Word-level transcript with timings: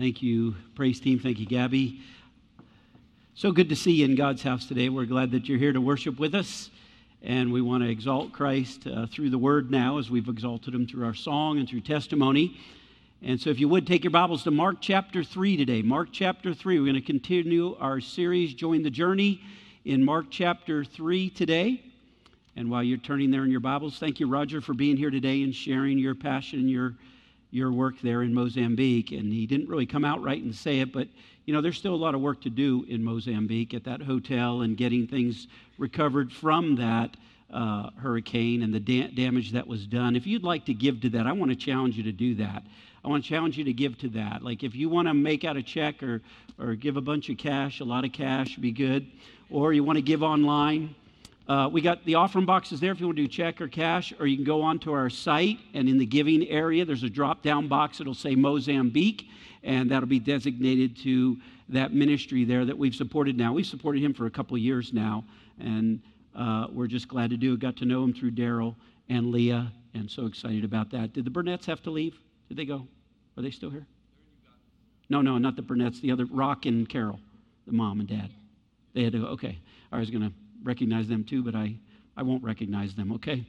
Thank 0.00 0.22
you, 0.22 0.54
praise 0.76 0.98
team. 0.98 1.18
Thank 1.18 1.38
you, 1.40 1.44
Gabby. 1.44 2.00
So 3.34 3.52
good 3.52 3.68
to 3.68 3.76
see 3.76 3.92
you 3.92 4.06
in 4.06 4.14
God's 4.14 4.42
house 4.42 4.64
today. 4.64 4.88
We're 4.88 5.04
glad 5.04 5.30
that 5.32 5.46
you're 5.46 5.58
here 5.58 5.74
to 5.74 5.80
worship 5.82 6.18
with 6.18 6.34
us. 6.34 6.70
And 7.22 7.52
we 7.52 7.60
want 7.60 7.82
to 7.82 7.90
exalt 7.90 8.32
Christ 8.32 8.86
uh, 8.86 9.08
through 9.08 9.28
the 9.28 9.36
word 9.36 9.70
now 9.70 9.98
as 9.98 10.10
we've 10.10 10.26
exalted 10.26 10.74
him 10.74 10.86
through 10.86 11.04
our 11.04 11.12
song 11.12 11.58
and 11.58 11.68
through 11.68 11.82
testimony. 11.82 12.58
And 13.20 13.38
so, 13.38 13.50
if 13.50 13.60
you 13.60 13.68
would 13.68 13.86
take 13.86 14.02
your 14.02 14.10
Bibles 14.10 14.42
to 14.44 14.50
Mark 14.50 14.76
chapter 14.80 15.22
3 15.22 15.58
today. 15.58 15.82
Mark 15.82 16.08
chapter 16.12 16.54
3. 16.54 16.78
We're 16.78 16.86
going 16.86 16.94
to 16.94 17.02
continue 17.02 17.76
our 17.78 18.00
series, 18.00 18.54
Join 18.54 18.82
the 18.82 18.88
Journey, 18.88 19.42
in 19.84 20.02
Mark 20.02 20.28
chapter 20.30 20.82
3 20.82 21.28
today. 21.28 21.82
And 22.56 22.70
while 22.70 22.82
you're 22.82 22.96
turning 22.96 23.30
there 23.30 23.44
in 23.44 23.50
your 23.50 23.60
Bibles, 23.60 23.98
thank 23.98 24.18
you, 24.18 24.28
Roger, 24.28 24.62
for 24.62 24.72
being 24.72 24.96
here 24.96 25.10
today 25.10 25.42
and 25.42 25.54
sharing 25.54 25.98
your 25.98 26.14
passion 26.14 26.60
and 26.60 26.70
your 26.70 26.94
your 27.50 27.72
work 27.72 28.00
there 28.00 28.22
in 28.22 28.32
Mozambique. 28.32 29.12
And 29.12 29.32
he 29.32 29.46
didn't 29.46 29.68
really 29.68 29.86
come 29.86 30.04
out 30.04 30.22
right 30.22 30.42
and 30.42 30.54
say 30.54 30.80
it, 30.80 30.92
but 30.92 31.08
you 31.46 31.54
know, 31.54 31.60
there's 31.60 31.78
still 31.78 31.94
a 31.94 31.96
lot 31.96 32.14
of 32.14 32.20
work 32.20 32.42
to 32.42 32.50
do 32.50 32.84
in 32.88 33.02
Mozambique 33.02 33.74
at 33.74 33.84
that 33.84 34.02
hotel 34.02 34.60
and 34.60 34.76
getting 34.76 35.06
things 35.06 35.48
recovered 35.78 36.32
from 36.32 36.76
that 36.76 37.16
uh, 37.52 37.90
hurricane 37.96 38.62
and 38.62 38.72
the 38.72 38.80
da- 38.80 39.08
damage 39.08 39.52
that 39.52 39.66
was 39.66 39.86
done. 39.86 40.14
If 40.14 40.26
you'd 40.26 40.44
like 40.44 40.66
to 40.66 40.74
give 40.74 41.00
to 41.00 41.08
that, 41.10 41.26
I 41.26 41.32
want 41.32 41.50
to 41.50 41.56
challenge 41.56 41.96
you 41.96 42.04
to 42.04 42.12
do 42.12 42.36
that. 42.36 42.62
I 43.04 43.08
want 43.08 43.24
to 43.24 43.28
challenge 43.28 43.56
you 43.56 43.64
to 43.64 43.72
give 43.72 43.98
to 43.98 44.08
that. 44.10 44.42
Like 44.42 44.62
if 44.62 44.76
you 44.76 44.88
want 44.88 45.08
to 45.08 45.14
make 45.14 45.44
out 45.44 45.56
a 45.56 45.62
check 45.62 46.02
or, 46.02 46.22
or 46.58 46.74
give 46.74 46.96
a 46.96 47.00
bunch 47.00 47.28
of 47.30 47.38
cash, 47.38 47.80
a 47.80 47.84
lot 47.84 48.04
of 48.04 48.12
cash 48.12 48.56
be 48.56 48.70
good, 48.70 49.06
or 49.48 49.72
you 49.72 49.82
want 49.82 49.96
to 49.96 50.02
give 50.02 50.22
online, 50.22 50.94
uh, 51.48 51.68
we 51.70 51.80
got 51.80 52.04
the 52.04 52.14
offering 52.14 52.46
boxes 52.46 52.80
there 52.80 52.92
if 52.92 53.00
you 53.00 53.06
want 53.06 53.16
to 53.16 53.22
do 53.22 53.28
check 53.28 53.60
or 53.60 53.68
cash, 53.68 54.12
or 54.20 54.26
you 54.26 54.36
can 54.36 54.44
go 54.44 54.62
onto 54.62 54.92
our 54.92 55.10
site 55.10 55.58
and 55.74 55.88
in 55.88 55.98
the 55.98 56.06
giving 56.06 56.46
area, 56.48 56.84
there's 56.84 57.02
a 57.02 57.10
drop 57.10 57.42
down 57.42 57.66
box. 57.66 58.00
It'll 58.00 58.14
say 58.14 58.34
Mozambique, 58.34 59.26
and 59.62 59.90
that'll 59.90 60.08
be 60.08 60.20
designated 60.20 60.96
to 60.98 61.38
that 61.68 61.92
ministry 61.92 62.44
there 62.44 62.64
that 62.64 62.76
we've 62.76 62.94
supported 62.94 63.36
now. 63.36 63.52
We've 63.52 63.66
supported 63.66 64.02
him 64.02 64.14
for 64.14 64.26
a 64.26 64.30
couple 64.30 64.56
years 64.58 64.92
now, 64.92 65.24
and 65.58 66.00
uh, 66.34 66.66
we're 66.72 66.86
just 66.86 67.08
glad 67.08 67.30
to 67.30 67.36
do 67.36 67.54
it. 67.54 67.60
Got 67.60 67.76
to 67.78 67.84
know 67.84 68.04
him 68.04 68.12
through 68.14 68.32
Daryl 68.32 68.76
and 69.08 69.30
Leah, 69.30 69.72
and 69.94 70.10
so 70.10 70.26
excited 70.26 70.64
about 70.64 70.90
that. 70.90 71.12
Did 71.12 71.24
the 71.24 71.30
Burnett's 71.30 71.66
have 71.66 71.82
to 71.82 71.90
leave? 71.90 72.18
Did 72.48 72.56
they 72.56 72.64
go? 72.64 72.86
Are 73.36 73.42
they 73.42 73.50
still 73.50 73.70
here? 73.70 73.86
No, 75.08 75.20
no, 75.20 75.38
not 75.38 75.56
the 75.56 75.62
Burnett's, 75.62 76.00
the 76.00 76.12
other, 76.12 76.26
Rock 76.26 76.66
and 76.66 76.88
Carol, 76.88 77.18
the 77.66 77.72
mom 77.72 77.98
and 77.98 78.08
dad. 78.08 78.30
They 78.94 79.02
had 79.02 79.12
to 79.12 79.20
go, 79.20 79.26
okay. 79.26 79.58
I 79.90 79.98
was 79.98 80.10
going 80.10 80.22
to 80.22 80.32
recognize 80.62 81.08
them 81.08 81.24
too, 81.24 81.42
but 81.42 81.54
I, 81.54 81.76
I 82.16 82.22
won't 82.22 82.42
recognize 82.42 82.94
them, 82.94 83.12
okay? 83.12 83.44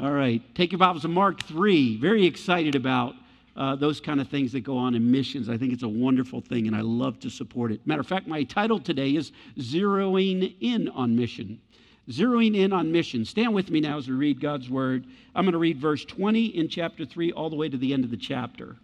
All 0.00 0.12
right. 0.12 0.42
Take 0.54 0.72
your 0.72 0.78
Bibles 0.78 1.02
to 1.02 1.08
Mark 1.08 1.42
3. 1.44 1.98
Very 1.98 2.24
excited 2.24 2.74
about 2.74 3.14
uh, 3.56 3.76
those 3.76 4.00
kind 4.00 4.20
of 4.20 4.28
things 4.28 4.52
that 4.52 4.60
go 4.60 4.76
on 4.76 4.94
in 4.94 5.10
missions. 5.10 5.48
I 5.48 5.58
think 5.58 5.72
it's 5.72 5.82
a 5.82 5.88
wonderful 5.88 6.40
thing, 6.40 6.66
and 6.66 6.74
I 6.74 6.80
love 6.80 7.20
to 7.20 7.30
support 7.30 7.72
it. 7.72 7.86
Matter 7.86 8.00
of 8.00 8.06
fact, 8.06 8.26
my 8.26 8.42
title 8.44 8.80
today 8.80 9.10
is 9.10 9.32
Zeroing 9.58 10.54
In 10.60 10.88
on 10.88 11.14
Mission. 11.14 11.60
Zeroing 12.08 12.56
in 12.56 12.72
on 12.72 12.90
mission. 12.90 13.24
Stand 13.24 13.54
with 13.54 13.70
me 13.70 13.80
now 13.80 13.96
as 13.96 14.08
we 14.08 14.14
read 14.14 14.40
God's 14.40 14.68
word. 14.68 15.06
I'm 15.34 15.44
going 15.44 15.52
to 15.52 15.58
read 15.58 15.78
verse 15.78 16.04
20 16.04 16.46
in 16.46 16.68
chapter 16.68 17.04
3 17.04 17.30
all 17.32 17.48
the 17.48 17.56
way 17.56 17.68
to 17.68 17.76
the 17.76 17.92
end 17.92 18.02
of 18.02 18.10
the 18.10 18.16
chapter. 18.16 18.76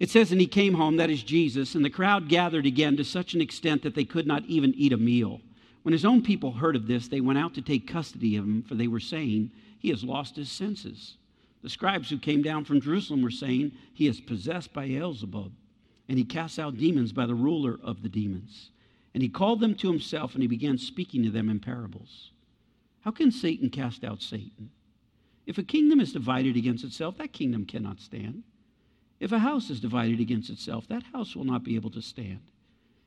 It 0.00 0.10
says, 0.10 0.32
And 0.32 0.40
he 0.40 0.48
came 0.48 0.74
home, 0.74 0.96
that 0.96 1.10
is 1.10 1.22
Jesus, 1.22 1.74
and 1.74 1.84
the 1.84 1.90
crowd 1.90 2.28
gathered 2.28 2.66
again 2.66 2.96
to 2.96 3.04
such 3.04 3.34
an 3.34 3.40
extent 3.40 3.82
that 3.82 3.94
they 3.94 4.04
could 4.04 4.26
not 4.26 4.44
even 4.46 4.74
eat 4.74 4.92
a 4.92 4.96
meal. 4.96 5.40
When 5.82 5.92
his 5.92 6.04
own 6.04 6.22
people 6.22 6.52
heard 6.52 6.76
of 6.76 6.86
this, 6.86 7.08
they 7.08 7.20
went 7.20 7.38
out 7.38 7.54
to 7.54 7.62
take 7.62 7.86
custody 7.86 8.36
of 8.36 8.44
him, 8.44 8.62
for 8.62 8.74
they 8.74 8.88
were 8.88 9.00
saying, 9.00 9.50
He 9.78 9.88
has 9.88 10.04
lost 10.04 10.36
his 10.36 10.50
senses. 10.50 11.16
The 11.62 11.70
scribes 11.70 12.10
who 12.10 12.18
came 12.18 12.42
down 12.42 12.64
from 12.64 12.80
Jerusalem 12.80 13.22
were 13.22 13.30
saying, 13.30 13.72
He 13.92 14.06
is 14.06 14.20
possessed 14.20 14.72
by 14.72 14.88
Beelzebub, 14.88 15.52
and 16.08 16.18
he 16.18 16.24
casts 16.24 16.58
out 16.58 16.76
demons 16.76 17.12
by 17.12 17.26
the 17.26 17.34
ruler 17.34 17.78
of 17.82 18.02
the 18.02 18.08
demons. 18.08 18.70
And 19.14 19.22
he 19.22 19.28
called 19.28 19.60
them 19.60 19.74
to 19.76 19.90
himself, 19.90 20.34
and 20.34 20.42
he 20.42 20.48
began 20.48 20.78
speaking 20.78 21.22
to 21.24 21.30
them 21.30 21.48
in 21.48 21.60
parables. 21.60 22.30
How 23.00 23.10
can 23.10 23.32
Satan 23.32 23.70
cast 23.70 24.04
out 24.04 24.22
Satan? 24.22 24.70
If 25.46 25.58
a 25.58 25.62
kingdom 25.62 26.00
is 26.00 26.12
divided 26.12 26.56
against 26.56 26.84
itself, 26.84 27.16
that 27.18 27.32
kingdom 27.32 27.64
cannot 27.64 28.00
stand. 28.00 28.44
If 29.18 29.32
a 29.32 29.38
house 29.38 29.68
is 29.70 29.80
divided 29.80 30.20
against 30.20 30.50
itself, 30.50 30.86
that 30.88 31.02
house 31.12 31.34
will 31.34 31.44
not 31.44 31.64
be 31.64 31.74
able 31.74 31.90
to 31.90 32.02
stand. 32.02 32.40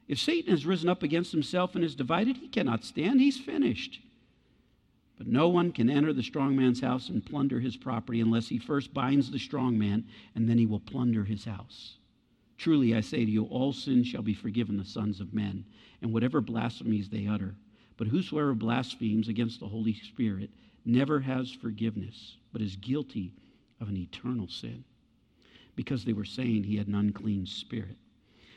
If 0.08 0.20
Satan 0.20 0.52
has 0.52 0.66
risen 0.66 0.90
up 0.90 1.04
against 1.04 1.32
himself 1.32 1.76
and 1.76 1.84
is 1.84 1.96
divided, 1.96 2.38
he 2.38 2.48
cannot 2.48 2.84
stand. 2.84 3.22
He's 3.22 3.40
finished. 3.40 4.02
But 5.18 5.28
no 5.28 5.48
one 5.48 5.72
can 5.72 5.90
enter 5.90 6.12
the 6.12 6.24
strong 6.24 6.56
man's 6.56 6.82
house 6.82 7.08
and 7.10 7.26
plunder 7.26 7.60
his 7.60 7.78
property 7.78 8.20
unless 8.20 8.50
he 8.50 8.58
first 8.58 8.94
binds 8.94 9.32
the 9.32 9.40
strong 9.40 9.78
man, 9.78 10.06
and 10.36 10.50
then 10.50 10.58
he 10.58 10.66
will 10.66 10.80
plunder 10.80 11.24
his 11.24 11.46
house. 11.46 11.98
Truly, 12.58 12.96
I 12.96 13.02
say 13.02 13.24
to 13.26 13.32
you, 13.32 13.46
all 13.46 13.74
sins 13.74 14.08
shall 14.08 14.22
be 14.22 14.34
forgiven 14.34 14.78
the 14.78 14.86
sons 14.86 15.20
of 15.20 15.34
men, 15.34 15.66
and 16.02 16.12
whatever 16.12 16.42
blasphemies 16.42 17.10
they 17.10 17.28
utter. 17.28 17.56
But 17.96 18.08
whosoever 18.08 18.54
blasphemes 18.54 19.28
against 19.28 19.60
the 19.60 19.68
Holy 19.68 19.94
Spirit 19.94 20.50
never 20.84 21.20
has 21.22 21.52
forgiveness, 21.52 22.38
but 22.52 22.62
is 22.62 22.76
guilty 22.76 23.34
of 23.80 23.90
an 23.90 23.98
eternal 23.98 24.48
sin, 24.48 24.84
because 25.76 26.04
they 26.04 26.14
were 26.14 26.26
saying 26.26 26.64
he 26.64 26.78
had 26.78 26.88
an 26.88 26.96
unclean 26.96 27.46
spirit. 27.46 27.98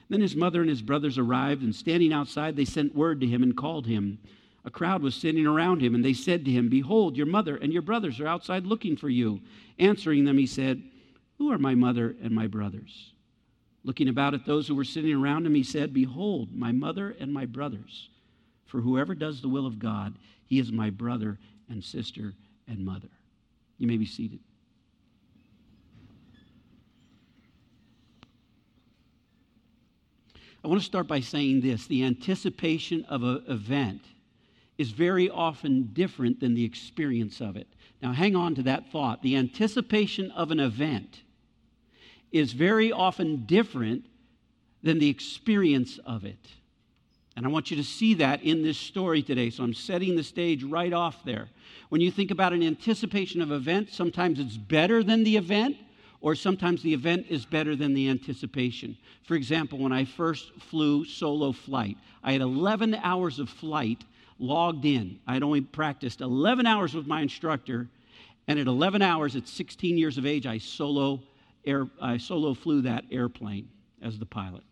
Then 0.09 0.21
his 0.21 0.37
mother 0.37 0.61
and 0.61 0.71
his 0.71 0.83
brothers 0.83 1.19
arrived, 1.19 1.63
and 1.63 1.75
standing 1.75 2.13
outside, 2.13 2.57
they 2.57 2.65
sent 2.65 2.95
word 2.95 3.21
to 3.21 3.27
him 3.27 3.43
and 3.43 3.57
called 3.57 3.87
him. 3.87 4.19
A 4.65 4.71
crowd 4.71 5.03
was 5.03 5.15
sitting 5.15 5.47
around 5.47 5.81
him, 5.81 5.95
and 5.95 6.05
they 6.05 6.13
said 6.13 6.45
to 6.45 6.51
him, 6.51 6.69
Behold, 6.69 7.17
your 7.17 7.27
mother 7.27 7.57
and 7.57 7.73
your 7.73 7.83
brothers 7.83 8.21
are 8.21 8.27
outside 8.27 8.67
looking 8.67 8.97
for 8.97 9.09
you. 9.09 9.41
Answering 9.79 10.25
them, 10.25 10.39
he 10.39 10.47
said, 10.47 10.83
Who 11.39 11.51
are 11.53 11.59
my 11.59 11.75
mother 11.75 12.17
and 12.23 12.33
my 12.33 12.47
brothers? 12.47 13.13
Looking 13.85 14.09
about 14.09 14.35
at 14.35 14.45
those 14.45 14.67
who 14.67 14.75
were 14.75 14.85
sitting 14.85 15.15
around 15.15 15.47
him, 15.47 15.55
he 15.55 15.63
said, 15.63 15.95
Behold, 15.95 16.53
my 16.53 16.73
mother 16.73 17.17
and 17.21 17.33
my 17.33 17.47
brothers. 17.47 18.09
For 18.67 18.81
whoever 18.81 19.15
does 19.15 19.41
the 19.41 19.49
will 19.49 19.67
of 19.67 19.79
God, 19.79 20.15
he 20.45 20.59
is 20.59 20.73
my 20.73 20.91
brother 20.91 21.39
and 21.69 21.83
sister 21.83 22.35
and 22.67 22.85
mother. 22.85 23.11
You 23.79 23.87
may 23.87 23.97
be 23.97 24.07
seated. 24.07 24.41
I 30.67 30.69
want 30.69 30.81
to 30.81 30.85
start 30.85 31.07
by 31.07 31.21
saying 31.21 31.61
this 31.61 31.87
the 31.87 32.03
anticipation 32.03 33.05
of 33.05 33.23
an 33.23 33.45
event 33.47 34.03
is 34.79 34.91
very 34.91 35.31
often 35.31 35.91
different 35.93 36.41
than 36.41 36.55
the 36.55 36.65
experience 36.65 37.41
of 37.41 37.57
it. 37.57 37.69
Now, 38.03 38.11
hang 38.11 38.35
on 38.35 38.57
to 38.57 38.65
that 38.65 38.91
thought. 38.91 39.23
The 39.23 39.37
anticipation 39.37 40.33
of 40.33 40.51
an 40.51 40.59
event 40.59 41.23
is 42.33 42.53
very 42.53 42.91
often 42.91 43.47
different 43.47 44.07
than 44.83 44.99
the 44.99 45.09
experience 45.09 46.01
of 46.05 46.25
it. 46.25 46.49
And 47.37 47.47
I 47.47 47.49
want 47.49 47.71
you 47.71 47.77
to 47.77 47.85
see 47.85 48.15
that 48.15 48.43
in 48.43 48.65
this 48.65 48.77
story 48.77 49.23
today. 49.23 49.51
So 49.51 49.63
I'm 49.63 49.73
setting 49.73 50.17
the 50.17 50.25
stage 50.25 50.65
right 50.65 50.93
off 50.93 51.25
there. 51.25 51.49
When 51.91 52.01
you 52.01 52.11
think 52.11 52.33
about 52.33 52.53
an 52.53 52.65
anticipation 52.65 53.41
of 53.41 53.53
event, 53.53 53.91
sometimes 53.93 54.41
it's 54.41 54.57
better 54.57 55.05
than 55.05 55.23
the 55.23 55.37
event, 55.37 55.77
or 56.27 56.35
sometimes 56.35 56.83
the 56.83 56.93
event 56.93 57.25
is 57.29 57.47
better 57.47 57.77
than 57.77 57.95
the 57.95 58.09
anticipation. 58.09 58.97
For 59.23 59.37
example, 59.37 59.79
when 59.79 59.93
I 59.93 60.05
first 60.05 60.51
flew 60.59 61.05
solo 61.05 61.53
flight, 61.53 61.97
I 62.21 62.33
had 62.33 62.41
11 62.41 62.97
hours 62.97 63.39
of 63.39 63.49
flight 63.49 64.03
logged 64.41 64.85
in. 64.85 65.21
I 65.25 65.35
had 65.35 65.45
only 65.45 65.61
practiced 65.61 66.21
11 66.21 66.67
hours 66.67 66.95
with 66.95 67.07
my 67.07 67.21
instructor, 67.21 67.89
and 68.49 68.59
at 68.59 68.67
11 68.67 69.03
hours, 69.03 69.37
at 69.37 69.47
16 69.47 69.97
years 69.97 70.19
of 70.19 70.27
age, 70.27 70.47
I 70.47 70.59
solo, 70.59 71.21
air, 71.65 71.87
I 72.03 72.17
solo 72.17 72.55
flew 72.55 72.83
that 72.83 73.05
airplane 73.13 73.69
as 74.03 74.19
the 74.19 74.27
pilot. 74.27 74.65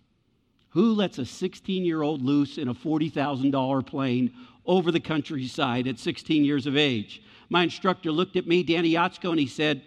Who 0.71 0.93
lets 0.93 1.19
a 1.19 1.25
16 1.25 1.85
year 1.85 2.03
old 2.03 2.21
loose 2.21 2.59
in 2.59 2.67
a 2.67 2.75
$40,000 2.75 3.87
plane 3.87 4.33
over 4.67 4.91
the 4.91 4.99
countryside 4.99 5.87
at 5.87 6.01
16 6.01 6.45
years 6.45 6.67
of 6.67 6.77
age? 6.77 7.23
My 7.49 7.63
instructor 7.63 8.11
looked 8.11 8.35
at 8.35 8.49
me, 8.49 8.65
Danny 8.65 8.95
Yatsko, 8.95 9.31
and 9.31 9.39
he 9.39 9.47
said, 9.47 9.83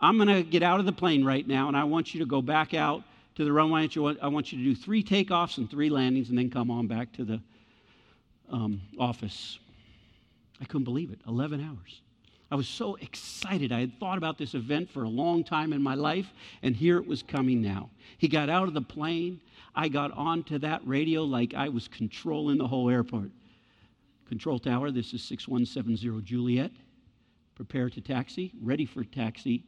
I'm 0.00 0.16
going 0.16 0.28
to 0.28 0.42
get 0.42 0.62
out 0.62 0.78
of 0.78 0.86
the 0.86 0.92
plane 0.92 1.24
right 1.24 1.46
now, 1.46 1.68
and 1.68 1.76
I 1.76 1.84
want 1.84 2.14
you 2.14 2.20
to 2.20 2.26
go 2.26 2.40
back 2.40 2.72
out 2.72 3.02
to 3.34 3.44
the 3.44 3.52
runway. 3.52 3.88
I 4.22 4.28
want 4.28 4.52
you 4.52 4.58
to 4.58 4.64
do 4.64 4.74
three 4.74 5.02
takeoffs 5.02 5.58
and 5.58 5.68
three 5.68 5.90
landings, 5.90 6.28
and 6.28 6.38
then 6.38 6.50
come 6.50 6.70
on 6.70 6.86
back 6.86 7.12
to 7.14 7.24
the 7.24 7.40
um, 8.50 8.80
office. 8.98 9.58
I 10.60 10.64
couldn't 10.64 10.84
believe 10.84 11.10
it 11.10 11.20
11 11.26 11.60
hours. 11.60 12.00
I 12.50 12.54
was 12.54 12.68
so 12.68 12.94
excited. 12.96 13.72
I 13.72 13.80
had 13.80 13.98
thought 13.98 14.18
about 14.18 14.38
this 14.38 14.54
event 14.54 14.88
for 14.88 15.02
a 15.02 15.08
long 15.08 15.44
time 15.44 15.72
in 15.72 15.82
my 15.82 15.94
life, 15.94 16.32
and 16.62 16.74
here 16.74 16.96
it 16.96 17.06
was 17.06 17.22
coming 17.22 17.60
now. 17.60 17.90
He 18.18 18.28
got 18.28 18.48
out 18.48 18.68
of 18.68 18.74
the 18.74 18.80
plane. 18.80 19.40
I 19.74 19.88
got 19.88 20.12
onto 20.12 20.58
that 20.60 20.80
radio 20.86 21.24
like 21.24 21.54
I 21.54 21.68
was 21.68 21.88
controlling 21.88 22.56
the 22.56 22.66
whole 22.66 22.88
airport. 22.88 23.30
Control 24.28 24.58
tower, 24.58 24.90
this 24.90 25.12
is 25.12 25.22
6170 25.24 26.22
Juliet. 26.22 26.70
Prepare 27.54 27.90
to 27.90 28.00
taxi, 28.00 28.52
ready 28.62 28.86
for 28.86 29.02
taxi 29.04 29.64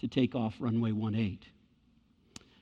to 0.00 0.08
take 0.08 0.34
off 0.34 0.54
runway 0.60 0.90
18. 0.90 1.38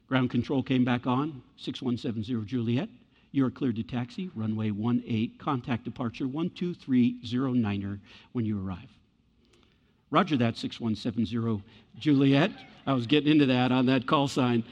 Ground 0.08 0.30
control 0.30 0.62
came 0.62 0.84
back 0.84 1.06
on, 1.06 1.42
6170 1.56 2.46
Juliet. 2.46 2.88
You 3.32 3.44
are 3.44 3.50
cleared 3.50 3.76
to 3.76 3.82
taxi, 3.82 4.30
runway 4.34 4.70
18. 4.70 5.38
Contact 5.38 5.84
departure 5.84 6.26
12309er 6.26 7.98
when 8.32 8.44
you 8.44 8.64
arrive. 8.64 8.88
Roger 10.10 10.36
that, 10.36 10.56
6170 10.56 11.62
Juliet. 11.98 12.50
I 12.86 12.92
was 12.92 13.06
getting 13.06 13.32
into 13.32 13.46
that 13.46 13.72
on 13.72 13.86
that 13.86 14.06
call 14.06 14.28
sign. 14.28 14.64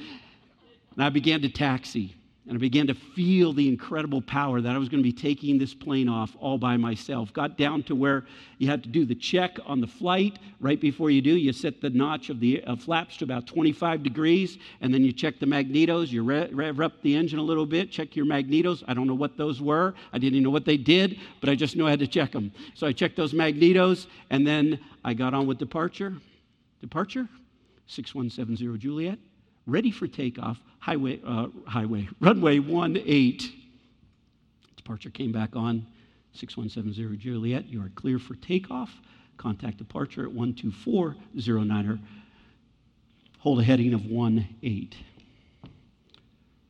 And 0.95 1.05
I 1.05 1.11
began 1.11 1.43
to 1.43 1.49
taxi. 1.49 2.15
And 2.47 2.59
I 2.59 2.61
began 2.61 2.87
to 2.89 2.95
feel 2.95 3.55
the 3.55 3.67
incredible 3.67 4.21
power 4.21 4.61
that 4.61 4.75
I 4.75 4.77
was 4.77 4.91
going 4.91 5.03
to 5.03 5.09
be 5.09 5.15
taking 5.15 5.57
this 5.57 5.73
plane 5.73 6.11
off 6.11 6.37
all 6.39 6.59
by 6.59 6.77
myself. 6.77 7.33
Got 7.33 7.57
down 7.57 7.83
to 7.85 7.95
where 7.95 8.27
you 8.59 8.69
had 8.69 8.83
to 8.83 8.91
do 8.91 9.07
the 9.07 9.15
check 9.15 9.59
on 9.65 9.81
the 9.81 9.87
flight. 9.87 10.39
Right 10.61 10.79
before 10.79 11.11
you 11.11 11.23
do, 11.23 11.31
you 11.31 11.55
set 11.55 11.81
the 11.81 11.89
notch 11.89 12.29
of 12.29 12.41
the 12.41 12.63
uh, 12.65 12.77
flaps 12.77 13.17
to 13.19 13.25
about 13.25 13.47
25 13.47 14.03
degrees, 14.03 14.59
and 14.83 14.93
then 14.93 15.03
you 15.03 15.13
check 15.13 15.41
the 15.41 15.47
magnetos. 15.47 16.09
You 16.09 16.23
rev, 16.23 16.51
rev 16.53 16.81
up 16.83 17.01
the 17.01 17.17
engine 17.17 17.39
a 17.39 17.43
little 17.43 17.65
bit, 17.65 17.91
check 17.91 18.15
your 18.15 18.27
magnetos. 18.27 18.83
I 18.87 18.93
don't 18.93 19.07
know 19.07 19.15
what 19.15 19.39
those 19.39 19.63
were. 19.63 19.95
I 20.13 20.19
didn't 20.19 20.35
even 20.35 20.45
know 20.45 20.51
what 20.51 20.67
they 20.67 20.77
did, 20.77 21.19
but 21.41 21.49
I 21.49 21.55
just 21.55 21.77
knew 21.77 21.87
I 21.87 21.91
had 21.91 22.01
to 22.01 22.07
check 22.07 22.33
them. 22.33 22.53
So 22.75 22.87
I 22.87 22.93
checked 22.93 23.17
those 23.17 23.33
magnetos, 23.33 24.07
and 24.29 24.47
then 24.47 24.79
I 25.03 25.15
got 25.15 25.33
on 25.33 25.47
with 25.47 25.57
departure. 25.57 26.15
Departure, 26.83 27.27
6170 27.87 28.77
Juliet 28.77 29.19
ready 29.67 29.91
for 29.91 30.07
takeoff, 30.07 30.59
highway, 30.79 31.21
uh, 31.27 31.47
highway, 31.67 32.09
runway 32.21 32.59
18. 32.59 33.53
Departure 34.77 35.11
came 35.11 35.33
back 35.33 35.57
on 35.57 35.87
6170 36.35 37.17
Juliet. 37.17 37.67
You 37.67 37.83
are 37.83 37.91
clear 37.95 38.19
for 38.19 38.35
takeoff. 38.37 38.91
Contact 39.37 39.79
departure 39.79 40.27
at 40.27 40.33
12409er. 40.33 41.99
Hold 43.39 43.61
a 43.61 43.65
heading 43.65 43.95
of 43.95 44.03
18. 44.63 44.91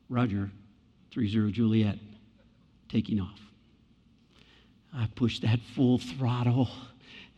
Roger, 0.09 0.51
30 1.13 1.51
Juliet, 1.51 1.97
taking 2.89 3.19
off. 3.19 3.39
I 4.93 5.07
pushed 5.15 5.41
that 5.41 5.59
full 5.75 5.97
throttle 5.97 6.69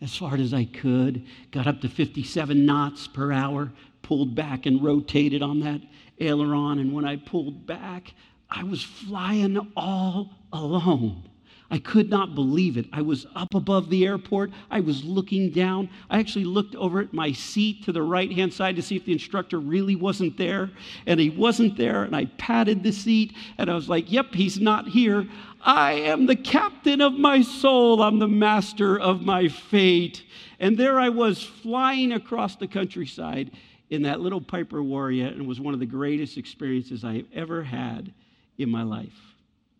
as 0.01 0.17
hard 0.17 0.39
as 0.39 0.53
I 0.53 0.65
could, 0.65 1.25
got 1.51 1.65
up 1.65 1.81
to 1.81 1.89
57 1.89 2.65
knots 2.65 3.07
per 3.07 3.31
hour, 3.31 3.71
pulled 4.07 4.33
back 4.35 4.65
and 4.65 4.81
rotated 4.81 5.43
on 5.43 5.59
that 5.59 5.81
aileron. 6.19 6.79
And 6.79 6.93
when 6.93 7.03
I 7.03 7.17
pulled 7.17 7.67
back, 7.67 8.13
I 8.49 8.63
was 8.63 8.81
flying 8.81 9.57
all 9.75 10.29
alone. 10.53 11.29
I 11.69 11.79
could 11.79 12.09
not 12.09 12.33
believe 12.33 12.77
it. 12.77 12.85
I 12.93 13.01
was 13.01 13.25
up 13.35 13.53
above 13.53 13.89
the 13.89 14.05
airport. 14.05 14.51
I 14.71 14.79
was 14.79 15.03
looking 15.03 15.51
down. 15.51 15.89
I 16.09 16.19
actually 16.19 16.45
looked 16.45 16.75
over 16.75 17.01
at 17.01 17.11
my 17.11 17.33
seat 17.33 17.83
to 17.83 17.91
the 17.91 18.01
right 18.01 18.31
hand 18.31 18.53
side 18.53 18.77
to 18.77 18.81
see 18.81 18.95
if 18.95 19.03
the 19.03 19.11
instructor 19.11 19.59
really 19.59 19.97
wasn't 19.97 20.37
there. 20.37 20.71
And 21.05 21.19
he 21.19 21.29
wasn't 21.29 21.75
there. 21.75 22.03
And 22.03 22.15
I 22.15 22.25
patted 22.37 22.83
the 22.83 22.93
seat 22.93 23.35
and 23.57 23.69
I 23.69 23.75
was 23.75 23.89
like, 23.89 24.09
yep, 24.09 24.33
he's 24.33 24.61
not 24.61 24.87
here. 24.87 25.27
I 25.61 25.91
am 25.91 26.27
the 26.27 26.37
captain 26.37 27.01
of 27.01 27.11
my 27.11 27.41
soul. 27.41 28.01
I'm 28.01 28.19
the 28.19 28.29
master 28.29 28.97
of 28.97 29.23
my 29.23 29.49
fate. 29.49 30.23
And 30.61 30.77
there 30.77 30.97
I 30.97 31.09
was 31.09 31.43
flying 31.43 32.13
across 32.13 32.55
the 32.55 32.67
countryside 32.67 33.51
in 33.89 34.01
that 34.03 34.19
little 34.19 34.41
Piper 34.41 34.83
Warrior, 34.83 35.27
and 35.27 35.47
was 35.47 35.59
one 35.59 35.73
of 35.73 35.79
the 35.79 35.85
greatest 35.85 36.37
experiences 36.37 37.03
I 37.03 37.17
have 37.17 37.25
ever 37.33 37.63
had 37.63 38.13
in 38.57 38.69
my 38.69 38.83
life. 38.83 39.35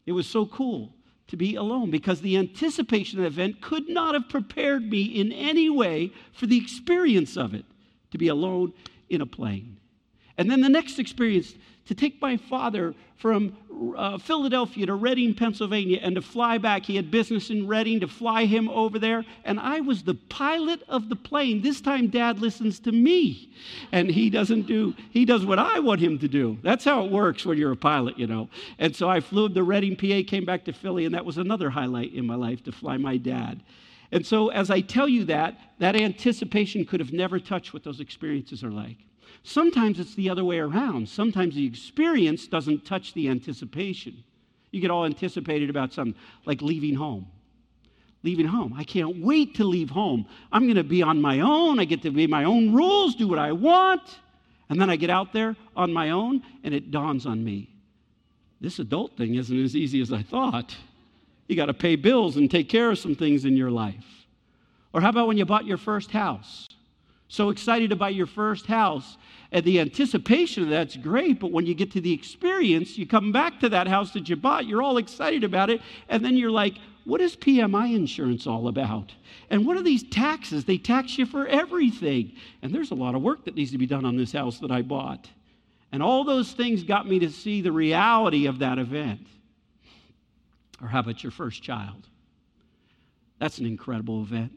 It 0.06 0.14
was 0.14 0.28
so 0.28 0.46
cool 0.46 0.94
to 1.28 1.36
be 1.36 1.56
alone 1.56 1.92
because 1.92 2.22
the 2.22 2.38
anticipation 2.38 3.20
of 3.20 3.24
the 3.24 3.28
event 3.28 3.62
could 3.62 3.90
not 3.90 4.14
have 4.14 4.30
prepared 4.30 4.90
me 4.90 5.04
in 5.04 5.32
any 5.32 5.70
way 5.70 6.12
for 6.32 6.46
the 6.46 6.58
experience 6.58 7.36
of 7.36 7.54
it 7.54 7.66
to 8.12 8.18
be 8.18 8.30
alone 8.30 8.74
in 9.10 9.22
a 9.22 9.26
plane. 9.26 9.78
And 10.38 10.50
then 10.50 10.62
the 10.62 10.70
next 10.70 11.00
experience 11.00 11.56
to 11.88 11.96
take 11.96 12.22
my 12.22 12.38
father 12.38 12.94
from 13.18 13.58
uh, 13.98 14.18
Philadelphia 14.18 14.86
to 14.86 14.94
Reading, 14.94 15.34
Pennsylvania, 15.34 16.00
and 16.02 16.16
to 16.16 16.22
fly 16.22 16.58
back. 16.58 16.86
He 16.86 16.96
had 16.96 17.10
business 17.10 17.50
in 17.50 17.68
Reading 17.68 18.00
to 18.02 18.08
fly 18.08 18.46
him 18.46 18.70
over 18.70 19.00
there, 19.00 19.26
and 19.44 19.60
I 19.60 19.80
was 19.80 20.04
the 20.04 20.14
pilot 20.14 20.84
of 20.88 21.10
the 21.10 21.16
plane. 21.16 21.62
This 21.62 21.82
time, 21.82 22.08
Dad 22.08 22.40
listens 22.40 22.80
to 22.82 22.92
me, 22.92 23.52
and 23.92 24.10
he 24.10 24.30
doesn't 24.30 24.68
do, 24.68 24.94
he 25.12 25.26
does 25.26 25.46
what 25.46 25.60
I 25.60 25.80
want 25.80 26.02
him 26.02 26.20
to 26.20 26.28
do. 26.28 26.58
That's 26.62 26.86
how 26.86 27.06
it 27.06 27.12
works 27.12 27.46
when 27.46 27.58
you're 27.58 27.72
a 27.72 27.78
pilot, 27.78 28.20
you 28.20 28.28
know. 28.28 28.50
And 28.78 28.96
so 28.96 29.10
I 29.10 29.20
flew 29.20 29.50
to 29.50 29.64
Reading, 29.64 29.96
PA, 29.96 30.30
came 30.30 30.46
back 30.46 30.66
to 30.66 30.74
Philly, 30.74 31.06
and 31.06 31.16
that 31.16 31.26
was 31.26 31.38
another 31.38 31.70
highlight 31.70 32.14
in 32.14 32.26
my 32.26 32.36
life 32.36 32.64
to 32.66 32.72
fly 32.72 32.98
my 32.98 33.18
dad. 33.18 33.62
And 34.12 34.26
so, 34.26 34.50
as 34.50 34.70
I 34.70 34.82
tell 34.82 35.10
you 35.10 35.26
that, 35.26 35.58
that 35.80 35.96
anticipation 35.96 36.86
could 36.86 37.00
have 37.00 37.12
never 37.12 37.40
touched 37.40 37.74
what 37.74 37.84
those 37.84 38.00
experiences 38.00 38.64
are 38.64 38.72
like. 38.72 38.98
Sometimes 39.48 40.00
it's 40.00 40.16
the 40.16 40.30
other 40.30 40.44
way 40.44 40.60
around. 40.60 41.08
Sometimes 41.08 41.56
the 41.56 41.66
experience 41.66 42.48
doesn't 42.48 42.86
touch 42.86 43.14
the 43.14 43.30
anticipation. 43.30 44.24
You 44.72 44.82
get 44.82 44.92
all 44.92 45.06
anticipated 45.06 45.70
about 45.70 45.94
something 45.94 46.20
like 46.46 46.62
leaving 46.62 46.96
home. 46.96 47.28
Leaving 48.24 48.48
home. 48.48 48.74
I 48.78 48.84
can't 48.84 49.18
wait 49.24 49.56
to 49.56 49.64
leave 49.64 49.90
home. 49.90 50.26
I'm 50.52 50.64
going 50.64 50.76
to 50.76 50.84
be 50.84 51.02
on 51.02 51.22
my 51.22 51.40
own. 51.40 51.80
I 51.80 51.86
get 51.86 52.02
to 52.02 52.12
be 52.12 52.28
my 52.28 52.44
own 52.44 52.74
rules, 52.74 53.16
do 53.16 53.28
what 53.28 53.40
I 53.40 53.52
want. 53.52 54.20
And 54.70 54.82
then 54.82 54.90
I 54.90 54.98
get 54.98 55.10
out 55.10 55.32
there 55.32 55.56
on 55.76 55.94
my 55.94 56.10
own, 56.10 56.44
and 56.64 56.74
it 56.74 56.92
dawns 56.92 57.26
on 57.26 57.44
me 57.44 57.70
this 58.60 58.80
adult 58.80 59.16
thing 59.18 59.36
isn't 59.36 59.64
as 59.64 59.76
easy 59.76 60.02
as 60.02 60.12
I 60.12 60.24
thought. 60.24 60.76
You 61.48 61.56
got 61.56 61.68
to 61.68 61.74
pay 61.74 61.96
bills 61.96 62.38
and 62.38 62.50
take 62.50 62.70
care 62.70 62.92
of 62.92 63.00
some 63.00 63.16
things 63.16 63.46
in 63.46 63.56
your 63.56 63.72
life. 63.72 64.26
Or 64.94 65.02
how 65.02 65.10
about 65.10 65.28
when 65.28 65.38
you 65.38 65.46
bought 65.46 65.66
your 65.66 65.78
first 65.78 66.12
house? 66.12 66.68
So 67.30 67.50
excited 67.50 67.92
about 67.92 68.16
your 68.16 68.26
first 68.26 68.66
house. 68.66 69.18
And 69.52 69.64
the 69.64 69.80
anticipation 69.80 70.64
of 70.64 70.70
that's 70.70 70.98
great, 70.98 71.40
but 71.40 71.52
when 71.52 71.66
you 71.66 71.74
get 71.74 71.92
to 71.92 72.02
the 72.02 72.14
experience, 72.14 72.98
you 72.98 73.08
come 73.08 73.32
back 73.32 73.60
to 73.62 73.70
that 73.70 73.88
house 73.88 74.12
that 74.12 74.28
you 74.28 74.36
bought, 74.36 74.66
you're 74.66 74.82
all 74.82 74.98
excited 74.98 75.44
about 75.44 75.70
it, 75.70 75.82
and 76.10 76.24
then 76.24 76.36
you're 76.36 76.52
like, 76.52 76.76
what 77.06 77.22
is 77.22 77.38
PMI 77.38 77.96
insurance 77.96 78.46
all 78.46 78.68
about? 78.68 79.14
And 79.50 79.66
what 79.66 79.78
are 79.78 79.82
these 79.82 80.04
taxes? 80.04 80.66
They 80.66 80.78
tax 80.78 81.18
you 81.18 81.26
for 81.26 81.48
everything. 81.48 82.34
And 82.62 82.76
there's 82.76 82.92
a 82.92 82.96
lot 82.96 83.16
of 83.16 83.22
work 83.22 83.46
that 83.46 83.56
needs 83.56 83.72
to 83.72 83.78
be 83.78 83.86
done 83.86 84.04
on 84.04 84.18
this 84.18 84.34
house 84.34 84.60
that 84.60 84.72
I 84.72 84.82
bought. 84.82 85.30
And 85.94 86.04
all 86.04 86.26
those 86.26 86.52
things 86.52 86.84
got 86.84 87.08
me 87.08 87.20
to 87.20 87.30
see 87.30 87.62
the 87.62 87.72
reality 87.72 88.46
of 88.46 88.60
that 88.60 88.78
event. 88.78 89.26
Or 90.82 90.90
how 90.90 91.00
about 91.00 91.24
your 91.24 91.32
first 91.32 91.64
child? 91.64 92.08
That's 93.40 93.60
an 93.60 93.66
incredible 93.66 94.22
event. 94.22 94.52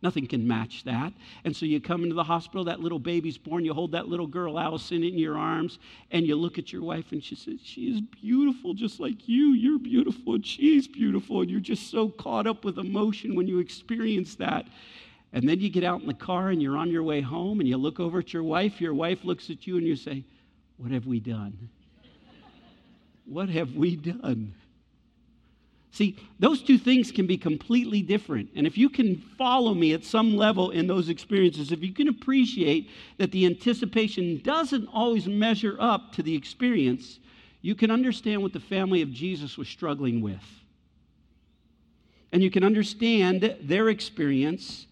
Nothing 0.00 0.28
can 0.28 0.46
match 0.46 0.84
that. 0.84 1.12
And 1.44 1.56
so 1.56 1.66
you 1.66 1.80
come 1.80 2.04
into 2.04 2.14
the 2.14 2.22
hospital, 2.22 2.64
that 2.64 2.78
little 2.78 3.00
baby's 3.00 3.36
born, 3.36 3.64
you 3.64 3.74
hold 3.74 3.92
that 3.92 4.06
little 4.08 4.28
girl, 4.28 4.58
Allison, 4.58 5.02
in 5.02 5.18
your 5.18 5.36
arms, 5.36 5.80
and 6.12 6.24
you 6.24 6.36
look 6.36 6.56
at 6.56 6.72
your 6.72 6.82
wife, 6.82 7.10
and 7.10 7.22
she 7.22 7.34
says, 7.34 7.58
She 7.64 7.92
is 7.92 8.00
beautiful, 8.00 8.74
just 8.74 9.00
like 9.00 9.28
you. 9.28 9.54
You're 9.54 9.80
beautiful, 9.80 10.34
and 10.34 10.46
she's 10.46 10.86
beautiful. 10.86 11.40
And 11.40 11.50
you're 11.50 11.58
just 11.58 11.90
so 11.90 12.10
caught 12.10 12.46
up 12.46 12.64
with 12.64 12.78
emotion 12.78 13.34
when 13.34 13.48
you 13.48 13.58
experience 13.58 14.36
that. 14.36 14.66
And 15.32 15.48
then 15.48 15.60
you 15.60 15.68
get 15.68 15.84
out 15.84 16.00
in 16.00 16.06
the 16.06 16.14
car 16.14 16.48
and 16.48 16.62
you're 16.62 16.76
on 16.76 16.90
your 16.90 17.02
way 17.02 17.20
home, 17.20 17.58
and 17.58 17.68
you 17.68 17.76
look 17.76 17.98
over 17.98 18.20
at 18.20 18.32
your 18.32 18.44
wife. 18.44 18.80
Your 18.80 18.94
wife 18.94 19.24
looks 19.24 19.50
at 19.50 19.66
you, 19.66 19.78
and 19.78 19.86
you 19.86 19.96
say, 19.96 20.24
What 20.76 20.92
have 20.92 21.06
we 21.06 21.18
done? 21.18 21.70
what 23.24 23.48
have 23.48 23.74
we 23.74 23.96
done? 23.96 24.54
See, 25.90 26.16
those 26.38 26.62
two 26.62 26.78
things 26.78 27.10
can 27.10 27.26
be 27.26 27.38
completely 27.38 28.02
different. 28.02 28.50
And 28.54 28.66
if 28.66 28.76
you 28.76 28.88
can 28.88 29.16
follow 29.16 29.74
me 29.74 29.94
at 29.94 30.04
some 30.04 30.36
level 30.36 30.70
in 30.70 30.86
those 30.86 31.08
experiences, 31.08 31.72
if 31.72 31.82
you 31.82 31.92
can 31.92 32.08
appreciate 32.08 32.90
that 33.16 33.32
the 33.32 33.46
anticipation 33.46 34.40
doesn't 34.42 34.86
always 34.92 35.26
measure 35.26 35.76
up 35.80 36.12
to 36.12 36.22
the 36.22 36.34
experience, 36.34 37.18
you 37.62 37.74
can 37.74 37.90
understand 37.90 38.42
what 38.42 38.52
the 38.52 38.60
family 38.60 39.02
of 39.02 39.10
Jesus 39.10 39.56
was 39.56 39.66
struggling 39.66 40.20
with. 40.20 40.44
And 42.32 42.42
you 42.42 42.50
can 42.50 42.62
understand 42.62 43.56
their 43.62 43.88
experience 43.88 44.86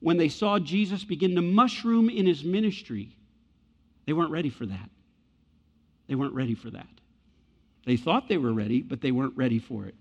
when 0.00 0.16
they 0.16 0.30
saw 0.30 0.58
Jesus 0.58 1.04
begin 1.04 1.34
to 1.34 1.42
mushroom 1.42 2.08
in 2.08 2.26
his 2.26 2.42
ministry. 2.42 3.10
They 4.06 4.14
weren't 4.14 4.30
ready 4.30 4.50
for 4.50 4.64
that. 4.64 4.90
They 6.08 6.14
weren't 6.14 6.34
ready 6.34 6.54
for 6.54 6.70
that. 6.70 6.88
They 7.84 7.96
thought 7.96 8.28
they 8.28 8.38
were 8.38 8.52
ready, 8.52 8.80
but 8.80 9.02
they 9.02 9.12
weren't 9.12 9.36
ready 9.36 9.58
for 9.58 9.84
it. 9.84 9.94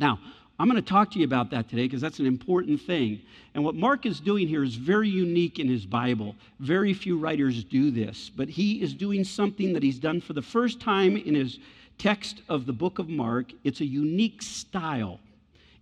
Now, 0.00 0.18
I'm 0.58 0.68
going 0.68 0.82
to 0.82 0.88
talk 0.88 1.10
to 1.12 1.18
you 1.18 1.26
about 1.26 1.50
that 1.50 1.68
today 1.68 1.82
because 1.82 2.00
that's 2.00 2.20
an 2.20 2.26
important 2.26 2.80
thing. 2.80 3.20
And 3.54 3.62
what 3.62 3.74
Mark 3.74 4.06
is 4.06 4.18
doing 4.18 4.48
here 4.48 4.64
is 4.64 4.74
very 4.74 5.08
unique 5.08 5.58
in 5.58 5.68
his 5.68 5.84
Bible. 5.84 6.36
Very 6.58 6.94
few 6.94 7.18
writers 7.18 7.64
do 7.64 7.90
this, 7.90 8.30
but 8.34 8.48
he 8.48 8.82
is 8.82 8.94
doing 8.94 9.24
something 9.24 9.74
that 9.74 9.82
he's 9.82 9.98
done 9.98 10.22
for 10.22 10.32
the 10.32 10.42
first 10.42 10.80
time 10.80 11.16
in 11.18 11.34
his 11.34 11.58
text 11.98 12.40
of 12.48 12.64
the 12.64 12.72
book 12.72 12.98
of 12.98 13.10
Mark. 13.10 13.52
It's 13.62 13.80
a 13.80 13.86
unique 13.86 14.40
style. 14.42 15.20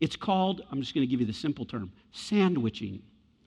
It's 0.01 0.17
called, 0.17 0.63
I'm 0.71 0.81
just 0.81 0.95
going 0.95 1.07
to 1.07 1.11
give 1.11 1.21
you 1.21 1.27
the 1.27 1.33
simple 1.33 1.65
term, 1.65 1.93
sandwiching. 2.13 3.03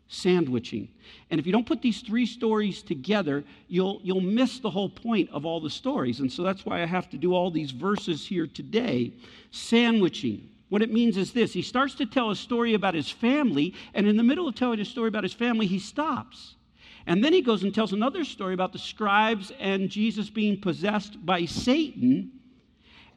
Sandwiching. 0.07 0.89
And 1.29 1.39
if 1.39 1.45
you 1.45 1.53
don't 1.53 1.65
put 1.65 1.81
these 1.81 2.01
three 2.01 2.25
stories 2.25 2.81
together, 2.81 3.45
you'll, 3.69 4.01
you'll 4.03 4.19
miss 4.19 4.59
the 4.59 4.69
whole 4.69 4.89
point 4.89 5.29
of 5.31 5.45
all 5.45 5.61
the 5.61 5.69
stories. 5.69 6.19
And 6.19 6.29
so 6.29 6.43
that's 6.43 6.65
why 6.65 6.81
I 6.81 6.85
have 6.85 7.09
to 7.11 7.17
do 7.17 7.33
all 7.33 7.51
these 7.51 7.71
verses 7.71 8.25
here 8.25 8.47
today. 8.47 9.13
Sandwiching. 9.51 10.49
What 10.71 10.81
it 10.81 10.93
means 10.93 11.17
is 11.17 11.33
this 11.33 11.51
He 11.51 11.63
starts 11.63 11.95
to 11.95 12.05
tell 12.05 12.31
a 12.31 12.35
story 12.35 12.75
about 12.75 12.93
his 12.93 13.11
family, 13.11 13.73
and 13.93 14.07
in 14.07 14.15
the 14.15 14.23
middle 14.23 14.47
of 14.47 14.55
telling 14.55 14.79
a 14.79 14.85
story 14.85 15.09
about 15.09 15.23
his 15.23 15.33
family, 15.33 15.67
he 15.67 15.79
stops. 15.79 16.55
And 17.05 17.21
then 17.21 17.33
he 17.33 17.41
goes 17.41 17.63
and 17.63 17.75
tells 17.75 17.91
another 17.91 18.23
story 18.23 18.53
about 18.53 18.71
the 18.71 18.79
scribes 18.79 19.51
and 19.59 19.89
Jesus 19.89 20.29
being 20.29 20.61
possessed 20.61 21.25
by 21.25 21.43
Satan. 21.43 22.31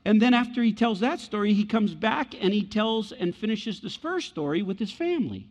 And 0.04 0.20
then 0.20 0.34
after 0.34 0.64
he 0.64 0.72
tells 0.72 0.98
that 0.98 1.20
story, 1.20 1.54
he 1.54 1.64
comes 1.64 1.94
back 1.94 2.34
and 2.42 2.52
he 2.52 2.64
tells 2.64 3.12
and 3.12 3.32
finishes 3.32 3.80
this 3.80 3.94
first 3.94 4.30
story 4.30 4.62
with 4.62 4.80
his 4.80 4.90
family. 4.90 5.46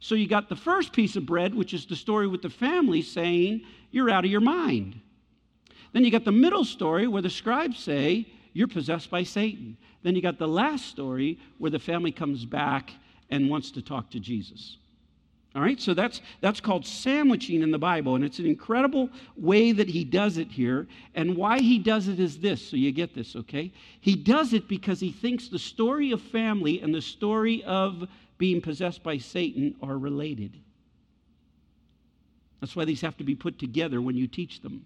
So 0.00 0.16
you 0.16 0.26
got 0.26 0.48
the 0.48 0.56
first 0.56 0.92
piece 0.92 1.14
of 1.14 1.26
bread, 1.26 1.54
which 1.54 1.72
is 1.72 1.86
the 1.86 1.94
story 1.94 2.26
with 2.26 2.42
the 2.42 2.50
family 2.50 3.02
saying, 3.02 3.60
You're 3.92 4.10
out 4.10 4.24
of 4.24 4.32
your 4.32 4.40
mind. 4.40 5.00
Then 5.92 6.04
you 6.04 6.10
got 6.10 6.24
the 6.24 6.32
middle 6.32 6.64
story 6.64 7.06
where 7.06 7.22
the 7.22 7.30
scribes 7.30 7.78
say, 7.78 8.26
You're 8.54 8.68
possessed 8.68 9.10
by 9.10 9.24
Satan. 9.24 9.76
Then 10.02 10.14
you 10.14 10.22
got 10.22 10.38
the 10.38 10.48
last 10.48 10.86
story 10.86 11.38
where 11.58 11.70
the 11.70 11.78
family 11.78 12.12
comes 12.12 12.46
back 12.46 12.92
and 13.28 13.50
wants 13.50 13.70
to 13.72 13.82
talk 13.82 14.10
to 14.10 14.20
Jesus. 14.20 14.78
All 15.56 15.62
right, 15.62 15.80
so 15.80 15.94
that's, 15.94 16.20
that's 16.40 16.60
called 16.60 16.84
sandwiching 16.84 17.62
in 17.62 17.70
the 17.70 17.78
Bible, 17.78 18.16
and 18.16 18.24
it's 18.24 18.40
an 18.40 18.46
incredible 18.46 19.08
way 19.36 19.70
that 19.70 19.88
he 19.88 20.02
does 20.02 20.36
it 20.36 20.50
here. 20.50 20.88
And 21.14 21.36
why 21.36 21.60
he 21.60 21.78
does 21.78 22.08
it 22.08 22.18
is 22.18 22.38
this, 22.38 22.70
so 22.70 22.76
you 22.76 22.90
get 22.90 23.14
this, 23.14 23.36
okay? 23.36 23.72
He 24.00 24.16
does 24.16 24.52
it 24.52 24.66
because 24.66 24.98
he 24.98 25.12
thinks 25.12 25.48
the 25.48 25.58
story 25.58 26.10
of 26.10 26.20
family 26.20 26.80
and 26.80 26.92
the 26.92 27.00
story 27.00 27.62
of 27.64 28.08
being 28.36 28.60
possessed 28.60 29.04
by 29.04 29.18
Satan 29.18 29.76
are 29.80 29.96
related. 29.96 30.58
That's 32.60 32.74
why 32.74 32.84
these 32.84 33.02
have 33.02 33.16
to 33.18 33.24
be 33.24 33.36
put 33.36 33.58
together 33.58 34.00
when 34.00 34.16
you 34.16 34.26
teach 34.26 34.60
them. 34.60 34.84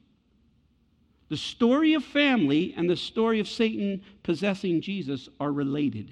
The 1.28 1.37
story 1.37 1.94
of 1.94 2.04
family 2.04 2.75
and 2.76 2.88
the 2.88 2.97
story 2.97 3.38
of 3.40 3.49
Satan 3.49 4.02
possessing 4.23 4.80
Jesus 4.80 5.28
are 5.38 5.52
related. 5.52 6.11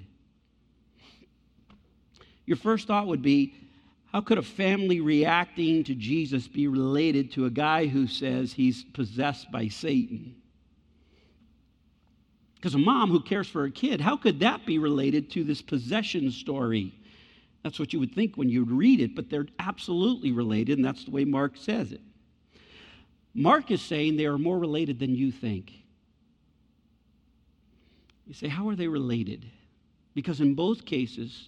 Your 2.45 2.57
first 2.57 2.87
thought 2.87 3.07
would 3.07 3.21
be 3.21 3.55
how 4.13 4.21
could 4.21 4.37
a 4.37 4.43
family 4.43 5.01
reacting 5.01 5.83
to 5.83 5.93
Jesus 5.93 6.47
be 6.47 6.67
related 6.67 7.31
to 7.33 7.45
a 7.45 7.49
guy 7.49 7.87
who 7.87 8.07
says 8.07 8.53
he's 8.53 8.83
possessed 8.83 9.51
by 9.51 9.67
Satan? 9.67 10.35
Because 12.55 12.73
a 12.73 12.79
mom 12.79 13.11
who 13.11 13.21
cares 13.21 13.47
for 13.47 13.65
a 13.65 13.71
kid, 13.71 14.01
how 14.01 14.17
could 14.17 14.39
that 14.39 14.65
be 14.65 14.79
related 14.79 15.29
to 15.31 15.43
this 15.43 15.61
possession 15.61 16.31
story? 16.31 16.93
That's 17.63 17.79
what 17.79 17.91
you 17.91 17.99
would 17.99 18.15
think 18.15 18.35
when 18.35 18.49
you'd 18.49 18.71
read 18.71 19.01
it, 19.01 19.13
but 19.13 19.29
they're 19.29 19.47
absolutely 19.59 20.31
related, 20.31 20.77
and 20.77 20.85
that's 20.85 21.03
the 21.03 21.11
way 21.11 21.25
Mark 21.25 21.57
says 21.57 21.91
it. 21.91 22.01
Mark 23.37 23.69
is 23.69 23.83
saying 23.83 24.17
they 24.17 24.25
are 24.25 24.39
more 24.39 24.57
related 24.57 24.97
than 24.97 25.15
you 25.15 25.31
think. 25.31 25.71
You 28.25 28.33
say, 28.33 28.47
how 28.47 28.67
are 28.67 28.75
they 28.75 28.87
related? 28.87 29.45
Because 30.15 30.41
in 30.41 30.55
both 30.55 30.85
cases, 30.85 31.47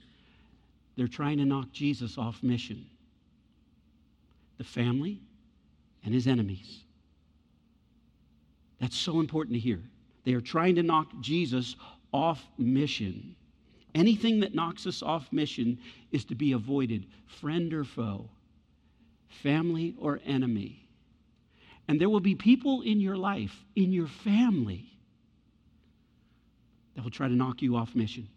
they're 0.95 1.07
trying 1.07 1.39
to 1.39 1.45
knock 1.45 1.71
Jesus 1.71 2.17
off 2.17 2.43
mission 2.43 2.85
the 4.59 4.63
family 4.65 5.21
and 6.03 6.13
his 6.13 6.27
enemies. 6.27 6.83
That's 8.79 8.97
so 8.97 9.21
important 9.21 9.53
to 9.53 9.59
hear. 9.59 9.81
They 10.25 10.33
are 10.33 10.41
trying 10.41 10.75
to 10.75 10.83
knock 10.83 11.07
Jesus 11.21 11.77
off 12.13 12.45
mission. 12.57 13.35
Anything 13.95 14.41
that 14.41 14.53
knocks 14.53 14.85
us 14.85 15.01
off 15.01 15.31
mission 15.31 15.79
is 16.11 16.25
to 16.25 16.35
be 16.35 16.51
avoided, 16.51 17.07
friend 17.25 17.73
or 17.73 17.85
foe, 17.85 18.29
family 19.29 19.95
or 19.97 20.19
enemy. 20.25 20.88
And 21.89 21.99
there 21.99 22.07
will 22.07 22.19
be 22.19 22.35
people 22.35 22.83
in 22.83 23.01
your 23.01 23.17
life, 23.17 23.65
in 23.75 23.91
your 23.91 24.05
family, 24.05 24.85
that 26.95 27.03
will 27.03 27.09
try 27.09 27.27
to 27.27 27.33
knock 27.33 27.63
you 27.63 27.75
off 27.75 27.95
mission 27.95 28.27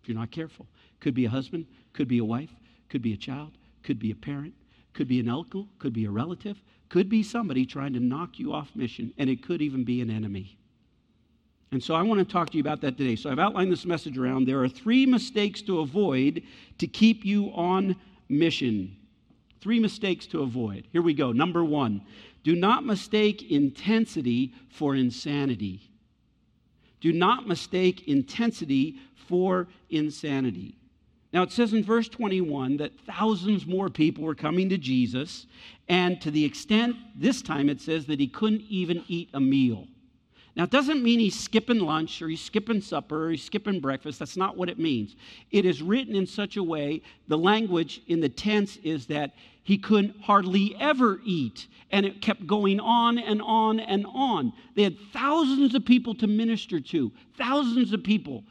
if 0.00 0.08
you're 0.08 0.16
not 0.16 0.30
careful. 0.30 0.68
Could 1.00 1.12
be 1.12 1.24
a 1.24 1.28
husband, 1.28 1.66
could 1.94 2.06
be 2.06 2.18
a 2.18 2.24
wife, 2.24 2.50
could 2.88 3.02
be 3.02 3.12
a 3.12 3.16
child, 3.16 3.58
could 3.82 3.98
be 3.98 4.12
a 4.12 4.14
parent, 4.14 4.54
could 4.92 5.08
be 5.08 5.18
an 5.18 5.28
uncle, 5.28 5.66
could 5.80 5.92
be 5.92 6.04
a 6.04 6.10
relative, 6.12 6.62
could 6.90 7.08
be 7.08 7.24
somebody 7.24 7.66
trying 7.66 7.92
to 7.94 7.98
knock 7.98 8.38
you 8.38 8.52
off 8.52 8.70
mission, 8.76 9.12
and 9.18 9.28
it 9.28 9.42
could 9.42 9.60
even 9.60 9.82
be 9.82 10.00
an 10.00 10.08
enemy. 10.08 10.56
And 11.72 11.82
so 11.82 11.96
I 11.96 12.02
want 12.02 12.20
to 12.20 12.32
talk 12.32 12.50
to 12.50 12.56
you 12.56 12.60
about 12.60 12.82
that 12.82 12.96
today. 12.96 13.16
So 13.16 13.32
I've 13.32 13.40
outlined 13.40 13.72
this 13.72 13.84
message 13.84 14.16
around 14.16 14.46
there 14.46 14.62
are 14.62 14.68
three 14.68 15.06
mistakes 15.06 15.60
to 15.62 15.80
avoid 15.80 16.44
to 16.78 16.86
keep 16.86 17.24
you 17.24 17.50
on 17.52 17.96
mission. 18.28 18.96
Three 19.62 19.78
mistakes 19.78 20.26
to 20.26 20.42
avoid. 20.42 20.88
Here 20.90 21.02
we 21.02 21.14
go. 21.14 21.30
Number 21.30 21.64
one, 21.64 22.02
do 22.42 22.56
not 22.56 22.84
mistake 22.84 23.48
intensity 23.48 24.52
for 24.68 24.96
insanity. 24.96 25.88
Do 27.00 27.12
not 27.12 27.46
mistake 27.46 28.08
intensity 28.08 28.96
for 29.28 29.68
insanity. 29.88 30.74
Now, 31.32 31.42
it 31.42 31.52
says 31.52 31.72
in 31.72 31.84
verse 31.84 32.08
21 32.08 32.78
that 32.78 32.98
thousands 33.06 33.64
more 33.64 33.88
people 33.88 34.24
were 34.24 34.34
coming 34.34 34.68
to 34.68 34.78
Jesus, 34.78 35.46
and 35.88 36.20
to 36.22 36.32
the 36.32 36.44
extent, 36.44 36.96
this 37.16 37.40
time 37.40 37.70
it 37.70 37.80
says 37.80 38.06
that 38.06 38.18
he 38.18 38.26
couldn't 38.26 38.62
even 38.68 39.04
eat 39.06 39.30
a 39.32 39.40
meal. 39.40 39.86
Now, 40.54 40.64
it 40.64 40.70
doesn't 40.70 41.02
mean 41.02 41.18
he's 41.18 41.38
skipping 41.38 41.78
lunch 41.78 42.20
or 42.20 42.28
he's 42.28 42.42
skipping 42.42 42.82
supper 42.82 43.26
or 43.26 43.30
he's 43.30 43.44
skipping 43.44 43.80
breakfast. 43.80 44.18
That's 44.18 44.36
not 44.36 44.56
what 44.56 44.68
it 44.68 44.78
means. 44.78 45.16
It 45.50 45.64
is 45.64 45.80
written 45.80 46.14
in 46.14 46.26
such 46.26 46.58
a 46.58 46.62
way, 46.62 47.00
the 47.28 47.38
language 47.38 48.02
in 48.06 48.20
the 48.20 48.28
tense 48.28 48.76
is 48.78 49.06
that 49.06 49.32
he 49.62 49.78
couldn't 49.78 50.20
hardly 50.20 50.74
ever 50.78 51.20
eat. 51.24 51.68
And 51.90 52.06
it 52.06 52.22
kept 52.22 52.46
going 52.46 52.80
on 52.80 53.18
and 53.18 53.42
on 53.42 53.78
and 53.80 54.06
on. 54.06 54.52
They 54.74 54.82
had 54.82 54.96
thousands 55.12 55.74
of 55.74 55.84
people 55.84 56.14
to 56.16 56.26
minister 56.26 56.80
to, 56.80 57.12
thousands 57.36 57.92
of 57.92 58.02
people 58.02 58.44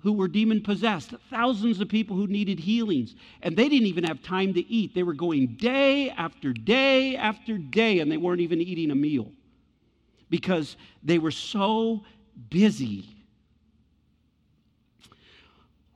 who 0.00 0.12
were 0.12 0.28
demon 0.28 0.60
possessed, 0.60 1.14
thousands 1.30 1.80
of 1.80 1.88
people 1.88 2.14
who 2.14 2.26
needed 2.26 2.60
healings. 2.60 3.14
And 3.40 3.56
they 3.56 3.70
didn't 3.70 3.86
even 3.86 4.04
have 4.04 4.22
time 4.22 4.52
to 4.52 4.70
eat. 4.70 4.94
They 4.94 5.02
were 5.02 5.14
going 5.14 5.56
day 5.56 6.10
after 6.10 6.52
day 6.52 7.16
after 7.16 7.56
day, 7.56 8.00
and 8.00 8.12
they 8.12 8.18
weren't 8.18 8.42
even 8.42 8.60
eating 8.60 8.90
a 8.90 8.94
meal 8.94 9.32
because 10.28 10.76
they 11.02 11.18
were 11.18 11.30
so 11.30 12.04
busy. 12.50 13.06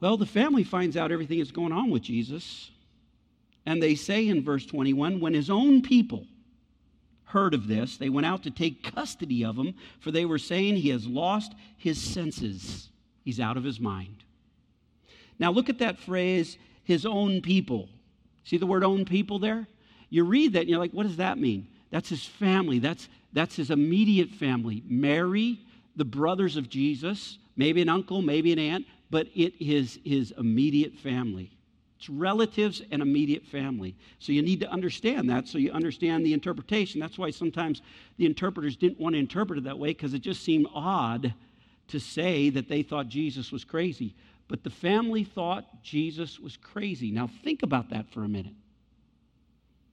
Well, 0.00 0.16
the 0.16 0.26
family 0.26 0.64
finds 0.64 0.96
out 0.96 1.12
everything 1.12 1.40
is 1.40 1.52
going 1.52 1.72
on 1.72 1.90
with 1.90 2.02
Jesus. 2.02 2.70
And 3.68 3.82
they 3.82 3.96
say 3.96 4.26
in 4.26 4.42
verse 4.42 4.64
21 4.64 5.20
when 5.20 5.34
his 5.34 5.50
own 5.50 5.82
people 5.82 6.25
heard 7.25 7.52
of 7.52 7.68
this, 7.68 7.98
they 7.98 8.08
went 8.08 8.25
out 8.25 8.44
to 8.44 8.50
take 8.50 8.94
custody 8.94 9.44
of 9.44 9.58
him, 9.58 9.75
for 10.00 10.10
they 10.10 10.25
were 10.25 10.38
saying 10.38 10.76
he 10.76 10.88
has 10.88 11.06
lost 11.06 11.52
his 11.76 12.00
senses. 12.00 12.88
He's 13.26 13.38
out 13.38 13.58
of 13.58 13.64
his 13.64 13.78
mind. 13.78 14.25
Now, 15.38 15.50
look 15.50 15.68
at 15.68 15.80
that 15.80 15.98
phrase, 15.98 16.56
his 16.82 17.04
own 17.04 17.42
people. 17.42 17.90
See 18.42 18.56
the 18.56 18.64
word 18.64 18.84
own 18.84 19.04
people 19.04 19.38
there? 19.38 19.68
You 20.08 20.25
read 20.25 20.54
that 20.54 20.60
and 20.60 20.70
you're 20.70 20.78
like, 20.78 20.92
what 20.92 21.06
does 21.06 21.18
that 21.18 21.37
mean? 21.37 21.68
That's 21.90 22.08
his 22.08 22.25
family. 22.25 22.78
That's, 22.78 23.06
that's 23.34 23.56
his 23.56 23.70
immediate 23.70 24.30
family. 24.30 24.82
Mary, 24.87 25.60
the 25.94 26.06
brothers 26.06 26.56
of 26.56 26.70
Jesus, 26.70 27.37
maybe 27.54 27.82
an 27.82 27.90
uncle, 27.90 28.22
maybe 28.22 28.50
an 28.50 28.58
aunt, 28.58 28.87
but 29.10 29.26
it 29.34 29.52
is 29.60 29.98
his 30.06 30.32
immediate 30.38 30.94
family. 30.94 31.57
It's 31.99 32.09
relatives 32.09 32.81
and 32.93 33.02
immediate 33.02 33.45
family. 33.45 33.97
So 34.21 34.31
you 34.31 34.40
need 34.40 34.61
to 34.61 34.71
understand 34.71 35.28
that 35.31 35.49
so 35.49 35.59
you 35.59 35.73
understand 35.73 36.25
the 36.25 36.33
interpretation. 36.33 37.00
That's 37.00 37.19
why 37.19 37.31
sometimes 37.31 37.83
the 38.19 38.26
interpreters 38.26 38.76
didn't 38.76 39.00
want 39.00 39.14
to 39.14 39.19
interpret 39.19 39.59
it 39.59 39.64
that 39.64 39.78
way 39.78 39.88
because 39.88 40.14
it 40.14 40.21
just 40.21 40.45
seemed 40.45 40.69
odd 40.73 41.35
to 41.88 41.99
say 41.99 42.50
that 42.50 42.69
they 42.69 42.83
thought 42.83 43.09
Jesus 43.09 43.50
was 43.50 43.64
crazy. 43.64 44.14
But 44.47 44.62
the 44.62 44.71
family 44.71 45.25
thought 45.25 45.83
Jesus 45.83 46.38
was 46.38 46.57
crazy. 46.57 47.11
Now, 47.11 47.28
think 47.43 47.64
about 47.64 47.90
that 47.90 48.09
for 48.11 48.23
a 48.23 48.28
minute. 48.28 48.55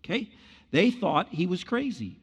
Okay? 0.03 0.29
They 0.71 0.91
thought 0.91 1.29
he 1.31 1.47
was 1.47 1.63
crazy. 1.63 2.19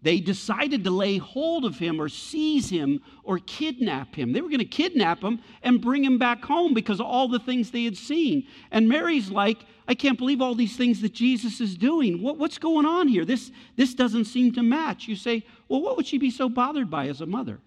They 0.00 0.20
decided 0.20 0.84
to 0.84 0.90
lay 0.90 1.18
hold 1.18 1.64
of 1.64 1.78
him 1.78 2.00
or 2.00 2.08
seize 2.08 2.70
him 2.70 3.00
or 3.24 3.40
kidnap 3.40 4.14
him. 4.14 4.32
They 4.32 4.40
were 4.40 4.48
going 4.48 4.60
to 4.60 4.64
kidnap 4.64 5.22
him 5.22 5.40
and 5.62 5.80
bring 5.80 6.04
him 6.04 6.18
back 6.18 6.44
home 6.44 6.72
because 6.72 7.00
of 7.00 7.06
all 7.06 7.26
the 7.26 7.40
things 7.40 7.70
they 7.70 7.82
had 7.84 7.96
seen. 7.96 8.46
And 8.70 8.88
Mary's 8.88 9.28
like, 9.28 9.58
I 9.88 9.94
can't 9.94 10.18
believe 10.18 10.40
all 10.40 10.54
these 10.54 10.76
things 10.76 11.00
that 11.00 11.14
Jesus 11.14 11.60
is 11.60 11.74
doing. 11.74 12.22
What, 12.22 12.38
what's 12.38 12.58
going 12.58 12.86
on 12.86 13.08
here? 13.08 13.24
This, 13.24 13.50
this 13.74 13.92
doesn't 13.94 14.26
seem 14.26 14.52
to 14.52 14.62
match. 14.62 15.08
You 15.08 15.16
say, 15.16 15.44
well, 15.66 15.82
what 15.82 15.96
would 15.96 16.06
she 16.06 16.18
be 16.18 16.30
so 16.30 16.48
bothered 16.48 16.90
by 16.90 17.08
as 17.08 17.20
a 17.20 17.26
mother? 17.26 17.58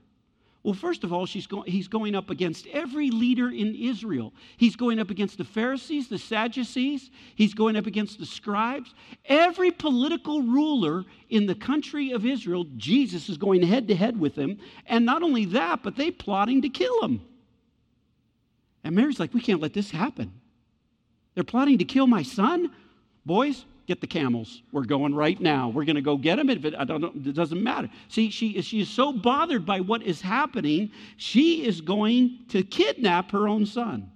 Well, 0.64 0.76
first 0.76 1.04
of 1.04 1.12
all, 1.12 1.26
go- 1.48 1.64
he's 1.64 1.88
going 1.88 2.14
up 2.14 2.30
against 2.30 2.68
every 2.68 3.10
leader 3.10 3.50
in 3.50 3.74
Israel. 3.74 4.32
He's 4.58 4.76
going 4.76 5.00
up 5.00 5.10
against 5.10 5.40
the 5.40 5.44
Pharisees, 5.44 6.08
the 6.08 6.20
Sadducees. 6.20 7.10
He's 7.34 7.56
going 7.56 7.76
up 7.76 7.88
against 7.88 8.20
the 8.20 8.28
scribes. 8.28 8.94
Every 9.26 9.72
political 9.72 10.44
ruler 10.44 11.04
in 11.30 11.48
the 11.48 11.56
country 11.56 12.12
of 12.12 12.28
Israel, 12.28 12.66
Jesus 12.78 13.28
is 13.28 13.38
going 13.38 13.64
head 13.64 13.88
to 13.88 13.96
head 13.96 14.20
with 14.20 14.36
them. 14.36 14.60
And 14.86 15.04
not 15.04 15.24
only 15.24 15.46
that, 15.46 15.82
but 15.82 15.96
they 15.96 16.12
plotting 16.12 16.62
to 16.62 16.70
kill 16.70 17.02
him. 17.02 17.22
And 18.84 18.96
Mary's 18.96 19.20
like, 19.20 19.34
we 19.34 19.42
can't 19.42 19.62
let 19.62 19.74
this 19.74 19.90
happen. 19.90 20.32
They're 21.34 21.44
plotting 21.44 21.80
to 21.80 21.86
kill 21.86 22.06
my 22.06 22.22
son? 22.22 22.72
Boys, 23.26 23.66
get 23.88 24.02
the 24.02 24.08
camels. 24.08 24.62
We're 24.72 24.86
going 24.86 25.16
right 25.16 25.40
now. 25.40 25.70
We're 25.70 25.86
going 25.86 25.96
to 25.96 26.02
go 26.02 26.18
get 26.18 26.38
them. 26.38 26.50
It, 26.50 26.76
I 26.76 26.84
don't 26.84 27.02
know, 27.02 27.12
it 27.14 27.34
doesn't 27.34 27.62
matter. 27.62 27.90
See, 28.10 28.30
she, 28.30 28.62
she 28.62 28.82
is 28.82 28.90
so 28.90 29.12
bothered 29.12 29.66
by 29.66 29.80
what 29.80 30.04
is 30.04 30.22
happening, 30.22 30.92
she 31.18 31.66
is 31.66 31.82
going 31.82 32.40
to 32.50 32.64
kidnap 32.64 33.32
her 33.32 33.48
own 33.48 33.66
son. 33.66 34.12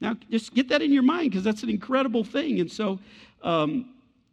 Now, 0.00 0.16
just 0.30 0.54
get 0.54 0.68
that 0.68 0.82
in 0.82 0.92
your 0.92 1.02
mind 1.02 1.30
because 1.30 1.44
that's 1.44 1.62
an 1.62 1.70
incredible 1.70 2.24
thing. 2.24 2.60
And 2.60 2.70
so, 2.70 2.98
um, 3.42 3.90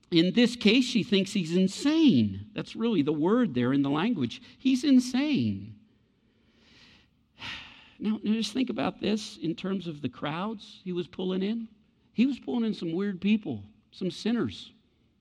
in 0.09 0.33
this 0.33 0.55
case, 0.55 0.83
she 0.83 1.03
thinks 1.03 1.31
he's 1.31 1.55
insane. 1.55 2.47
That's 2.53 2.75
really 2.75 3.01
the 3.01 3.13
word 3.13 3.53
there 3.53 3.71
in 3.71 3.81
the 3.81 3.89
language. 3.89 4.41
He's 4.57 4.83
insane. 4.83 5.75
Now, 8.03 8.19
just 8.25 8.51
think 8.51 8.71
about 8.71 8.99
this 8.99 9.37
in 9.43 9.53
terms 9.53 9.85
of 9.85 10.01
the 10.01 10.09
crowds 10.09 10.79
he 10.83 10.91
was 10.91 11.05
pulling 11.05 11.43
in. 11.43 11.67
He 12.13 12.25
was 12.25 12.39
pulling 12.39 12.65
in 12.65 12.73
some 12.73 12.93
weird 12.93 13.21
people 13.21 13.61
some 13.91 14.09
sinners, 14.09 14.71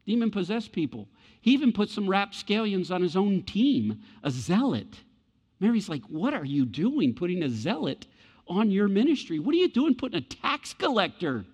demon 0.06 0.30
possessed 0.30 0.72
people. 0.72 1.08
He 1.40 1.52
even 1.52 1.72
put 1.72 1.90
some 1.90 2.08
rapscallions 2.08 2.90
on 2.90 3.02
his 3.02 3.16
own 3.16 3.42
team, 3.42 4.00
a 4.22 4.30
zealot. 4.30 5.00
Mary's 5.58 5.88
like, 5.88 6.02
What 6.04 6.34
are 6.34 6.44
you 6.44 6.64
doing 6.64 7.14
putting 7.14 7.42
a 7.42 7.48
zealot 7.48 8.06
on 8.48 8.70
your 8.70 8.88
ministry? 8.88 9.38
What 9.38 9.54
are 9.54 9.58
you 9.58 9.68
doing 9.68 9.94
putting 9.94 10.18
a 10.18 10.22
tax 10.22 10.72
collector 10.72 11.44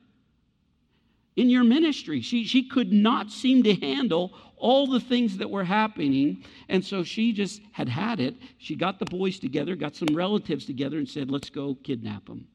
in 1.36 1.50
your 1.50 1.64
ministry? 1.64 2.20
She, 2.20 2.44
she 2.44 2.68
could 2.68 2.92
not 2.92 3.30
seem 3.30 3.62
to 3.64 3.74
handle 3.74 4.32
all 4.56 4.86
the 4.86 5.00
things 5.00 5.36
that 5.38 5.50
were 5.50 5.64
happening. 5.64 6.44
And 6.68 6.84
so 6.84 7.02
she 7.04 7.32
just 7.32 7.60
had 7.72 7.88
had 7.88 8.20
it. 8.20 8.34
She 8.58 8.74
got 8.74 8.98
the 8.98 9.04
boys 9.04 9.38
together, 9.38 9.76
got 9.76 9.94
some 9.94 10.14
relatives 10.14 10.64
together, 10.64 10.98
and 10.98 11.08
said, 11.08 11.30
Let's 11.30 11.50
go 11.50 11.74
kidnap 11.74 12.26
them. 12.26 12.46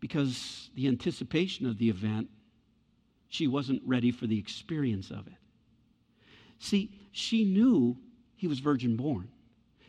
Because 0.00 0.70
the 0.74 0.88
anticipation 0.88 1.66
of 1.66 1.78
the 1.78 1.90
event, 1.90 2.28
she 3.28 3.46
wasn't 3.46 3.82
ready 3.84 4.10
for 4.10 4.26
the 4.26 4.38
experience 4.38 5.10
of 5.10 5.26
it. 5.26 5.34
See, 6.58 6.90
she 7.12 7.44
knew 7.44 7.96
he 8.36 8.46
was 8.46 8.58
virgin 8.58 8.96
born. 8.96 9.28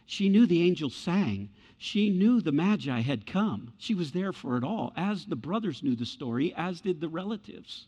She 0.06 0.30
knew 0.30 0.46
the 0.46 0.62
angels 0.62 0.94
sang. 0.94 1.50
She 1.78 2.10
knew 2.10 2.42
the 2.42 2.52
Magi 2.52 3.00
had 3.00 3.26
come. 3.26 3.74
She 3.78 3.96
was 3.96 4.12
there 4.12 4.34
for 4.34 4.58
it 4.58 4.64
all, 4.64 4.92
as 4.96 5.26
the 5.26 5.36
brothers 5.36 5.82
knew 5.82 5.96
the 5.96 6.06
story, 6.06 6.54
as 6.56 6.82
did 6.82 7.00
the 7.00 7.10
relatives. 7.10 7.88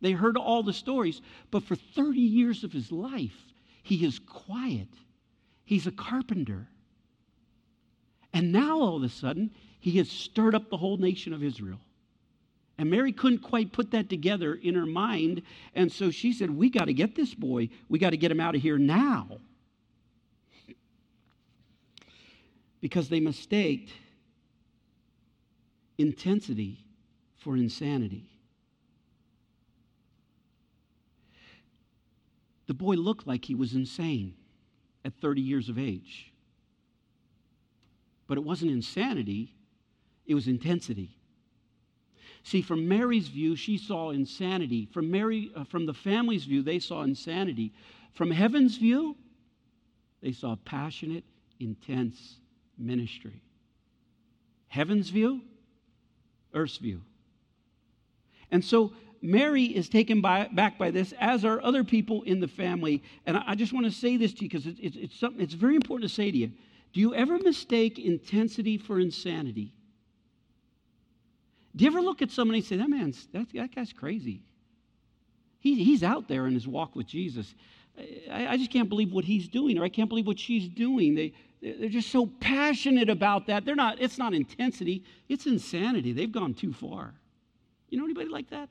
They 0.00 0.12
heard 0.12 0.36
all 0.36 0.62
the 0.62 0.72
stories, 0.72 1.20
but 1.50 1.64
for 1.64 1.74
30 1.74 2.20
years 2.20 2.62
of 2.62 2.72
his 2.72 2.92
life, 2.92 3.52
he 3.82 4.04
is 4.04 4.20
quiet. 4.20 4.88
He's 5.64 5.86
a 5.86 5.92
carpenter. 5.92 6.68
And 8.32 8.52
now 8.52 8.80
all 8.80 8.96
of 8.96 9.02
a 9.02 9.08
sudden, 9.08 9.50
he 9.80 9.98
has 9.98 10.10
stirred 10.10 10.54
up 10.54 10.70
the 10.70 10.76
whole 10.76 10.96
nation 10.96 11.32
of 11.32 11.42
Israel. 11.42 11.78
And 12.78 12.90
Mary 12.90 13.12
couldn't 13.12 13.40
quite 13.40 13.72
put 13.72 13.90
that 13.90 14.08
together 14.08 14.54
in 14.54 14.74
her 14.74 14.86
mind. 14.86 15.42
And 15.74 15.90
so 15.90 16.10
she 16.10 16.32
said, 16.32 16.50
We 16.50 16.70
got 16.70 16.84
to 16.84 16.92
get 16.92 17.16
this 17.16 17.34
boy. 17.34 17.70
We 17.88 17.98
got 17.98 18.10
to 18.10 18.16
get 18.16 18.30
him 18.30 18.40
out 18.40 18.54
of 18.54 18.62
here 18.62 18.78
now. 18.78 19.38
Because 22.80 23.08
they 23.08 23.18
mistaked 23.18 23.90
intensity 25.98 26.84
for 27.36 27.56
insanity. 27.56 28.28
The 32.68 32.74
boy 32.74 32.94
looked 32.94 33.26
like 33.26 33.44
he 33.44 33.56
was 33.56 33.74
insane 33.74 34.34
at 35.04 35.14
30 35.14 35.40
years 35.40 35.68
of 35.68 35.78
age. 35.78 36.32
But 38.28 38.38
it 38.38 38.44
wasn't 38.44 38.70
insanity, 38.70 39.54
it 40.28 40.34
was 40.34 40.46
intensity. 40.46 41.16
See, 42.44 42.62
from 42.62 42.86
Mary's 42.86 43.28
view, 43.28 43.56
she 43.56 43.78
saw 43.78 44.10
insanity. 44.10 44.86
From, 44.92 45.10
Mary, 45.10 45.50
uh, 45.56 45.64
from 45.64 45.86
the 45.86 45.94
family's 45.94 46.44
view, 46.44 46.62
they 46.62 46.78
saw 46.78 47.02
insanity. 47.02 47.72
From 48.12 48.30
heaven's 48.30 48.76
view, 48.76 49.16
they 50.22 50.32
saw 50.32 50.54
passionate, 50.64 51.24
intense 51.58 52.36
ministry. 52.78 53.42
Heaven's 54.68 55.08
view, 55.08 55.40
earth's 56.54 56.76
view. 56.76 57.00
And 58.50 58.64
so 58.64 58.92
Mary 59.22 59.64
is 59.64 59.88
taken 59.88 60.20
by, 60.20 60.48
back 60.52 60.78
by 60.78 60.90
this, 60.90 61.12
as 61.18 61.44
are 61.44 61.60
other 61.62 61.84
people 61.84 62.22
in 62.22 62.40
the 62.40 62.48
family. 62.48 63.02
And 63.26 63.36
I, 63.36 63.44
I 63.48 63.54
just 63.54 63.72
want 63.72 63.86
to 63.86 63.92
say 63.92 64.16
this 64.16 64.32
to 64.34 64.44
you 64.44 64.48
because 64.50 64.66
it's, 64.66 64.96
it's, 64.96 65.18
something, 65.18 65.40
it's 65.40 65.54
very 65.54 65.74
important 65.74 66.08
to 66.08 66.14
say 66.14 66.30
to 66.30 66.36
you. 66.36 66.52
Do 66.92 67.00
you 67.00 67.14
ever 67.14 67.38
mistake 67.38 67.98
intensity 67.98 68.78
for 68.78 69.00
insanity? 69.00 69.72
Do 71.76 71.84
you 71.84 71.90
ever 71.90 72.00
look 72.00 72.22
at 72.22 72.30
somebody 72.30 72.58
and 72.58 72.66
say, 72.66 72.76
that 72.76 72.88
man's, 72.88 73.28
that, 73.32 73.46
that 73.54 73.74
guy's 73.74 73.92
crazy? 73.92 74.42
He, 75.60 75.82
he's 75.84 76.02
out 76.02 76.28
there 76.28 76.46
in 76.46 76.54
his 76.54 76.66
walk 76.66 76.96
with 76.96 77.06
Jesus. 77.06 77.54
I, 78.30 78.48
I, 78.48 78.56
just 78.56 78.70
can't 78.70 78.88
believe 78.88 79.12
what 79.12 79.24
he's 79.24 79.48
doing, 79.48 79.78
or 79.78 79.84
I 79.84 79.88
can't 79.88 80.08
believe 80.08 80.26
what 80.26 80.38
she's 80.38 80.68
doing. 80.68 81.14
They, 81.14 81.32
they're 81.60 81.88
just 81.88 82.10
so 82.10 82.26
passionate 82.40 83.10
about 83.10 83.46
that. 83.48 83.64
They're 83.64 83.74
not, 83.74 84.00
it's 84.00 84.18
not 84.18 84.34
intensity, 84.34 85.04
it's 85.28 85.46
insanity. 85.46 86.12
They've 86.12 86.30
gone 86.30 86.54
too 86.54 86.72
far. 86.72 87.14
You 87.88 87.98
know 87.98 88.04
anybody 88.04 88.28
like 88.28 88.50
that? 88.50 88.68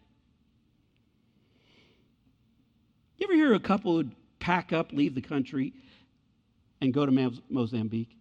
You 3.18 3.26
ever 3.26 3.34
hear 3.34 3.54
a 3.54 3.60
couple 3.60 3.96
would 3.96 4.12
pack 4.40 4.72
up, 4.72 4.92
leave 4.94 5.16
the 5.16 5.22
country, 5.22 5.74
and 6.82 6.94
go 6.94 7.06
to 7.06 7.42
Mozambique? 7.50 8.16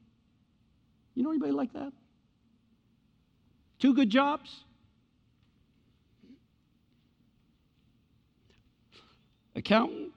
You 1.15 1.23
know 1.23 1.31
anybody 1.31 1.53
like 1.53 1.73
that? 1.75 1.93
Two 3.79 3.95
good 3.95 4.11
jobs? 4.11 4.65
Accountant? 9.55 10.12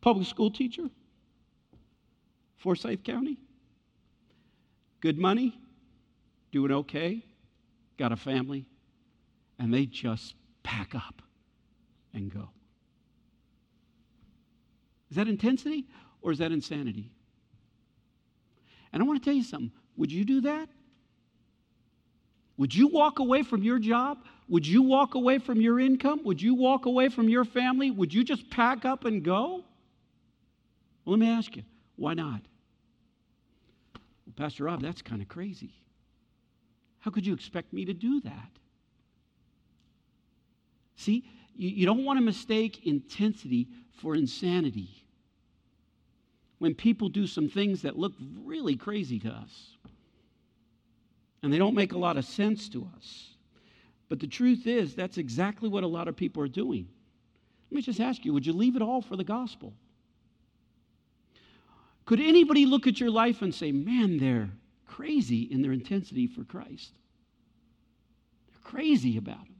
Public 0.00 0.26
school 0.26 0.50
teacher? 0.50 0.88
Forsyth 2.56 3.02
County? 3.04 3.38
Good 5.00 5.18
money? 5.18 5.58
Doing 6.52 6.72
okay? 6.72 7.22
Got 7.98 8.12
a 8.12 8.16
family? 8.16 8.66
And 9.58 9.72
they 9.72 9.86
just 9.86 10.34
pack 10.62 10.94
up 10.94 11.22
and 12.12 12.32
go. 12.32 12.50
Is 15.10 15.16
that 15.16 15.28
intensity 15.28 15.86
or 16.22 16.32
is 16.32 16.38
that 16.38 16.52
insanity? 16.52 17.10
And 18.92 19.02
I 19.02 19.06
want 19.06 19.22
to 19.22 19.24
tell 19.24 19.36
you 19.36 19.44
something. 19.44 19.72
Would 19.96 20.12
you 20.12 20.24
do 20.24 20.40
that? 20.42 20.68
Would 22.58 22.74
you 22.74 22.88
walk 22.88 23.18
away 23.18 23.42
from 23.42 23.62
your 23.62 23.78
job? 23.78 24.18
Would 24.48 24.66
you 24.66 24.82
walk 24.82 25.14
away 25.14 25.38
from 25.38 25.60
your 25.60 25.78
income? 25.78 26.20
Would 26.24 26.40
you 26.40 26.54
walk 26.54 26.86
away 26.86 27.08
from 27.08 27.28
your 27.28 27.44
family? 27.44 27.90
Would 27.90 28.14
you 28.14 28.24
just 28.24 28.48
pack 28.50 28.84
up 28.84 29.04
and 29.04 29.22
go? 29.22 29.64
Well, 31.04 31.16
let 31.16 31.18
me 31.18 31.28
ask 31.28 31.56
you, 31.56 31.62
why 31.96 32.14
not? 32.14 32.40
Well, 33.94 34.34
Pastor 34.36 34.64
Rob, 34.64 34.80
that's 34.80 35.02
kind 35.02 35.20
of 35.20 35.28
crazy. 35.28 35.74
How 37.00 37.10
could 37.10 37.26
you 37.26 37.34
expect 37.34 37.72
me 37.72 37.84
to 37.84 37.94
do 37.94 38.20
that? 38.22 38.50
See, 40.96 41.24
you, 41.54 41.68
you 41.68 41.86
don't 41.86 42.04
want 42.04 42.18
to 42.18 42.24
mistake 42.24 42.86
intensity 42.86 43.68
for 44.00 44.14
insanity. 44.14 45.04
When 46.58 46.74
people 46.74 47.08
do 47.10 47.26
some 47.26 47.48
things 47.48 47.82
that 47.82 47.98
look 47.98 48.14
really 48.42 48.76
crazy 48.76 49.18
to 49.20 49.28
us 49.28 49.76
and 51.46 51.54
they 51.54 51.58
don't 51.58 51.74
make 51.74 51.92
a 51.92 51.98
lot 51.98 52.16
of 52.16 52.24
sense 52.24 52.68
to 52.70 52.88
us. 52.96 53.30
But 54.08 54.20
the 54.20 54.26
truth 54.26 54.66
is, 54.66 54.94
that's 54.94 55.16
exactly 55.16 55.68
what 55.68 55.84
a 55.84 55.86
lot 55.86 56.08
of 56.08 56.16
people 56.16 56.42
are 56.42 56.48
doing. 56.48 56.88
Let 57.70 57.76
me 57.76 57.82
just 57.82 58.00
ask 58.00 58.24
you 58.24 58.34
would 58.34 58.44
you 58.44 58.52
leave 58.52 58.76
it 58.76 58.82
all 58.82 59.00
for 59.00 59.16
the 59.16 59.24
gospel? 59.24 59.72
Could 62.04 62.20
anybody 62.20 62.66
look 62.66 62.86
at 62.86 63.00
your 63.00 63.10
life 63.10 63.42
and 63.42 63.54
say, 63.54 63.72
man, 63.72 64.18
they're 64.18 64.50
crazy 64.86 65.42
in 65.42 65.62
their 65.62 65.72
intensity 65.72 66.26
for 66.26 66.44
Christ? 66.44 66.92
They're 68.48 68.60
crazy 68.62 69.16
about 69.16 69.44
it. 69.46 69.56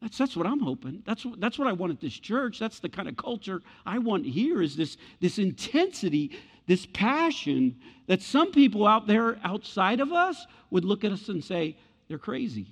That's, 0.00 0.16
that's 0.16 0.36
what 0.36 0.46
I'm 0.46 0.60
hoping. 0.60 1.02
That's, 1.06 1.26
that's 1.38 1.58
what 1.58 1.68
I 1.68 1.72
want 1.72 1.92
at 1.92 2.00
this 2.00 2.18
church. 2.18 2.58
That's 2.58 2.80
the 2.80 2.88
kind 2.88 3.08
of 3.08 3.16
culture 3.16 3.60
I 3.84 3.98
want 3.98 4.24
here 4.24 4.62
is 4.62 4.76
this, 4.76 4.96
this 5.20 5.38
intensity, 5.38 6.30
this 6.70 6.86
passion 6.86 7.80
that 8.06 8.22
some 8.22 8.52
people 8.52 8.86
out 8.86 9.08
there 9.08 9.40
outside 9.42 9.98
of 9.98 10.12
us 10.12 10.46
would 10.70 10.84
look 10.84 11.02
at 11.02 11.10
us 11.10 11.28
and 11.28 11.42
say, 11.42 11.76
they're 12.06 12.16
crazy. 12.16 12.68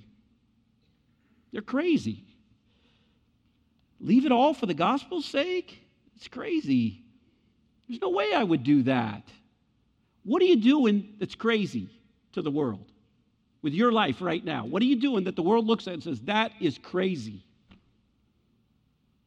They're 1.51 1.61
crazy. 1.61 2.23
Leave 3.99 4.25
it 4.25 4.31
all 4.31 4.53
for 4.53 4.67
the 4.67 4.73
gospel's 4.73 5.25
sake? 5.25 5.85
It's 6.15 6.29
crazy. 6.29 7.03
There's 7.87 7.99
no 7.99 8.11
way 8.11 8.33
I 8.33 8.43
would 8.43 8.63
do 8.63 8.83
that. 8.83 9.23
What 10.23 10.41
are 10.41 10.45
you 10.45 10.55
doing 10.55 11.15
that's 11.19 11.35
crazy 11.35 11.89
to 12.33 12.41
the 12.41 12.51
world? 12.51 12.89
with 13.61 13.73
your 13.73 13.91
life 13.91 14.21
right 14.21 14.43
now? 14.43 14.65
What 14.65 14.81
are 14.81 14.85
you 14.85 14.95
doing 14.95 15.25
that 15.25 15.35
the 15.35 15.41
world 15.41 15.67
looks 15.67 15.87
at 15.87 15.93
and 15.93 16.03
says, 16.03 16.21
that 16.21 16.51
is 16.59 16.77
crazy? 16.77 17.43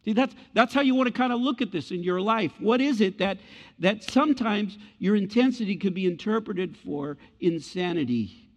See, 0.05 0.13
that's, 0.13 0.35
that's 0.53 0.75
how 0.75 0.81
you 0.81 0.95
want 0.97 1.07
to 1.07 1.13
kind 1.13 1.33
of 1.33 1.41
look 1.41 1.63
at 1.63 1.71
this 1.71 1.93
in 1.93 2.03
your 2.03 2.21
life. 2.21 2.53
What 2.59 2.81
is 2.81 3.01
it 3.01 3.19
that, 3.19 3.39
that 3.79 4.03
sometimes 4.03 4.77
your 4.99 5.15
intensity 5.15 5.77
could 5.77 5.95
be 5.95 6.07
interpreted 6.07 6.77
for 6.77 7.19
insanity? 7.41 8.49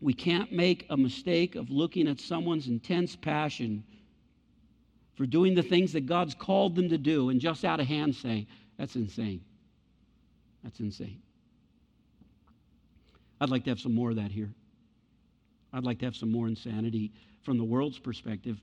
We 0.00 0.12
can't 0.12 0.52
make 0.52 0.86
a 0.90 0.96
mistake 0.96 1.54
of 1.54 1.70
looking 1.70 2.08
at 2.08 2.20
someone's 2.20 2.66
intense 2.66 3.14
passion 3.14 3.84
for 5.14 5.24
doing 5.24 5.54
the 5.54 5.62
things 5.62 5.92
that 5.92 6.06
God's 6.06 6.34
called 6.34 6.74
them 6.74 6.88
to 6.88 6.98
do 6.98 7.30
and 7.30 7.40
just 7.40 7.64
out 7.64 7.78
of 7.78 7.86
hand 7.86 8.14
say, 8.16 8.48
that's 8.76 8.96
insane. 8.96 9.40
That's 10.64 10.80
insane. 10.80 11.22
I'd 13.40 13.50
like 13.50 13.64
to 13.64 13.70
have 13.70 13.80
some 13.80 13.94
more 13.94 14.10
of 14.10 14.16
that 14.16 14.32
here. 14.32 14.52
I'd 15.74 15.84
like 15.84 15.98
to 15.98 16.04
have 16.06 16.16
some 16.16 16.30
more 16.30 16.46
insanity 16.46 17.12
from 17.42 17.58
the 17.58 17.64
world's 17.64 17.98
perspective 17.98 18.60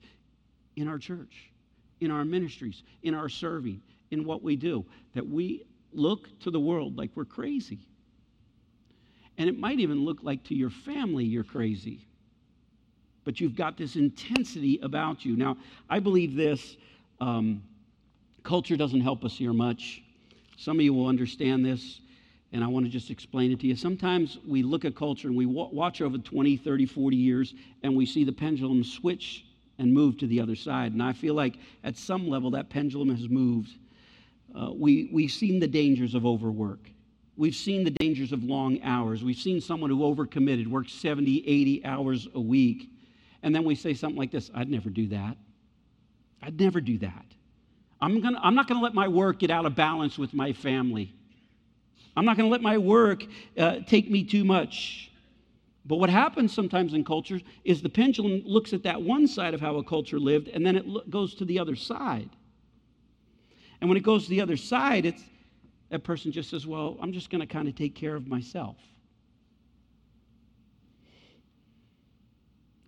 in 0.78 0.88
our 0.88 0.98
church, 0.98 1.52
in 2.00 2.10
our 2.10 2.26
ministries, 2.26 2.84
in 3.04 3.14
our 3.14 3.30
serving, 3.30 3.82
in 4.12 4.26
what 4.26 4.42
we 4.42 4.56
do, 4.56 4.86
that 5.14 5.28
we 5.28 5.66
look 5.94 6.40
to 6.40 6.50
the 6.50 6.60
world 6.60 6.98
like 6.98 7.12
we're 7.16 7.26
crazy. 7.26 7.80
And 9.38 9.50
it 9.50 9.60
might 9.60 9.80
even 9.80 10.06
look 10.06 10.20
like 10.24 10.44
to 10.46 10.56
your 10.56 10.70
family 10.70 11.26
you're 11.26 11.44
crazy. 11.44 12.08
but 13.24 13.40
you've 13.40 13.56
got 13.56 13.78
this 13.78 13.96
intensity 13.96 14.80
about 14.82 15.24
you. 15.26 15.36
Now, 15.36 15.58
I 15.90 16.00
believe 16.00 16.36
this 16.36 16.78
um, 17.20 17.64
culture 18.44 18.76
doesn't 18.76 19.02
help 19.02 19.24
us 19.24 19.38
here 19.38 19.54
much. 19.54 20.02
Some 20.58 20.78
of 20.78 20.84
you 20.84 20.94
will 20.94 21.08
understand 21.08 21.66
this, 21.66 22.02
and 22.54 22.64
I 22.64 22.68
want 22.68 22.86
to 22.86 22.92
just 22.92 23.10
explain 23.10 23.52
it 23.52 23.60
to 23.62 23.68
you. 23.68 23.76
Sometimes 23.76 24.38
we 24.46 24.62
look 24.62 24.84
at 24.84 24.96
culture 24.96 25.28
and 25.28 25.38
we 25.38 25.46
watch 25.46 26.02
over 26.02 26.18
20, 26.18 26.58
30, 26.58 26.86
40 26.86 27.16
years, 27.16 27.54
and 27.84 27.96
we 27.96 28.06
see 28.06 28.24
the 28.24 28.32
pendulum 28.32 28.84
switch 28.84 29.46
and 29.80 29.94
move 29.94 30.18
to 30.18 30.28
the 30.28 30.40
other 30.40 30.56
side. 30.56 30.92
And 30.92 31.02
I 31.02 31.14
feel 31.14 31.34
like 31.34 31.56
at 31.84 31.98
some 31.98 32.28
level 32.28 32.52
that 32.52 32.70
pendulum 32.70 33.10
has 33.10 33.30
moved. 33.30 33.72
Uh, 34.54 34.72
we, 34.74 35.10
we've 35.14 35.32
seen 35.32 35.60
the 35.60 35.68
dangers 35.68 36.14
of 36.14 36.26
overwork. 36.26 36.92
We've 37.38 37.56
seen 37.56 37.86
the 37.86 37.92
dangers 37.92 38.34
of 38.34 38.44
long 38.44 38.82
hours. 38.84 39.24
We've 39.24 39.38
seen 39.38 39.62
someone 39.62 39.90
who 39.90 40.00
overcommitted, 40.00 40.68
worked 40.68 40.92
70, 40.92 41.44
80 41.48 41.86
hours 41.86 42.28
a 42.36 42.42
week. 42.42 42.90
And 43.44 43.56
then 43.56 43.64
we 43.64 43.76
say 43.76 43.94
something 43.94 44.18
like 44.18 44.32
this 44.32 44.52
I'd 44.54 44.70
never 44.70 44.90
do 44.90 45.08
that. 45.08 45.38
I'd 46.44 46.60
never 46.60 46.82
do 46.82 46.98
that. 47.00 47.26
I'm, 48.02 48.20
gonna, 48.20 48.40
I'm 48.44 48.56
not 48.56 48.68
going 48.68 48.80
to 48.80 48.84
let 48.84 48.94
my 48.94 49.08
work 49.08 49.40
get 49.40 49.52
out 49.52 49.66
of 49.66 49.76
balance 49.76 50.18
with 50.18 50.34
my 50.34 50.54
family. 50.54 51.14
I'm 52.16 52.26
not 52.26 52.38
going 52.38 52.48
to 52.48 52.52
let 52.52 52.62
my 52.62 52.78
work 52.78 53.24
uh, 53.58 53.80
take 53.88 54.10
me 54.10 54.24
too 54.24 54.44
much. 54.44 55.12
But 55.86 55.98
what 55.98 56.10
happens 56.10 56.54
sometimes 56.54 56.94
in 56.94 57.04
cultures 57.04 57.42
is 57.64 57.82
the 57.82 57.90
pendulum 57.90 58.44
looks 58.46 58.74
at 58.74 58.84
that 58.84 59.02
one 59.02 59.28
side 59.28 59.54
of 59.54 59.62
how 59.62 59.78
a 59.78 59.84
culture 59.84 60.20
lived 60.20 60.48
and 60.50 60.66
then 60.66 60.76
it 60.76 60.88
lo- 60.88 61.04
goes 61.10 61.34
to 61.36 61.46
the 61.46 61.58
other 61.58 61.76
side. 61.76 62.30
And 63.80 63.90
when 63.90 63.98
it 63.98 64.04
goes 64.04 64.26
to 64.26 64.30
the 64.30 64.42
other 64.42 64.58
side, 64.58 65.06
it's, 65.06 65.24
that 65.90 66.04
person 66.04 66.32
just 66.32 66.52
says, 66.52 66.68
Well, 66.68 66.98
I'm 67.02 67.12
just 67.14 67.30
going 67.30 67.42
to 67.42 67.48
kind 67.48 67.68
of 67.68 67.76
take 67.76 67.96
care 67.96 68.16
of 68.16 68.28
myself. 68.28 68.78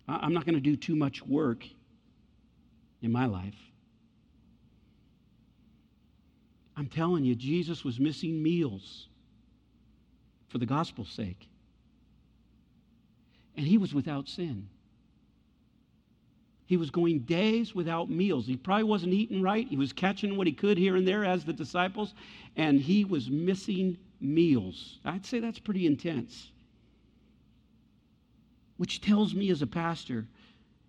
I'm 0.06 0.34
not 0.34 0.44
going 0.44 0.54
to 0.54 0.60
do 0.60 0.76
too 0.76 0.94
much 0.94 1.22
work 1.22 1.64
in 3.02 3.10
my 3.10 3.26
life. 3.26 3.56
I'm 6.76 6.86
telling 6.86 7.24
you, 7.24 7.34
Jesus 7.34 7.84
was 7.84 8.00
missing 8.00 8.42
meals 8.42 9.08
for 10.48 10.58
the 10.58 10.66
gospel's 10.66 11.10
sake. 11.10 11.48
And 13.56 13.66
he 13.66 13.78
was 13.78 13.94
without 13.94 14.28
sin. 14.28 14.68
He 16.66 16.76
was 16.76 16.90
going 16.90 17.20
days 17.20 17.74
without 17.74 18.10
meals. 18.10 18.46
He 18.46 18.56
probably 18.56 18.84
wasn't 18.84 19.12
eating 19.12 19.42
right. 19.42 19.68
He 19.68 19.76
was 19.76 19.92
catching 19.92 20.36
what 20.36 20.46
he 20.46 20.52
could 20.52 20.78
here 20.78 20.96
and 20.96 21.06
there 21.06 21.24
as 21.24 21.44
the 21.44 21.52
disciples, 21.52 22.14
and 22.56 22.80
he 22.80 23.04
was 23.04 23.28
missing 23.28 23.98
meals. 24.20 24.98
I'd 25.04 25.26
say 25.26 25.40
that's 25.40 25.58
pretty 25.58 25.86
intense. 25.86 26.50
Which 28.76 29.00
tells 29.00 29.34
me 29.34 29.50
as 29.50 29.62
a 29.62 29.66
pastor, 29.66 30.26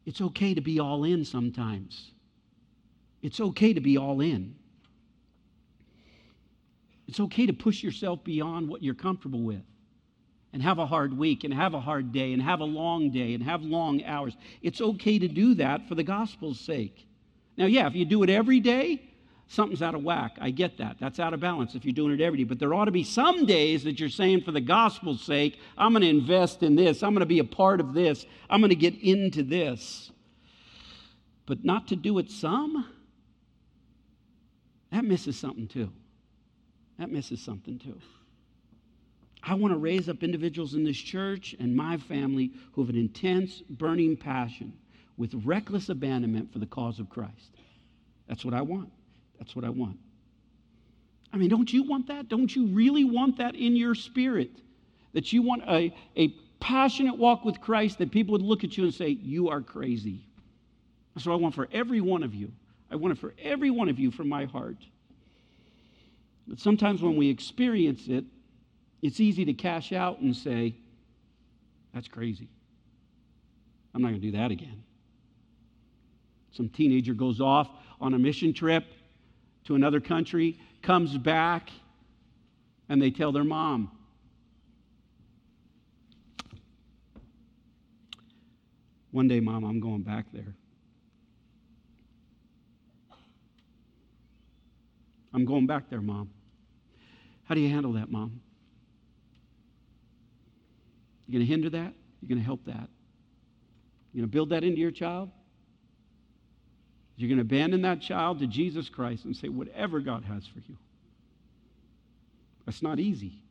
it's 0.06 0.21
okay 0.21 0.54
to 0.54 0.62
be 0.62 0.80
all 0.80 1.04
in 1.04 1.26
sometimes. 1.26 2.12
It's 3.21 3.39
okay 3.39 3.74
to 3.74 3.82
be 3.82 3.98
all 3.98 4.21
in. 4.21 4.56
It's 7.08 7.20
okay 7.20 7.46
to 7.46 7.54
push 7.54 7.84
yourself 7.84 8.24
beyond 8.24 8.68
what 8.68 8.82
you're 8.82 8.96
comfortable 8.96 9.41
with 9.41 9.62
and 10.54 10.63
have 10.63 10.80
a 10.80 10.86
hard 10.86 11.18
week 11.18 11.44
and 11.44 11.54
have 11.54 11.74
a 11.74 11.80
hard 11.80 12.12
day 12.12 12.34
and 12.34 12.41
have 12.41 12.62
a 12.62 12.65
long 12.65 13.12
day 13.12 13.34
and 13.34 13.44
have 13.44 13.62
long 13.62 14.04
hours. 14.06 14.36
It's 14.62 14.82
okay 14.82 15.20
to 15.20 15.28
do 15.28 15.56
that 15.56 15.88
for 15.88 15.96
the 15.96 16.04
gospel's 16.04 16.60
sake. 16.60 17.06
Now, 17.58 17.65
yeah, 17.65 17.88
if 17.88 17.96
you 17.96 18.06
do 18.06 18.24
it 18.24 18.30
every 18.30 18.60
day, 18.60 19.02
something's 19.48 19.82
out 19.82 19.96
of 19.96 20.04
whack. 20.04 20.38
I 20.39 20.52
get 20.52 20.78
that. 20.78 20.98
That's 21.00 21.20
out 21.20 21.34
of 21.34 21.39
balance 21.39 21.76
if 21.76 21.86
you're 21.86 21.94
doing 21.94 22.13
it 22.13 22.22
every 22.22 22.39
day. 22.39 22.44
But 22.46 22.60
there 22.60 22.74
ought 22.74 22.86
to 22.86 22.91
be 22.91 23.04
some 23.04 23.46
days 23.46 23.84
that 23.84 24.00
you're 24.00 24.10
saying, 24.10 24.41
for 24.41 24.52
the 24.52 24.62
gospel's 24.62 25.22
sake, 25.22 25.60
I'm 25.78 25.91
going 25.91 26.04
to 26.04 26.10
invest 26.10 26.63
in 26.63 26.76
this. 26.76 27.04
I'm 27.04 27.12
going 27.12 27.20
to 27.20 27.26
be 27.26 27.39
a 27.39 27.44
part 27.44 27.80
of 27.80 27.94
this. 27.94 28.26
I'm 28.50 28.62
going 28.62 28.70
to 28.70 28.76
get 28.76 28.96
into 29.02 29.44
this. 29.44 30.12
But 31.46 31.63
not 31.63 31.89
to 31.89 31.96
do 31.96 32.18
it 32.18 32.32
some, 32.32 32.88
that 34.91 35.04
misses 35.04 35.38
something 35.38 35.68
too. 35.68 35.91
That 36.99 37.12
misses 37.12 37.41
something 37.41 37.79
too. 37.79 37.99
I 39.43 39.53
want 39.53 39.73
to 39.73 39.77
raise 39.77 40.10
up 40.10 40.23
individuals 40.23 40.73
in 40.73 40.84
this 40.84 40.97
church 40.97 41.55
and 41.60 41.75
my 41.75 41.97
family 41.97 42.51
who 42.71 42.81
have 42.81 42.89
an 42.89 42.99
intense, 42.99 43.62
burning 43.69 44.17
passion 44.17 44.73
with 45.17 45.34
reckless 45.45 45.89
abandonment 45.89 46.51
for 46.51 46.60
the 46.60 46.65
cause 46.65 46.99
of 46.99 47.10
Christ. 47.10 47.51
That's 48.27 48.43
what 48.43 48.53
I 48.53 48.62
want. 48.62 48.91
That's 49.38 49.55
what 49.55 49.63
I 49.63 49.69
want. 49.69 49.97
I 51.31 51.38
mean, 51.38 51.49
don't 51.49 51.71
you 51.71 51.84
want 51.84 52.08
that? 52.08 52.27
Don't 52.27 52.55
you 52.55 52.67
really 52.67 53.03
want 53.03 53.38
that 53.38 53.55
in 53.55 53.75
your 53.75 53.93
spirit? 53.93 54.51
That 55.13 55.31
you 55.31 55.41
want 55.41 55.63
a, 55.67 55.93
a 56.17 56.29
passionate 56.60 57.17
walk 57.17 57.45
with 57.45 57.62
Christ 57.62 57.99
that 57.99 58.12
people 58.12 58.31
would 58.31 58.41
look 58.41 58.63
at 58.63 58.77
you 58.77 58.86
and 58.86 58.93
say, 58.93 59.10
You 59.10 59.49
are 59.49 59.62
crazy. 59.62 60.25
That's 61.13 61.25
what 61.27 61.34
I 61.34 61.38
want 61.38 61.53
for 61.53 61.67
every 61.71 62.01
one 62.01 62.23
of 62.23 62.34
you. 62.34 62.51
I 62.89 62.95
want 62.95 63.12
it 63.12 63.19
for 63.19 63.34
every 63.41 63.69
one 63.69 63.89
of 63.89 63.99
you 63.99 64.12
from 64.12 64.27
my 64.27 64.45
heart. 64.45 64.77
But 66.47 66.60
sometimes 66.60 67.01
when 67.01 67.15
we 67.15 67.29
experience 67.29 68.08
it, 68.08 68.25
it's 69.01 69.19
easy 69.19 69.45
to 69.45 69.53
cash 69.53 69.91
out 69.91 70.19
and 70.19 70.36
say, 70.36 70.75
That's 71.93 72.08
crazy. 72.08 72.49
I'm 73.93 74.01
not 74.01 74.10
going 74.10 74.21
to 74.21 74.31
do 74.31 74.38
that 74.38 74.51
again. 74.51 74.84
Some 76.51 76.69
teenager 76.69 77.13
goes 77.13 77.39
off 77.39 77.69
on 78.01 78.13
a 78.13 78.19
mission 78.19 78.53
trip 78.53 78.86
to 79.65 79.75
another 79.75 79.99
country, 79.99 80.60
comes 80.81 81.17
back, 81.17 81.69
and 82.89 83.01
they 83.01 83.10
tell 83.10 83.31
their 83.31 83.43
mom, 83.43 83.91
One 89.15 89.29
day, 89.29 89.39
mom, 89.39 89.63
I'm 89.63 89.79
going 89.79 90.01
back 90.01 90.25
there. 90.34 90.53
I'm 95.34 95.45
going 95.45 95.67
back 95.67 95.89
there, 95.89 96.01
mom. 96.01 96.31
How 97.45 97.55
do 97.55 97.62
you 97.62 97.69
handle 97.69 97.93
that, 97.93 98.12
mom? 98.12 98.41
You 101.27 101.34
going 101.34 101.45
to 101.45 101.51
hinder 101.51 101.69
that? 101.69 101.93
You're 102.21 102.29
going 102.29 102.39
to 102.39 102.45
help 102.45 102.65
that? 102.65 102.89
You're 104.12 104.21
going 104.21 104.29
to 104.29 104.34
build 104.34 104.49
that 104.49 104.63
into 104.63 104.79
your 104.79 104.91
child? 104.91 105.29
You're 107.17 107.29
going 107.29 107.38
to 107.38 107.43
abandon 107.43 107.81
that 107.84 108.01
child 108.01 108.39
to 108.39 108.47
Jesus 108.47 108.89
Christ 108.89 109.25
and 109.25 109.36
say, 109.36 109.47
whatever 109.47 109.99
God 109.99 110.23
has 110.25 110.45
for 110.45 110.60
you. 110.60 110.75
That's 112.65 112.81
not 112.81 112.99
easy 112.99 113.43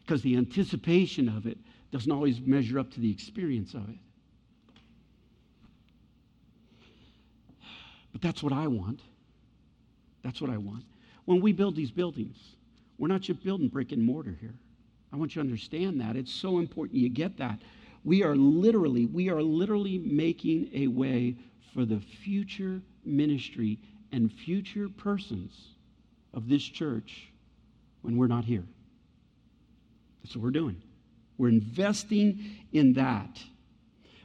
because 0.00 0.22
the 0.22 0.36
anticipation 0.36 1.28
of 1.28 1.46
it 1.46 1.58
doesn't 1.92 2.10
always 2.10 2.40
measure 2.40 2.78
up 2.78 2.90
to 2.92 3.00
the 3.00 3.10
experience 3.10 3.74
of 3.74 3.88
it. 3.88 3.98
But 8.12 8.22
that's 8.22 8.42
what 8.42 8.52
I 8.52 8.66
want. 8.66 9.00
That's 10.22 10.40
what 10.40 10.50
I 10.50 10.56
want. 10.56 10.84
When 11.26 11.40
we 11.40 11.52
build 11.52 11.76
these 11.76 11.90
buildings, 11.90 12.36
we're 12.98 13.08
not 13.08 13.20
just 13.20 13.42
building 13.42 13.68
brick 13.68 13.92
and 13.92 14.02
mortar 14.02 14.36
here. 14.40 14.54
I 15.12 15.16
want 15.16 15.34
you 15.34 15.42
to 15.42 15.46
understand 15.46 16.00
that. 16.00 16.16
It's 16.16 16.32
so 16.32 16.58
important 16.58 16.98
you 16.98 17.08
get 17.08 17.36
that. 17.38 17.60
We 18.04 18.22
are 18.22 18.36
literally, 18.36 19.06
we 19.06 19.28
are 19.30 19.42
literally 19.42 19.98
making 19.98 20.70
a 20.72 20.86
way 20.86 21.36
for 21.74 21.84
the 21.84 22.00
future 22.00 22.80
ministry 23.04 23.78
and 24.12 24.32
future 24.32 24.88
persons 24.88 25.68
of 26.32 26.48
this 26.48 26.62
church 26.62 27.28
when 28.02 28.16
we're 28.16 28.26
not 28.26 28.44
here. 28.44 28.64
That's 30.22 30.36
what 30.36 30.44
we're 30.44 30.50
doing. 30.50 30.80
We're 31.38 31.48
investing 31.48 32.58
in 32.72 32.94
that. 32.94 33.42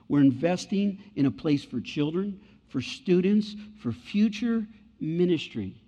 We're 0.07 0.21
investing 0.21 0.99
in 1.15 1.25
a 1.25 1.31
place 1.31 1.63
for 1.63 1.79
children, 1.79 2.39
for 2.69 2.81
students, 2.81 3.55
for 3.81 3.91
future 3.91 4.65
ministry. 4.99 5.80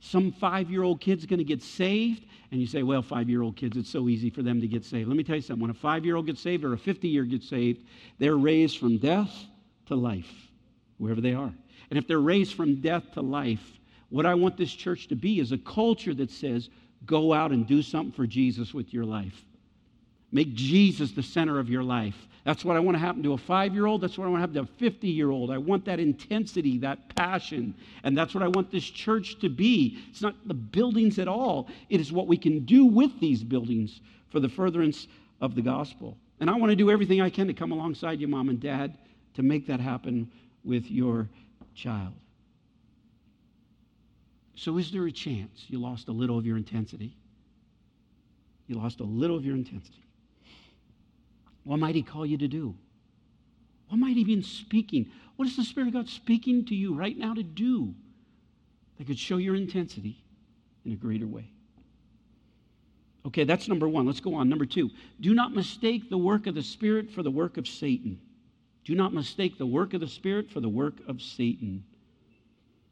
Some 0.00 0.32
five 0.32 0.70
year 0.70 0.82
old 0.82 1.00
kid's 1.00 1.26
going 1.26 1.38
to 1.38 1.44
get 1.44 1.62
saved, 1.62 2.26
and 2.50 2.60
you 2.60 2.66
say, 2.66 2.82
well, 2.82 3.02
five 3.02 3.28
year 3.28 3.42
old 3.42 3.56
kids, 3.56 3.76
it's 3.76 3.90
so 3.90 4.08
easy 4.08 4.30
for 4.30 4.42
them 4.42 4.60
to 4.60 4.68
get 4.68 4.84
saved. 4.84 5.08
Let 5.08 5.16
me 5.16 5.24
tell 5.24 5.36
you 5.36 5.42
something. 5.42 5.62
When 5.62 5.70
a 5.70 5.74
five 5.74 6.04
year 6.04 6.16
old 6.16 6.26
gets 6.26 6.40
saved 6.40 6.64
or 6.64 6.72
a 6.72 6.78
50 6.78 7.08
year 7.08 7.24
gets 7.24 7.48
saved, 7.48 7.84
they're 8.18 8.36
raised 8.36 8.78
from 8.78 8.98
death 8.98 9.32
to 9.86 9.94
life, 9.94 10.32
wherever 10.98 11.20
they 11.20 11.34
are. 11.34 11.52
And 11.90 11.98
if 11.98 12.06
they're 12.06 12.18
raised 12.18 12.54
from 12.54 12.80
death 12.80 13.12
to 13.14 13.22
life, 13.22 13.78
what 14.08 14.26
I 14.26 14.34
want 14.34 14.56
this 14.56 14.72
church 14.72 15.08
to 15.08 15.16
be 15.16 15.40
is 15.40 15.52
a 15.52 15.58
culture 15.58 16.14
that 16.14 16.30
says, 16.30 16.68
go 17.04 17.32
out 17.32 17.52
and 17.52 17.66
do 17.66 17.82
something 17.82 18.12
for 18.12 18.26
Jesus 18.26 18.72
with 18.72 18.92
your 18.92 19.04
life. 19.04 19.44
Make 20.36 20.52
Jesus 20.52 21.12
the 21.12 21.22
center 21.22 21.58
of 21.58 21.70
your 21.70 21.82
life. 21.82 22.28
That's 22.44 22.62
what 22.62 22.76
I 22.76 22.80
want 22.80 22.94
to 22.94 22.98
happen 22.98 23.22
to 23.22 23.32
a 23.32 23.38
five 23.38 23.72
year 23.72 23.86
old. 23.86 24.02
That's 24.02 24.18
what 24.18 24.26
I 24.26 24.28
want 24.28 24.40
to 24.40 24.40
happen 24.42 24.66
to 24.66 24.70
a 24.70 24.90
50 24.90 25.08
year 25.08 25.30
old. 25.30 25.50
I 25.50 25.56
want 25.56 25.86
that 25.86 25.98
intensity, 25.98 26.76
that 26.80 27.16
passion. 27.16 27.74
And 28.04 28.14
that's 28.14 28.34
what 28.34 28.42
I 28.42 28.48
want 28.48 28.70
this 28.70 28.84
church 28.84 29.38
to 29.38 29.48
be. 29.48 29.96
It's 30.10 30.20
not 30.20 30.34
the 30.46 30.52
buildings 30.52 31.18
at 31.18 31.26
all, 31.26 31.70
it 31.88 32.02
is 32.02 32.12
what 32.12 32.26
we 32.26 32.36
can 32.36 32.66
do 32.66 32.84
with 32.84 33.18
these 33.18 33.42
buildings 33.42 34.02
for 34.28 34.38
the 34.38 34.48
furtherance 34.50 35.08
of 35.40 35.54
the 35.54 35.62
gospel. 35.62 36.18
And 36.38 36.50
I 36.50 36.54
want 36.56 36.68
to 36.68 36.76
do 36.76 36.90
everything 36.90 37.22
I 37.22 37.30
can 37.30 37.46
to 37.46 37.54
come 37.54 37.72
alongside 37.72 38.20
you, 38.20 38.28
mom 38.28 38.50
and 38.50 38.60
dad, 38.60 38.98
to 39.36 39.42
make 39.42 39.66
that 39.68 39.80
happen 39.80 40.30
with 40.64 40.90
your 40.90 41.30
child. 41.74 42.12
So, 44.54 44.76
is 44.76 44.92
there 44.92 45.06
a 45.06 45.12
chance 45.12 45.64
you 45.68 45.80
lost 45.80 46.08
a 46.08 46.12
little 46.12 46.36
of 46.36 46.44
your 46.44 46.58
intensity? 46.58 47.16
You 48.66 48.74
lost 48.74 49.00
a 49.00 49.04
little 49.04 49.38
of 49.38 49.46
your 49.46 49.54
intensity. 49.54 50.02
What 51.66 51.78
might 51.80 51.94
He 51.94 52.02
call 52.02 52.24
you 52.24 52.38
to 52.38 52.48
do? 52.48 52.76
What 53.88 53.98
might 53.98 54.16
he 54.16 54.24
be 54.24 54.40
speaking? 54.42 55.10
What 55.36 55.46
is 55.46 55.56
the 55.56 55.64
Spirit 55.64 55.88
of 55.88 55.94
God 55.94 56.08
speaking 56.08 56.64
to 56.66 56.74
you 56.74 56.94
right 56.94 57.16
now 57.16 57.34
to 57.34 57.42
do 57.42 57.94
that 58.98 59.06
could 59.06 59.18
show 59.18 59.36
your 59.36 59.54
intensity 59.54 60.24
in 60.84 60.92
a 60.92 60.96
greater 60.96 61.26
way? 61.26 61.50
Okay, 63.26 63.44
that's 63.44 63.68
number 63.68 63.88
one. 63.88 64.06
Let's 64.06 64.20
go 64.20 64.34
on. 64.34 64.48
Number 64.48 64.66
two, 64.66 64.90
do 65.20 65.34
not 65.34 65.54
mistake 65.54 66.08
the 66.08 66.18
work 66.18 66.46
of 66.46 66.54
the 66.54 66.62
Spirit 66.62 67.10
for 67.10 67.22
the 67.22 67.30
work 67.30 67.56
of 67.56 67.66
Satan. 67.66 68.20
Do 68.84 68.94
not 68.94 69.12
mistake 69.12 69.58
the 69.58 69.66
work 69.66 69.94
of 69.94 70.00
the 70.00 70.08
Spirit 70.08 70.50
for 70.50 70.60
the 70.60 70.68
work 70.68 71.00
of 71.08 71.20
Satan. 71.20 71.84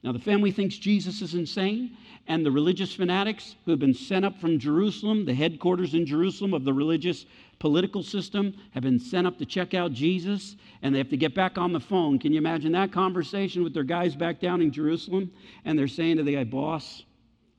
Now, 0.05 0.13
the 0.13 0.19
family 0.19 0.51
thinks 0.51 0.77
Jesus 0.77 1.23
is 1.23 1.33
insane, 1.33 1.97
and 2.27 2.45
the 2.45 2.51
religious 2.51 2.93
fanatics 2.93 3.57
who 3.65 3.71
have 3.71 3.81
been 3.81 3.95
sent 3.95 4.23
up 4.27 4.39
from 4.39 4.59
Jerusalem, 4.59 5.25
the 5.25 5.33
headquarters 5.33 5.95
in 5.95 6.05
Jerusalem 6.05 6.53
of 6.53 6.65
the 6.67 6.75
religious 6.75 7.25
political 7.59 8.03
system, 8.03 8.55
have 8.73 8.83
been 8.83 8.99
sent 8.99 9.27
up 9.27 9.39
to 9.39 9.47
check 9.47 9.73
out 9.73 9.93
Jesus, 9.93 10.57
and 10.83 10.95
they 10.95 10.99
have 10.99 11.09
to 11.09 11.17
get 11.17 11.35
back 11.35 11.57
on 11.57 11.73
the 11.73 11.81
phone. 11.81 12.19
Can 12.19 12.33
you 12.33 12.39
imagine 12.39 12.73
that 12.73 12.93
conversation 12.93 13.65
with 13.65 13.73
their 13.73 13.83
guys 13.83 14.15
back 14.15 14.41
down 14.41 14.61
in 14.61 14.71
Jerusalem? 14.71 15.33
And 15.65 15.79
they're 15.79 15.89
saying 15.89 16.19
to 16.19 16.23
the 16.23 16.35
guy, 16.35 16.45
Boss, 16.45 17.03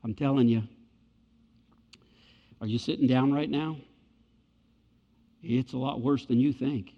I'm 0.04 0.14
telling 0.14 0.48
you, 0.48 0.62
are 2.62 2.68
you 2.68 2.78
sitting 2.78 3.08
down 3.08 3.34
right 3.34 3.50
now? 3.50 3.78
It's 5.42 5.74
a 5.74 5.78
lot 5.78 6.00
worse 6.00 6.28
than 6.28 6.40
you 6.40 6.54
think. 6.54 6.92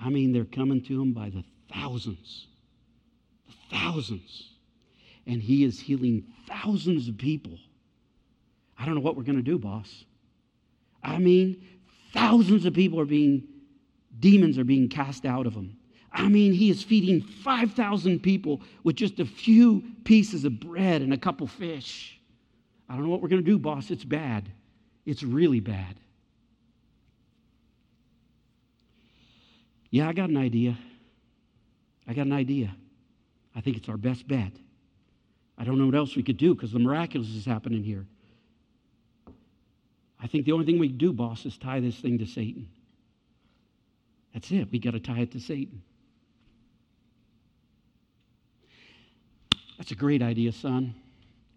I 0.00 0.08
mean, 0.08 0.32
they're 0.32 0.46
coming 0.46 0.80
to 0.84 1.02
him 1.02 1.12
by 1.12 1.28
the 1.28 1.44
thousands 1.70 2.46
thousands. 3.70 4.50
And 5.26 5.42
he 5.42 5.64
is 5.64 5.78
healing 5.78 6.24
thousands 6.46 7.08
of 7.08 7.18
people. 7.18 7.58
I 8.78 8.86
don't 8.86 8.94
know 8.94 9.00
what 9.00 9.16
we're 9.16 9.24
going 9.24 9.36
to 9.36 9.42
do, 9.42 9.58
boss. 9.58 10.04
I 11.02 11.18
mean, 11.18 11.62
thousands 12.12 12.64
of 12.64 12.74
people 12.74 12.98
are 13.00 13.04
being, 13.04 13.42
demons 14.20 14.58
are 14.58 14.64
being 14.64 14.88
cast 14.88 15.24
out 15.26 15.46
of 15.46 15.54
him. 15.54 15.76
I 16.12 16.28
mean, 16.28 16.52
he 16.52 16.70
is 16.70 16.82
feeding 16.82 17.20
5,000 17.20 18.20
people 18.20 18.62
with 18.82 18.96
just 18.96 19.20
a 19.20 19.24
few 19.24 19.82
pieces 20.04 20.44
of 20.44 20.58
bread 20.58 21.02
and 21.02 21.12
a 21.12 21.18
couple 21.18 21.46
fish. 21.46 22.18
I 22.88 22.94
don't 22.94 23.04
know 23.04 23.10
what 23.10 23.20
we're 23.20 23.28
going 23.28 23.44
to 23.44 23.50
do, 23.50 23.58
boss. 23.58 23.90
It's 23.90 24.04
bad. 24.04 24.50
It's 25.04 25.22
really 25.22 25.60
bad. 25.60 25.96
Yeah, 29.90 30.08
I 30.08 30.12
got 30.12 30.30
an 30.30 30.36
idea. 30.36 30.78
I 32.06 32.14
got 32.14 32.26
an 32.26 32.32
idea. 32.32 32.74
I 33.58 33.60
think 33.60 33.76
it's 33.76 33.88
our 33.88 33.96
best 33.96 34.28
bet. 34.28 34.52
I 35.58 35.64
don't 35.64 35.78
know 35.78 35.86
what 35.86 35.96
else 35.96 36.14
we 36.14 36.22
could 36.22 36.36
do 36.36 36.54
because 36.54 36.70
the 36.70 36.78
miraculous 36.78 37.30
is 37.30 37.44
happening 37.44 37.82
here. 37.82 38.06
I 40.22 40.28
think 40.28 40.44
the 40.44 40.52
only 40.52 40.64
thing 40.64 40.78
we 40.78 40.86
can 40.86 40.96
do, 40.96 41.12
boss, 41.12 41.44
is 41.44 41.58
tie 41.58 41.80
this 41.80 41.96
thing 41.96 42.18
to 42.18 42.26
Satan. 42.26 42.68
That's 44.32 44.48
it. 44.52 44.70
We 44.70 44.78
got 44.78 44.92
to 44.92 45.00
tie 45.00 45.18
it 45.18 45.32
to 45.32 45.40
Satan. 45.40 45.82
That's 49.76 49.90
a 49.90 49.96
great 49.96 50.22
idea, 50.22 50.52
son. 50.52 50.94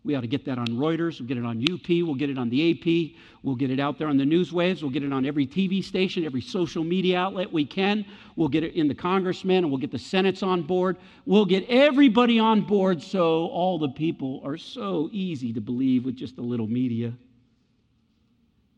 We 0.04 0.16
ought 0.16 0.22
to 0.22 0.28
get 0.28 0.46
that 0.46 0.58
on 0.58 0.66
Reuters. 0.68 1.20
We'll 1.20 1.28
get 1.28 1.38
it 1.38 1.46
on 1.46 1.62
UP. 1.62 1.88
We'll 1.88 2.16
get 2.16 2.32
it 2.32 2.38
on 2.38 2.50
the 2.50 2.72
AP. 2.72 3.16
We'll 3.44 3.56
get 3.56 3.70
it 3.70 3.80
out 3.80 4.00
there 4.00 4.08
on 4.08 4.18
the 4.18 4.26
news 4.26 4.52
waves. 4.52 4.82
We'll 4.82 4.92
get 4.92 5.04
it 5.04 5.14
on 5.14 5.26
every 5.26 5.46
TV 5.46 5.84
station, 5.84 6.26
every 6.26 6.42
social 6.42 6.84
media 6.84 7.20
outlet 7.20 7.52
we 7.52 7.66
can. 7.66 8.06
We'll 8.36 8.48
get 8.48 8.64
it 8.64 8.74
in 8.74 8.88
the 8.88 8.96
congressmen 8.96 9.58
and 9.58 9.70
we'll 9.70 9.80
get 9.80 9.92
the 9.92 10.00
senates 10.00 10.42
on 10.42 10.64
board. 10.64 10.98
We'll 11.28 11.46
get 11.46 11.66
everybody 11.70 12.40
on 12.40 12.62
board 12.62 13.04
so 13.04 13.48
all 13.48 13.78
the 13.78 13.90
people 13.90 14.42
are 14.44 14.58
so 14.58 15.10
easy 15.12 15.54
to 15.54 15.62
believe 15.62 16.06
with 16.06 16.16
just 16.16 16.40
a 16.40 16.42
little 16.42 16.68
media, 16.68 17.14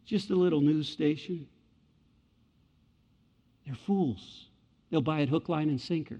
just 0.05 0.29
a 0.29 0.35
little 0.35 0.59
news 0.59 0.89
station. 0.89 1.47
They're 3.65 3.75
fools. 3.75 4.47
They'll 4.89 5.01
buy 5.01 5.21
it 5.21 5.29
hook, 5.29 5.47
line, 5.47 5.69
and 5.69 5.79
sinker 5.79 6.19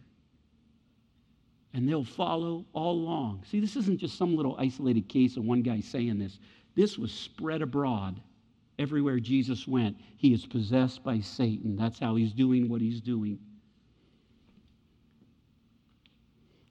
and 1.73 1.87
they'll 1.89 2.03
follow 2.03 2.65
all 2.73 2.93
along. 2.93 3.43
See, 3.49 3.59
this 3.59 3.75
isn't 3.75 3.99
just 3.99 4.17
some 4.17 4.35
little 4.35 4.55
isolated 4.59 5.07
case 5.07 5.37
of 5.37 5.43
one 5.43 5.61
guy 5.61 5.79
saying 5.79 6.19
this. 6.19 6.39
This 6.75 6.97
was 6.97 7.11
spread 7.11 7.61
abroad 7.61 8.19
everywhere 8.77 9.19
Jesus 9.19 9.67
went. 9.67 9.97
He 10.17 10.33
is 10.33 10.45
possessed 10.45 11.03
by 11.03 11.19
Satan. 11.19 11.75
That's 11.75 11.99
how 11.99 12.15
he's 12.15 12.31
doing 12.31 12.69
what 12.69 12.81
he's 12.81 13.01
doing. 13.01 13.39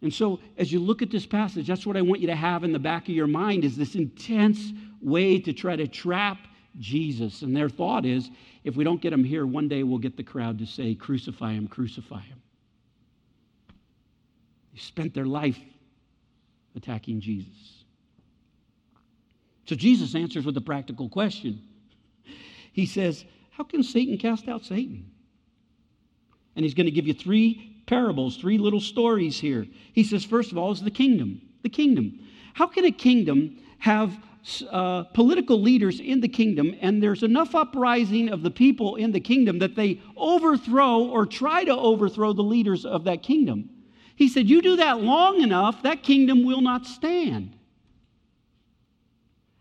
And 0.02 0.12
so, 0.12 0.40
as 0.58 0.72
you 0.72 0.80
look 0.80 1.00
at 1.00 1.10
this 1.10 1.26
passage, 1.26 1.68
that's 1.68 1.86
what 1.86 1.96
I 1.96 2.02
want 2.02 2.20
you 2.20 2.26
to 2.26 2.34
have 2.34 2.64
in 2.64 2.72
the 2.72 2.78
back 2.78 3.08
of 3.08 3.14
your 3.14 3.28
mind 3.28 3.64
is 3.64 3.76
this 3.76 3.94
intense 3.94 4.72
way 5.00 5.38
to 5.38 5.52
try 5.52 5.76
to 5.76 5.86
trap 5.86 6.38
Jesus. 6.78 7.42
And 7.42 7.56
their 7.56 7.68
thought 7.68 8.04
is 8.04 8.30
if 8.64 8.74
we 8.74 8.82
don't 8.82 9.00
get 9.00 9.12
him 9.12 9.22
here, 9.22 9.46
one 9.46 9.68
day 9.68 9.84
we'll 9.84 9.98
get 9.98 10.16
the 10.16 10.24
crowd 10.24 10.58
to 10.58 10.66
say, 10.66 10.94
Crucify 10.94 11.52
him, 11.52 11.68
crucify 11.68 12.20
him. 12.20 12.42
They 14.72 14.78
spent 14.78 15.14
their 15.14 15.26
life 15.26 15.58
attacking 16.74 17.20
Jesus. 17.20 17.84
So 19.66 19.76
Jesus 19.76 20.14
answers 20.14 20.44
with 20.44 20.56
a 20.56 20.62
practical 20.62 21.08
question. 21.08 21.62
He 22.72 22.86
says, 22.86 23.24
How 23.50 23.64
can 23.64 23.82
Satan 23.82 24.18
cast 24.18 24.48
out 24.48 24.64
Satan? 24.64 25.10
And 26.56 26.64
he's 26.64 26.74
going 26.74 26.86
to 26.86 26.92
give 26.92 27.06
you 27.06 27.14
three 27.14 27.82
parables, 27.86 28.36
three 28.36 28.58
little 28.58 28.80
stories 28.80 29.38
here. 29.38 29.66
He 29.92 30.04
says, 30.04 30.24
First 30.24 30.52
of 30.52 30.58
all, 30.58 30.72
is 30.72 30.82
the 30.82 30.90
kingdom. 30.90 31.40
The 31.62 31.68
kingdom. 31.68 32.18
How 32.54 32.66
can 32.66 32.84
a 32.84 32.90
kingdom 32.90 33.58
have 33.78 34.18
uh, 34.70 35.04
political 35.04 35.60
leaders 35.60 36.00
in 36.00 36.20
the 36.20 36.28
kingdom, 36.28 36.74
and 36.80 37.02
there's 37.02 37.22
enough 37.22 37.54
uprising 37.54 38.28
of 38.30 38.42
the 38.42 38.50
people 38.50 38.96
in 38.96 39.12
the 39.12 39.20
kingdom 39.20 39.58
that 39.60 39.76
they 39.76 40.00
overthrow 40.16 41.04
or 41.04 41.26
try 41.26 41.64
to 41.64 41.76
overthrow 41.76 42.32
the 42.32 42.42
leaders 42.42 42.84
of 42.84 43.04
that 43.04 43.22
kingdom? 43.22 43.70
He 44.16 44.28
said, 44.28 44.48
You 44.48 44.62
do 44.62 44.76
that 44.76 45.00
long 45.00 45.40
enough, 45.40 45.82
that 45.82 46.02
kingdom 46.02 46.44
will 46.44 46.60
not 46.60 46.86
stand. 46.86 47.56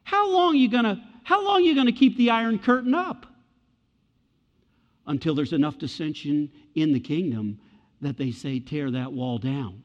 How 0.04 0.30
long 0.30 0.54
are 0.54 0.58
you 0.58 0.70
gonna, 0.70 1.02
how 1.24 1.44
long 1.46 1.64
you 1.64 1.74
gonna 1.74 1.92
keep 1.92 2.18
the 2.18 2.30
iron 2.30 2.60
curtain 2.60 2.94
up? 2.94 3.26
Until 5.08 5.36
there's 5.36 5.54
enough 5.54 5.78
dissension 5.78 6.52
in 6.76 6.94
the 6.94 7.00
kingdom 7.00 7.60
that 8.02 8.18
they 8.18 8.32
say, 8.32 8.60
tear 8.60 8.92
that 8.92 9.12
wall 9.12 9.38
down. 9.38 9.84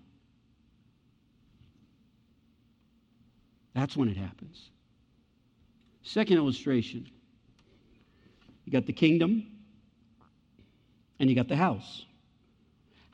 That's 3.75 3.97
when 3.97 4.09
it 4.09 4.17
happens. 4.17 4.71
Second 6.03 6.39
illustration 6.39 7.09
you 8.65 8.73
got 8.73 8.87
the 8.87 8.93
kingdom 8.93 9.47
and 11.21 11.31
you 11.31 11.37
got 11.37 11.49
the 11.49 11.57
house. 11.57 12.05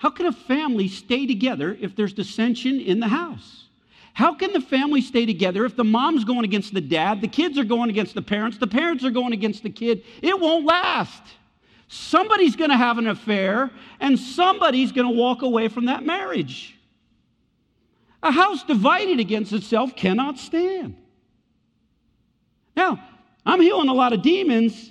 How 0.03 0.11
can 0.11 0.27
a 0.27 0.33
family 0.33 0.89
stay 0.89 1.29
together 1.29 1.79
if 1.81 1.95
there's 1.95 2.13
dissension 2.13 2.81
in 2.81 2.99
the 2.99 3.07
house? 3.07 3.67
How 4.15 4.35
can 4.35 4.53
the 4.53 4.61
family 4.61 5.01
stay 5.01 5.27
together 5.27 5.65
if 5.65 5.77
the 5.77 5.85
mom's 5.85 6.25
going 6.25 6.45
against 6.45 6.75
the 6.75 6.81
dad, 6.81 7.21
the 7.21 7.29
kids 7.29 7.57
are 7.57 7.63
going 7.63 7.89
against 7.89 8.17
the 8.17 8.21
parents, 8.21 8.59
the 8.59 8.67
parents 8.67 9.05
are 9.05 9.13
going 9.13 9.33
against 9.33 9.63
the 9.63 9.71
kid? 9.71 10.03
It 10.21 10.41
won't 10.41 10.67
last. 10.67 11.23
Somebody's 11.87 12.57
going 12.57 12.71
to 12.71 12.77
have 12.77 12.99
an 12.99 13.07
affair 13.07 13.71
and 14.01 14.19
somebody's 14.19 14.91
going 14.91 15.07
to 15.07 15.17
walk 15.17 15.43
away 15.43 15.69
from 15.69 15.85
that 15.85 16.05
marriage. 16.05 16.77
A 18.25 18.33
house 18.33 18.65
divided 18.65 19.21
against 19.21 19.53
itself 19.53 19.95
cannot 19.95 20.37
stand. 20.37 20.97
Now, 22.75 23.01
I'm 23.47 23.61
healing 23.61 23.89
a 23.89 23.95
lot 23.95 24.13
of 24.13 24.21
demons. 24.21 24.91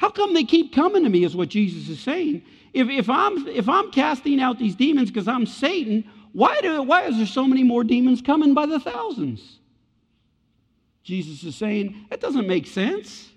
How 0.00 0.08
come 0.08 0.32
they 0.32 0.44
keep 0.44 0.72
coming 0.72 1.04
to 1.04 1.10
me, 1.10 1.24
is 1.24 1.36
what 1.36 1.50
Jesus 1.50 1.90
is 1.90 2.00
saying. 2.00 2.42
If, 2.72 2.88
if, 2.88 3.10
I'm, 3.10 3.46
if 3.46 3.68
I'm 3.68 3.92
casting 3.92 4.40
out 4.40 4.58
these 4.58 4.74
demons 4.74 5.10
because 5.10 5.28
I'm 5.28 5.44
Satan, 5.44 6.10
why, 6.32 6.58
do, 6.62 6.82
why 6.82 7.04
is 7.04 7.18
there 7.18 7.26
so 7.26 7.46
many 7.46 7.62
more 7.62 7.84
demons 7.84 8.22
coming 8.22 8.54
by 8.54 8.64
the 8.64 8.80
thousands? 8.80 9.58
Jesus 11.02 11.44
is 11.44 11.54
saying, 11.54 12.06
that 12.08 12.18
doesn't 12.18 12.46
make 12.46 12.66
sense. 12.66 13.28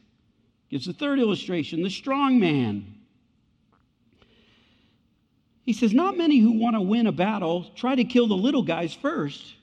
Gives 0.69 0.85
the 0.85 0.93
third 0.93 1.19
illustration 1.19 1.83
the 1.83 1.89
strong 1.89 2.39
man. 2.39 2.95
He 5.63 5.73
says, 5.73 5.93
Not 5.93 6.15
many 6.15 6.39
who 6.39 6.53
want 6.53 6.77
to 6.77 6.81
win 6.81 7.07
a 7.07 7.11
battle 7.11 7.71
try 7.75 7.93
to 7.93 8.05
kill 8.05 8.29
the 8.29 8.35
little 8.35 8.63
guys 8.63 8.93
first. 8.93 9.55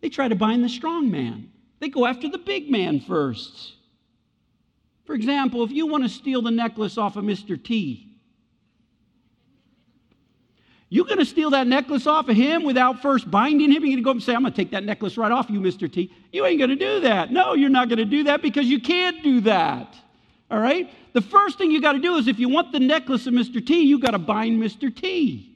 They 0.00 0.10
try 0.10 0.28
to 0.28 0.36
bind 0.36 0.62
the 0.62 0.68
strong 0.68 1.10
man, 1.10 1.50
they 1.80 1.88
go 1.88 2.06
after 2.06 2.28
the 2.28 2.38
big 2.38 2.70
man 2.70 3.00
first. 3.00 3.75
For 5.06 5.14
example, 5.14 5.62
if 5.62 5.70
you 5.70 5.86
want 5.86 6.02
to 6.02 6.08
steal 6.08 6.42
the 6.42 6.50
necklace 6.50 6.98
off 6.98 7.16
of 7.16 7.24
Mr. 7.24 7.62
T, 7.62 8.06
you're 10.88 11.04
going 11.04 11.18
to 11.18 11.24
steal 11.24 11.50
that 11.50 11.66
necklace 11.66 12.06
off 12.06 12.28
of 12.28 12.36
him 12.36 12.64
without 12.64 13.02
first 13.02 13.28
binding 13.30 13.72
him? 13.72 13.84
You're 13.84 13.92
going 13.92 13.96
to 13.96 14.02
go 14.02 14.10
up 14.10 14.16
and 14.16 14.22
say, 14.22 14.34
I'm 14.34 14.42
going 14.42 14.52
to 14.52 14.56
take 14.56 14.70
that 14.70 14.84
necklace 14.84 15.16
right 15.16 15.32
off 15.32 15.50
you, 15.50 15.60
Mr. 15.60 15.92
T. 15.92 16.12
You 16.32 16.44
ain't 16.44 16.58
going 16.58 16.70
to 16.70 16.76
do 16.76 17.00
that. 17.00 17.32
No, 17.32 17.54
you're 17.54 17.70
not 17.70 17.88
going 17.88 17.98
to 17.98 18.04
do 18.04 18.24
that 18.24 18.42
because 18.42 18.66
you 18.66 18.80
can't 18.80 19.22
do 19.22 19.40
that. 19.42 19.94
All 20.50 20.60
right? 20.60 20.88
The 21.12 21.20
first 21.20 21.58
thing 21.58 21.70
you 21.70 21.80
got 21.80 21.92
to 21.92 21.98
do 21.98 22.16
is 22.16 22.28
if 22.28 22.38
you 22.38 22.48
want 22.48 22.72
the 22.72 22.80
necklace 22.80 23.26
of 23.26 23.34
Mr. 23.34 23.64
T, 23.64 23.82
you 23.82 23.98
got 23.98 24.12
to 24.12 24.18
bind 24.18 24.62
Mr. 24.62 24.94
T. 24.94 25.52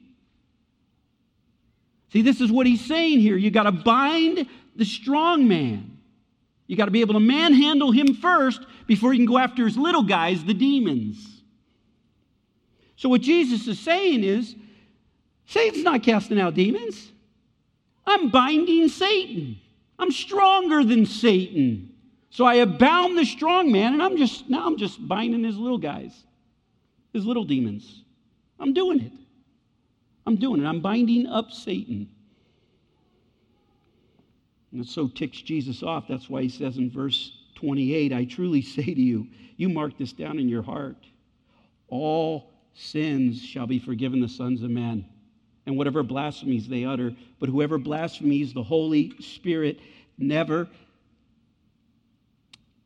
See, 2.11 2.21
this 2.21 2.41
is 2.41 2.51
what 2.51 2.67
he's 2.67 2.83
saying 2.83 3.21
here. 3.21 3.37
You 3.37 3.51
got 3.51 3.63
to 3.63 3.71
bind 3.71 4.47
the 4.75 4.85
strong 4.85 5.47
man. 5.47 5.97
You 6.71 6.77
got 6.77 6.85
to 6.85 6.91
be 6.91 7.01
able 7.01 7.15
to 7.15 7.19
manhandle 7.19 7.91
him 7.91 8.13
first 8.13 8.61
before 8.87 9.11
you 9.11 9.19
can 9.19 9.25
go 9.25 9.37
after 9.37 9.65
his 9.65 9.75
little 9.75 10.03
guys, 10.03 10.41
the 10.45 10.53
demons. 10.53 11.41
So, 12.95 13.09
what 13.09 13.19
Jesus 13.19 13.67
is 13.67 13.77
saying 13.77 14.23
is 14.23 14.55
Satan's 15.47 15.83
not 15.83 16.01
casting 16.01 16.39
out 16.39 16.53
demons. 16.53 17.11
I'm 18.07 18.29
binding 18.29 18.87
Satan. 18.87 19.59
I'm 19.99 20.13
stronger 20.13 20.85
than 20.85 21.05
Satan. 21.05 21.91
So 22.29 22.45
I 22.45 22.55
have 22.55 22.79
bound 22.79 23.17
the 23.17 23.25
strong 23.25 23.69
man, 23.69 23.91
and 23.91 24.01
I'm 24.01 24.15
just 24.15 24.49
now 24.49 24.65
I'm 24.65 24.77
just 24.77 25.05
binding 25.05 25.43
his 25.43 25.57
little 25.57 25.77
guys, 25.77 26.13
his 27.11 27.25
little 27.25 27.43
demons. 27.43 28.05
I'm 28.61 28.73
doing 28.73 29.01
it. 29.01 29.11
I'm 30.25 30.37
doing 30.37 30.63
it. 30.63 30.65
I'm 30.65 30.79
binding 30.79 31.27
up 31.27 31.51
Satan. 31.51 32.07
And 34.71 34.81
it 34.81 34.87
so 34.87 35.07
ticks 35.07 35.41
Jesus 35.41 35.83
off. 35.83 36.07
That's 36.07 36.29
why 36.29 36.43
he 36.43 36.49
says 36.49 36.77
in 36.77 36.89
verse 36.89 37.33
28 37.55 38.13
I 38.13 38.25
truly 38.25 38.61
say 38.61 38.83
to 38.83 39.01
you, 39.01 39.27
you 39.57 39.69
mark 39.69 39.97
this 39.97 40.13
down 40.13 40.39
in 40.39 40.49
your 40.49 40.63
heart. 40.63 40.97
All 41.87 42.51
sins 42.73 43.41
shall 43.41 43.67
be 43.67 43.79
forgiven 43.79 44.21
the 44.21 44.29
sons 44.29 44.63
of 44.63 44.71
men, 44.71 45.05
and 45.65 45.77
whatever 45.77 46.03
blasphemies 46.03 46.67
they 46.67 46.85
utter. 46.85 47.13
But 47.39 47.49
whoever 47.49 47.77
blasphemies 47.77 48.53
the 48.53 48.63
Holy 48.63 49.13
Spirit 49.19 49.79
never 50.17 50.67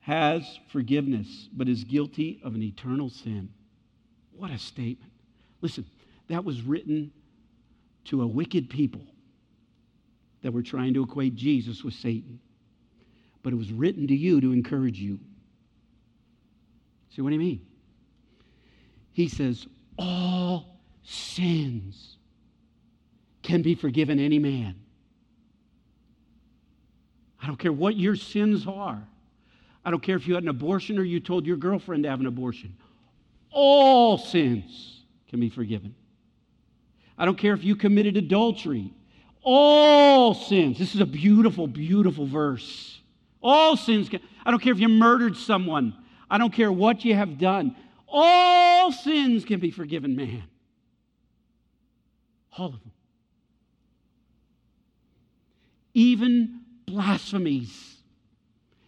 has 0.01 0.59
forgiveness, 0.71 1.49
but 1.53 1.69
is 1.69 1.83
guilty 1.83 2.39
of 2.43 2.55
an 2.55 2.63
eternal 2.63 3.09
sin. 3.09 3.49
What 4.35 4.51
a 4.51 4.57
statement. 4.57 5.11
Listen, 5.61 5.85
that 6.27 6.43
was 6.43 6.61
written 6.61 7.11
to 8.05 8.21
a 8.21 8.27
wicked 8.27 8.69
people 8.69 9.01
that 10.45 10.51
were 10.51 10.61
trying 10.61 10.93
to 10.93 11.01
equate 11.01 11.33
Jesus 11.33 11.83
with 11.83 11.95
Satan. 11.95 12.39
But 13.41 13.51
it 13.51 13.55
was 13.55 13.73
written 13.73 14.05
to 14.05 14.15
you 14.15 14.39
to 14.41 14.53
encourage 14.53 14.99
you. 14.99 15.19
See 17.09 17.23
what 17.23 17.33
you 17.33 17.39
mean? 17.39 17.65
He 19.11 19.27
says, 19.27 19.65
all 19.97 20.77
sins 21.03 22.17
can 23.41 23.63
be 23.63 23.73
forgiven 23.73 24.19
any 24.19 24.37
man. 24.37 24.75
I 27.41 27.47
don't 27.47 27.57
care 27.57 27.73
what 27.73 27.95
your 27.95 28.15
sins 28.15 28.67
are. 28.67 29.01
I 29.83 29.89
don't 29.89 30.03
care 30.03 30.15
if 30.15 30.27
you 30.27 30.35
had 30.35 30.43
an 30.43 30.49
abortion 30.49 30.99
or 30.99 31.03
you 31.03 31.19
told 31.19 31.47
your 31.47 31.57
girlfriend 31.57 32.03
to 32.03 32.09
have 32.11 32.19
an 32.19 32.27
abortion. 32.27 32.77
All 33.49 34.19
sins 34.19 35.01
can 35.27 35.39
be 35.39 35.49
forgiven. 35.49 35.95
I 37.17 37.25
don't 37.25 37.37
care 37.39 37.55
if 37.55 37.63
you 37.63 37.75
committed 37.75 38.15
adultery. 38.15 38.93
All 39.47 40.33
sins. 40.33 40.79
This 40.79 40.95
is 40.95 41.01
a 41.01 41.05
beautiful, 41.05 41.67
beautiful 41.67 42.25
verse. 42.25 42.99
All 43.43 43.77
sins 43.77 44.09
can. 44.09 44.19
I 44.43 44.49
don't 44.49 44.59
care 44.59 44.73
if 44.73 44.79
you 44.79 44.89
murdered 44.89 45.37
someone. 45.37 45.95
I 46.31 46.39
don't 46.39 46.51
care 46.51 46.71
what 46.71 47.05
you 47.05 47.13
have 47.13 47.37
done. 47.37 47.75
All 48.07 48.91
sins 48.91 49.45
can 49.45 49.59
be 49.59 49.69
forgiven, 49.69 50.15
man. 50.15 50.43
All 52.57 52.67
of 52.67 52.71
them. 52.81 52.91
Even 55.93 56.61
blasphemies. 56.87 57.97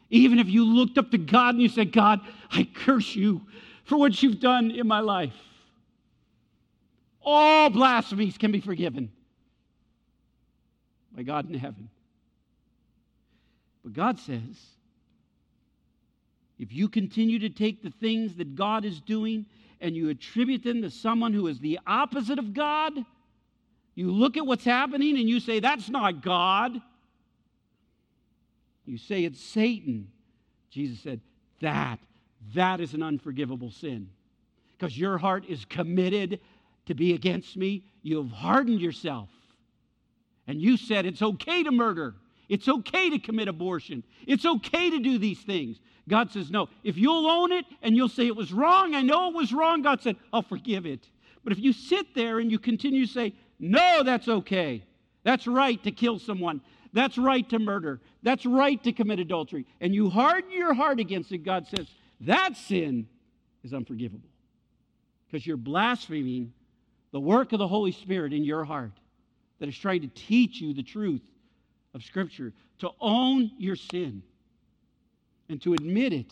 Even 0.10 0.40
if 0.40 0.48
you 0.48 0.66
looked 0.66 0.98
up 0.98 1.12
to 1.12 1.20
God 1.20 1.54
and 1.54 1.62
you 1.62 1.70
said, 1.70 1.92
God, 1.92 2.20
I 2.50 2.68
curse 2.74 3.16
you 3.16 3.42
for 3.84 3.98
what 3.98 4.24
you've 4.24 4.40
done 4.40 4.72
in 4.72 4.88
my 4.88 5.02
life. 5.02 5.36
All 7.22 7.70
blasphemies 7.70 8.40
can 8.40 8.52
be 8.52 8.60
forgiven 8.60 9.12
by 11.18 11.24
God 11.24 11.50
in 11.50 11.58
heaven. 11.58 11.90
But 13.84 13.94
God 13.94 14.20
says, 14.20 14.56
if 16.60 16.72
you 16.72 16.88
continue 16.88 17.40
to 17.40 17.50
take 17.50 17.82
the 17.82 17.90
things 17.90 18.36
that 18.36 18.56
God 18.56 18.86
is 18.86 19.02
doing 19.02 19.48
and 19.82 19.96
you 19.96 20.10
attribute 20.10 20.64
them 20.64 20.84
to 20.84 20.92
someone 20.92 21.34
who 21.34 21.48
is 21.48 21.60
the 21.60 21.80
opposite 21.88 22.38
of 22.38 22.54
God, 22.54 22.94
you 23.96 24.12
look 24.12 24.38
at 24.38 24.46
what's 24.46 24.64
happening 24.64 25.18
and 25.18 25.28
you 25.28 25.40
say, 25.40 25.60
That's 25.60 25.90
not 25.90 26.22
God. 26.22 26.80
You 28.86 28.98
say 28.98 29.24
it's 29.24 29.42
Satan. 29.42 30.10
Jesus 30.70 31.00
said, 31.00 31.20
That, 31.62 32.00
that 32.54 32.80
is 32.80 32.94
an 32.94 33.02
unforgivable 33.02 33.72
sin. 33.72 34.10
Because 34.78 34.98
your 34.98 35.18
heart 35.18 35.46
is 35.48 35.66
committed 35.66 36.40
to 36.86 36.94
be 36.94 37.14
against 37.14 37.58
me. 37.58 37.84
You 38.04 38.22
have 38.22 38.32
hardened 38.32 38.82
yourself. 38.82 39.30
And 40.48 40.62
you 40.62 40.78
said 40.78 41.06
it's 41.06 41.22
okay 41.22 41.64
to 41.64 41.72
murder. 41.72 42.16
It's 42.50 42.68
okay 42.68 43.10
to 43.10 43.20
commit 43.20 43.48
abortion. 43.48 44.04
It's 44.26 44.46
okay 44.46 44.90
to 44.90 45.00
do 45.00 45.18
these 45.18 45.40
things. 45.40 45.80
God 46.08 46.32
says, 46.32 46.50
No. 46.50 46.70
If 46.84 46.98
you'll 46.98 47.28
own 47.28 47.52
it 47.52 47.66
and 47.82 47.96
you'll 47.96 48.10
say 48.10 48.28
it 48.28 48.36
was 48.36 48.54
wrong, 48.54 48.96
I 48.96 49.02
know 49.02 49.30
it 49.30 49.36
was 49.36 49.52
wrong, 49.52 49.82
God 49.82 50.02
said, 50.02 50.16
I'll 50.32 50.42
forgive 50.42 50.86
it. 50.86 51.10
But 51.44 51.54
if 51.54 51.60
you 51.60 51.74
sit 51.74 52.16
there 52.16 52.40
and 52.40 52.52
you 52.52 52.60
continue 52.60 53.06
to 53.06 53.12
say, 53.12 53.34
No, 53.60 54.04
that's 54.04 54.28
okay. 54.28 54.84
That's 55.24 55.46
right 55.46 55.82
to 55.84 55.92
kill 55.92 56.20
someone. 56.20 56.62
That's 56.94 57.18
right 57.18 57.48
to 57.50 57.60
murder. 57.60 58.00
That's 58.24 58.46
right 58.46 58.82
to 58.84 58.94
commit 58.94 59.20
adultery. 59.20 59.66
And 59.82 59.94
you 59.94 60.10
harden 60.10 60.52
your 60.52 60.74
heart 60.74 61.00
against 61.00 61.32
it, 61.32 61.40
God 61.40 61.68
says, 61.68 61.88
that 62.22 62.58
sin 62.58 63.08
is 63.64 63.74
unforgivable. 63.74 64.30
Because 65.28 65.46
you're 65.46 65.58
blaspheming 65.58 66.54
the 67.12 67.20
work 67.20 67.54
of 67.54 67.60
the 67.60 67.68
Holy 67.68 67.92
Spirit 67.92 68.34
in 68.34 68.44
your 68.44 68.64
heart 68.64 68.94
that 69.60 69.70
is 69.70 69.78
trying 69.78 70.02
to 70.02 70.08
teach 70.08 70.62
you 70.62 70.74
the 70.74 70.84
truth 70.84 71.22
of 71.94 72.04
Scripture, 72.04 72.54
to 72.80 72.92
own 73.00 73.52
your 73.58 73.76
sin 73.76 74.22
and 75.50 75.62
to 75.62 75.74
admit 75.74 76.14
it. 76.14 76.32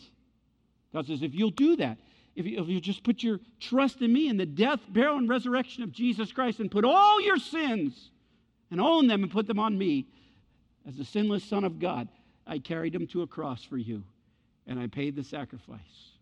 God 0.94 1.08
says, 1.08 1.24
if 1.24 1.34
you'll 1.34 1.50
do 1.50 1.76
that, 1.78 1.98
if 2.36 2.46
you, 2.46 2.62
if 2.62 2.68
you 2.68 2.80
just 2.80 3.04
put 3.04 3.24
your 3.24 3.40
trust 3.60 4.02
in 4.02 4.12
me 4.12 4.30
and 4.30 4.40
the 4.40 4.46
death, 4.46 4.80
burial, 4.90 5.18
and 5.18 5.28
resurrection 5.28 5.84
of 5.84 5.92
Jesus 5.92 6.32
Christ 6.32 6.60
and 6.60 6.70
put 6.70 6.86
all 6.86 7.22
your 7.22 7.38
sins 7.38 8.12
and 8.70 8.80
own 8.80 9.08
them 9.08 9.24
and 9.24 9.32
put 9.32 9.48
them 9.48 9.60
on 9.60 9.78
me, 9.78 10.06
as 10.88 10.96
the 10.96 11.06
sinless 11.06 11.44
Son 11.44 11.64
of 11.64 11.80
God, 11.80 12.08
I 12.46 12.60
carried 12.60 12.94
them 12.94 13.08
to 13.08 13.24
a 13.24 13.28
cross 13.28 13.64
for 13.64 13.78
you, 13.78 14.04
and 14.68 14.80
I 14.80 14.88
paid 14.88 15.16
the 15.16 15.24
sacrifice 15.24 15.80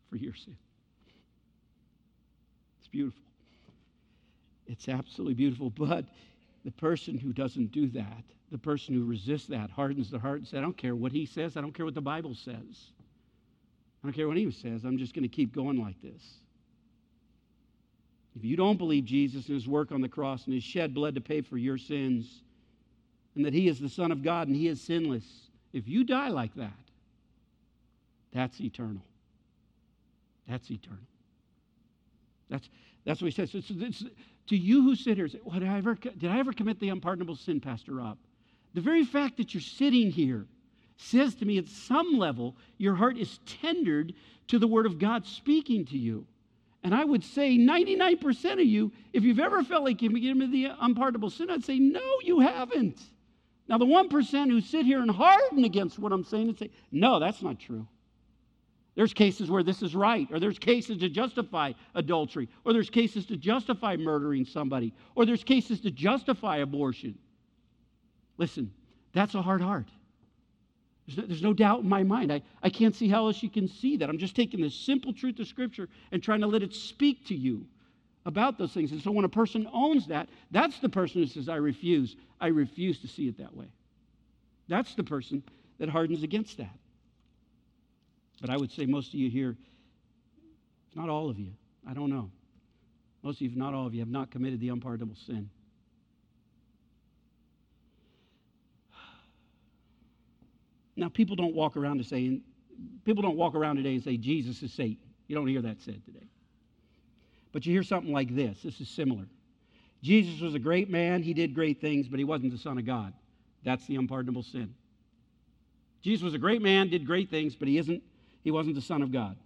for 0.10 0.16
your 0.16 0.34
sin. 0.34 0.56
It's 2.80 2.88
beautiful. 2.88 3.24
It's 4.68 4.88
absolutely 4.88 5.34
beautiful. 5.34 5.70
But 5.70 6.06
the 6.64 6.72
person 6.72 7.18
who 7.18 7.34
doesn't 7.34 7.72
do 7.72 7.88
that, 7.90 8.24
the 8.52 8.58
person 8.58 8.94
who 8.94 9.06
resists 9.06 9.48
that, 9.48 9.70
hardens 9.70 10.10
the 10.10 10.20
heart 10.20 10.40
and 10.40 10.48
says, 10.48 10.58
I 10.58 10.62
don't 10.62 10.78
care 10.78 10.96
what 10.96 11.12
he 11.12 11.26
says, 11.26 11.58
I 11.58 11.62
don't 11.62 11.74
care 11.74 11.86
what 11.86 11.96
the 11.96 12.02
Bible 12.02 12.36
says. 12.36 12.92
I 14.04 14.08
don't 14.08 14.14
care 14.14 14.28
what 14.28 14.38
he 14.38 14.50
says, 14.52 14.84
I'm 14.84 14.98
just 14.98 15.14
going 15.14 15.24
to 15.24 15.30
keep 15.30 15.56
going 15.56 15.82
like 15.82 16.02
this. 16.02 16.22
If 18.36 18.44
you 18.44 18.58
don't 18.58 18.78
believe 18.78 19.06
Jesus 19.06 19.48
and 19.48 19.56
his 19.56 19.68
work 19.68 19.92
on 19.92 20.02
the 20.02 20.10
cross 20.10 20.46
and 20.46 20.54
his 20.54 20.64
shed 20.64 20.94
blood 20.94 21.16
to 21.16 21.22
pay 21.22 21.42
for 21.42 21.58
your 21.58 21.78
sins, 21.78 22.42
and 23.36 23.46
that 23.46 23.54
he 23.54 23.68
is 23.68 23.80
the 23.80 23.90
Son 23.90 24.12
of 24.12 24.24
God 24.24 24.48
and 24.48 24.56
he 24.56 24.68
is 24.68 24.82
sinless, 24.82 25.26
if 25.72 25.88
you 25.88 26.04
die 26.04 26.30
like 26.30 26.54
that, 26.56 26.72
that's 28.34 28.60
eternal. 28.60 29.04
That's 30.48 30.70
eternal. 30.70 31.00
That's, 32.50 32.70
that's 33.06 33.22
what 33.22 33.32
he 33.32 33.46
says. 33.46 33.52
To 34.48 34.58
you 34.58 34.84
who 34.84 34.96
sit 34.96 35.18
here, 35.18 35.28
say, 35.28 35.40
well, 35.44 35.60
did, 35.60 35.70
I 35.70 35.78
ever, 35.78 35.96
did 35.96 36.30
I 36.30 36.40
ever 36.40 36.54
commit 36.54 36.80
the 36.80 36.90
unpardonable 36.90 37.36
sin, 37.36 37.60
Pastor 37.60 37.94
Rob? 37.94 38.18
The 38.74 38.82
very 38.82 39.06
fact 39.06 39.38
that 39.38 39.54
you're 39.54 39.62
sitting 39.62 40.12
here 40.12 40.46
says 40.98 41.36
to 41.36 41.46
me 41.46 41.58
at 41.58 41.68
some 41.68 42.18
level 42.18 42.56
your 42.78 42.96
heart 42.96 43.18
is 43.18 43.40
tendered 43.46 44.14
to 44.48 44.60
the 44.60 44.68
Word 44.68 44.86
of 44.86 45.00
God 45.00 45.26
speaking 45.26 45.86
to 45.86 45.98
you. 45.98 46.26
And 46.84 46.94
I 46.94 47.06
would 47.06 47.24
say 47.24 47.58
99% 47.58 48.54
of 48.54 48.60
you, 48.60 48.92
if 49.14 49.24
you've 49.24 49.40
ever 49.40 49.64
felt 49.64 49.86
like 49.86 50.02
you've 50.02 50.14
committed 50.14 50.52
the 50.52 50.72
unpardonable 50.80 51.30
sin, 51.30 51.50
I'd 51.50 51.64
say, 51.64 51.80
no, 51.80 52.02
you 52.22 52.42
haven't. 52.42 53.00
Now, 53.70 53.78
the 53.78 53.86
1% 53.86 54.50
who 54.50 54.60
sit 54.60 54.86
here 54.86 55.02
and 55.02 55.10
harden 55.10 55.64
against 55.64 55.98
what 55.98 56.12
I'm 56.12 56.26
saying 56.26 56.50
and 56.50 56.60
say, 56.60 56.70
no, 56.92 57.20
that's 57.20 57.42
not 57.42 57.60
true. 57.60 57.88
There's 58.96 59.14
cases 59.14 59.50
where 59.50 59.64
this 59.64 59.82
is 59.82 59.96
right, 59.96 60.28
or 60.32 60.40
there's 60.40 60.60
cases 60.60 61.00
to 61.00 61.10
justify 61.10 61.74
adultery, 61.96 62.48
or 62.64 62.74
there's 62.74 62.92
cases 62.92 63.26
to 63.28 63.38
justify 63.38 63.98
murdering 63.98 64.46
somebody, 64.46 64.94
or 65.16 65.26
there's 65.26 65.44
cases 65.44 65.80
to 65.82 65.92
justify 65.92 66.58
abortion. 66.58 67.18
Listen, 68.38 68.72
that's 69.14 69.34
a 69.34 69.42
hard 69.42 69.62
heart. 69.62 69.88
There's 71.08 71.18
no, 71.18 71.26
there's 71.26 71.42
no 71.42 71.54
doubt 71.54 71.82
in 71.82 71.90
my 71.90 72.04
mind. 72.04 72.32
I, 72.32 72.42
I 72.62 72.70
can't 72.70 72.96
see 72.96 73.10
how 73.10 73.28
else 73.28 73.42
you 73.42 73.50
can 73.50 73.68
see 73.68 73.98
that. 73.98 74.10
I'm 74.10 74.20
just 74.20 74.36
taking 74.36 74.62
the 74.62 74.70
simple 74.70 75.12
truth 75.12 75.40
of 75.40 75.48
Scripture 75.48 75.90
and 76.12 76.22
trying 76.22 76.42
to 76.42 76.48
let 76.48 76.64
it 76.64 76.74
speak 76.74 77.26
to 77.28 77.36
you 77.36 77.66
about 78.26 78.58
those 78.58 78.74
things. 78.74 78.92
And 78.92 79.02
so 79.02 79.12
when 79.12 79.26
a 79.26 79.30
person 79.30 79.68
owns 79.74 80.08
that, 80.08 80.30
that's 80.52 80.80
the 80.80 80.88
person 80.90 81.22
who 81.22 81.28
says, 81.28 81.50
I 81.50 81.56
refuse. 81.56 82.16
I 82.40 82.48
refuse 82.48 83.00
to 83.00 83.08
see 83.08 83.28
it 83.28 83.38
that 83.40 83.56
way. 83.56 83.68
That's 84.68 84.96
the 84.96 85.04
person 85.04 85.44
that 85.80 85.90
hardens 85.90 86.24
against 86.24 86.58
that. 86.58 86.78
But 88.44 88.50
I 88.50 88.58
would 88.58 88.74
say 88.74 88.86
most 88.86 89.08
of 89.08 89.14
you 89.14 89.30
here, 89.30 89.56
if 90.90 90.98
not 90.98 91.08
all 91.08 91.30
of 91.30 91.40
you, 91.40 91.54
I 91.90 91.94
don't 91.94 92.10
know. 92.10 92.30
Most 93.22 93.38
of 93.38 93.44
you, 93.44 93.50
if 93.52 93.56
not 93.56 93.74
all 93.74 93.88
of 93.88 93.94
you, 93.94 94.02
have 94.02 94.10
not 94.10 94.32
committed 94.32 94.60
the 94.60 94.68
unpardonable 94.68 95.16
sin. 95.16 95.50
Now, 100.98 101.08
people 101.08 101.38
don't 101.38 101.56
walk 101.56 101.78
around 101.78 102.00
to 102.00 102.04
saying, 102.04 102.42
people 103.06 103.22
don't 103.22 103.38
walk 103.38 103.56
around 103.56 103.78
today 103.78 103.94
and 103.94 104.04
say 104.04 104.18
Jesus 104.18 104.62
is 104.62 104.74
Satan. 104.74 104.98
You 105.30 105.38
don't 105.38 105.48
hear 105.48 105.62
that 105.62 105.82
said 105.82 106.04
today. 106.04 106.28
But 107.54 107.66
you 107.66 107.72
hear 107.72 107.82
something 107.82 108.12
like 108.12 108.36
this. 108.36 108.62
This 108.62 108.82
is 108.82 108.90
similar. 108.90 109.24
Jesus 110.02 110.42
was 110.42 110.54
a 110.54 110.60
great 110.60 110.90
man. 110.90 111.24
He 111.24 111.34
did 111.34 111.56
great 111.56 111.80
things, 111.80 112.10
but 112.10 112.20
he 112.20 112.26
wasn't 112.26 112.52
the 112.52 112.60
Son 112.60 112.78
of 112.78 112.86
God. 112.86 113.14
That's 113.64 113.86
the 113.86 113.96
unpardonable 113.96 114.44
sin. 114.44 114.76
Jesus 116.02 116.22
was 116.22 116.34
a 116.34 116.38
great 116.38 116.62
man, 116.62 116.90
did 116.90 117.06
great 117.06 117.30
things, 117.30 117.56
but 117.56 117.70
he 117.70 117.78
isn't 117.78 118.04
he 118.44 118.52
wasn't 118.52 118.76
the 118.76 118.82
son 118.82 119.02
of 119.02 119.12
God. 119.12 119.38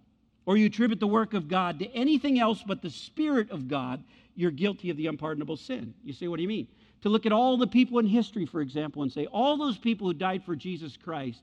Or 0.46 0.56
you 0.56 0.66
attribute 0.66 1.00
the 1.00 1.06
work 1.06 1.34
of 1.34 1.48
God 1.48 1.78
to 1.78 1.92
anything 1.92 2.40
else 2.40 2.62
but 2.66 2.82
the 2.82 2.90
spirit 2.90 3.50
of 3.50 3.68
God, 3.68 4.02
you're 4.34 4.50
guilty 4.50 4.90
of 4.90 4.96
the 4.96 5.06
unpardonable 5.06 5.56
sin. 5.56 5.94
You 6.02 6.12
say 6.12 6.28
what 6.28 6.36
do 6.36 6.42
you 6.42 6.48
mean? 6.48 6.68
To 7.02 7.08
look 7.08 7.26
at 7.26 7.32
all 7.32 7.56
the 7.56 7.66
people 7.66 7.98
in 7.98 8.06
history, 8.06 8.46
for 8.46 8.60
example, 8.60 9.02
and 9.02 9.12
say 9.12 9.26
all 9.26 9.56
those 9.56 9.78
people 9.78 10.06
who 10.06 10.14
died 10.14 10.42
for 10.44 10.56
Jesus 10.56 10.96
Christ, 10.96 11.42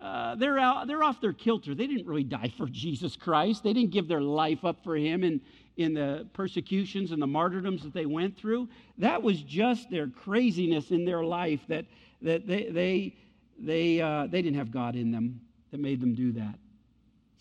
uh, 0.00 0.34
they're, 0.36 0.58
out, 0.58 0.86
they're 0.86 1.02
off 1.02 1.20
their 1.20 1.32
kilter. 1.32 1.74
They 1.74 1.86
didn't 1.86 2.06
really 2.06 2.24
die 2.24 2.52
for 2.56 2.66
Jesus 2.66 3.16
Christ. 3.16 3.62
They 3.62 3.72
didn't 3.72 3.90
give 3.90 4.08
their 4.08 4.20
life 4.20 4.64
up 4.64 4.84
for 4.84 4.94
him 4.94 5.24
in, 5.24 5.40
in 5.76 5.94
the 5.94 6.26
persecutions 6.32 7.12
and 7.12 7.20
the 7.20 7.26
martyrdoms 7.26 7.82
that 7.82 7.94
they 7.94 8.06
went 8.06 8.36
through. 8.36 8.68
That 8.98 9.22
was 9.22 9.40
just 9.42 9.90
their 9.90 10.06
craziness 10.06 10.90
in 10.90 11.04
their 11.04 11.24
life 11.24 11.60
that, 11.68 11.86
that 12.22 12.46
they, 12.46 12.64
they, 12.70 13.16
they, 13.58 14.00
uh, 14.00 14.26
they 14.26 14.42
didn't 14.42 14.58
have 14.58 14.70
God 14.70 14.96
in 14.96 15.10
them 15.10 15.40
that 15.70 15.80
made 15.80 16.00
them 16.00 16.14
do 16.14 16.32
that. 16.32 16.58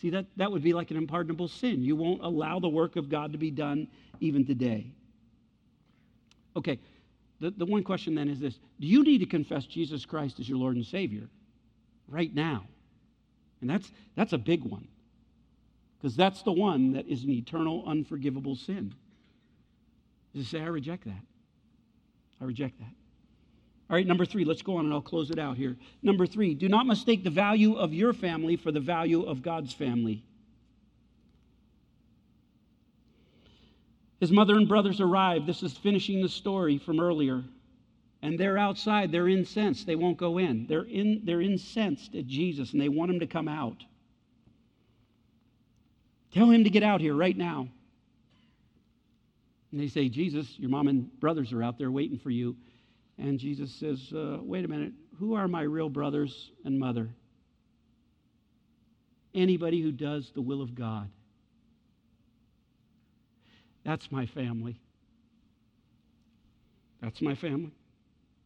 See, 0.01 0.09
that, 0.09 0.25
that 0.37 0.51
would 0.51 0.63
be 0.63 0.73
like 0.73 0.91
an 0.91 0.97
unpardonable 0.97 1.47
sin. 1.47 1.83
You 1.83 1.95
won't 1.95 2.21
allow 2.21 2.59
the 2.59 2.67
work 2.67 2.95
of 2.95 3.09
God 3.09 3.31
to 3.31 3.37
be 3.37 3.51
done 3.51 3.87
even 4.19 4.45
today. 4.45 4.91
Okay, 6.57 6.79
the, 7.39 7.51
the 7.51 7.65
one 7.65 7.83
question 7.83 8.15
then 8.15 8.29
is 8.29 8.39
this 8.39 8.59
Do 8.79 8.87
you 8.87 9.03
need 9.03 9.19
to 9.19 9.25
confess 9.25 9.65
Jesus 9.65 10.05
Christ 10.05 10.39
as 10.39 10.49
your 10.49 10.57
Lord 10.57 10.75
and 10.75 10.85
Savior 10.85 11.27
right 12.07 12.33
now? 12.33 12.65
And 13.61 13.69
that's, 13.69 13.91
that's 14.15 14.33
a 14.33 14.37
big 14.37 14.63
one 14.63 14.87
because 15.97 16.15
that's 16.15 16.43
the 16.43 16.51
one 16.51 16.93
that 16.93 17.07
is 17.07 17.23
an 17.23 17.31
eternal, 17.31 17.83
unforgivable 17.87 18.55
sin. 18.55 18.93
Just 20.35 20.51
say, 20.51 20.61
I 20.61 20.65
reject 20.65 21.05
that. 21.05 21.23
I 22.39 22.43
reject 22.43 22.77
that. 22.79 22.93
All 23.89 23.95
right, 23.95 24.07
number 24.07 24.25
three, 24.25 24.45
let's 24.45 24.63
go 24.63 24.77
on 24.77 24.85
and 24.85 24.93
I'll 24.93 25.01
close 25.01 25.29
it 25.29 25.37
out 25.37 25.57
here. 25.57 25.77
Number 26.01 26.25
three, 26.25 26.55
do 26.55 26.67
not 26.67 26.87
mistake 26.87 27.23
the 27.23 27.29
value 27.29 27.75
of 27.75 27.93
your 27.93 28.13
family 28.13 28.55
for 28.55 28.71
the 28.71 28.79
value 28.79 29.23
of 29.23 29.43
God's 29.43 29.73
family. 29.73 30.23
His 34.19 34.31
mother 34.31 34.55
and 34.55 34.67
brothers 34.67 35.01
arrive. 35.01 35.45
This 35.45 35.61
is 35.61 35.77
finishing 35.77 36.21
the 36.21 36.29
story 36.29 36.79
from 36.79 36.99
earlier. 36.99 37.43
And 38.23 38.39
they're 38.39 38.57
outside. 38.57 39.11
They're 39.11 39.27
incensed. 39.27 39.85
They 39.85 39.95
won't 39.95 40.17
go 40.17 40.39
in. 40.39 40.65
They're, 40.67 40.85
in, 40.85 41.21
they're 41.23 41.41
incensed 41.41 42.15
at 42.15 42.25
Jesus 42.25 42.73
and 42.73 42.81
they 42.81 42.89
want 42.89 43.11
him 43.11 43.19
to 43.19 43.27
come 43.27 43.47
out. 43.47 43.83
Tell 46.33 46.49
him 46.49 46.63
to 46.63 46.69
get 46.71 46.81
out 46.81 47.01
here 47.01 47.13
right 47.13 47.37
now. 47.37 47.67
And 49.71 49.79
they 49.79 49.87
say, 49.87 50.09
Jesus, 50.09 50.57
your 50.57 50.69
mom 50.69 50.87
and 50.87 51.19
brothers 51.19 51.53
are 51.53 51.61
out 51.61 51.77
there 51.77 51.91
waiting 51.91 52.17
for 52.17 52.31
you. 52.31 52.55
And 53.17 53.39
Jesus 53.39 53.71
says, 53.71 54.11
uh, 54.13 54.37
Wait 54.41 54.65
a 54.65 54.67
minute, 54.67 54.93
who 55.17 55.35
are 55.35 55.47
my 55.47 55.61
real 55.61 55.89
brothers 55.89 56.51
and 56.65 56.77
mother? 56.77 57.09
Anybody 59.33 59.81
who 59.81 59.91
does 59.91 60.31
the 60.33 60.41
will 60.41 60.61
of 60.61 60.75
God. 60.75 61.09
That's 63.83 64.11
my 64.11 64.25
family. 64.25 64.79
That's 67.01 67.21
my 67.21 67.35
family. 67.35 67.71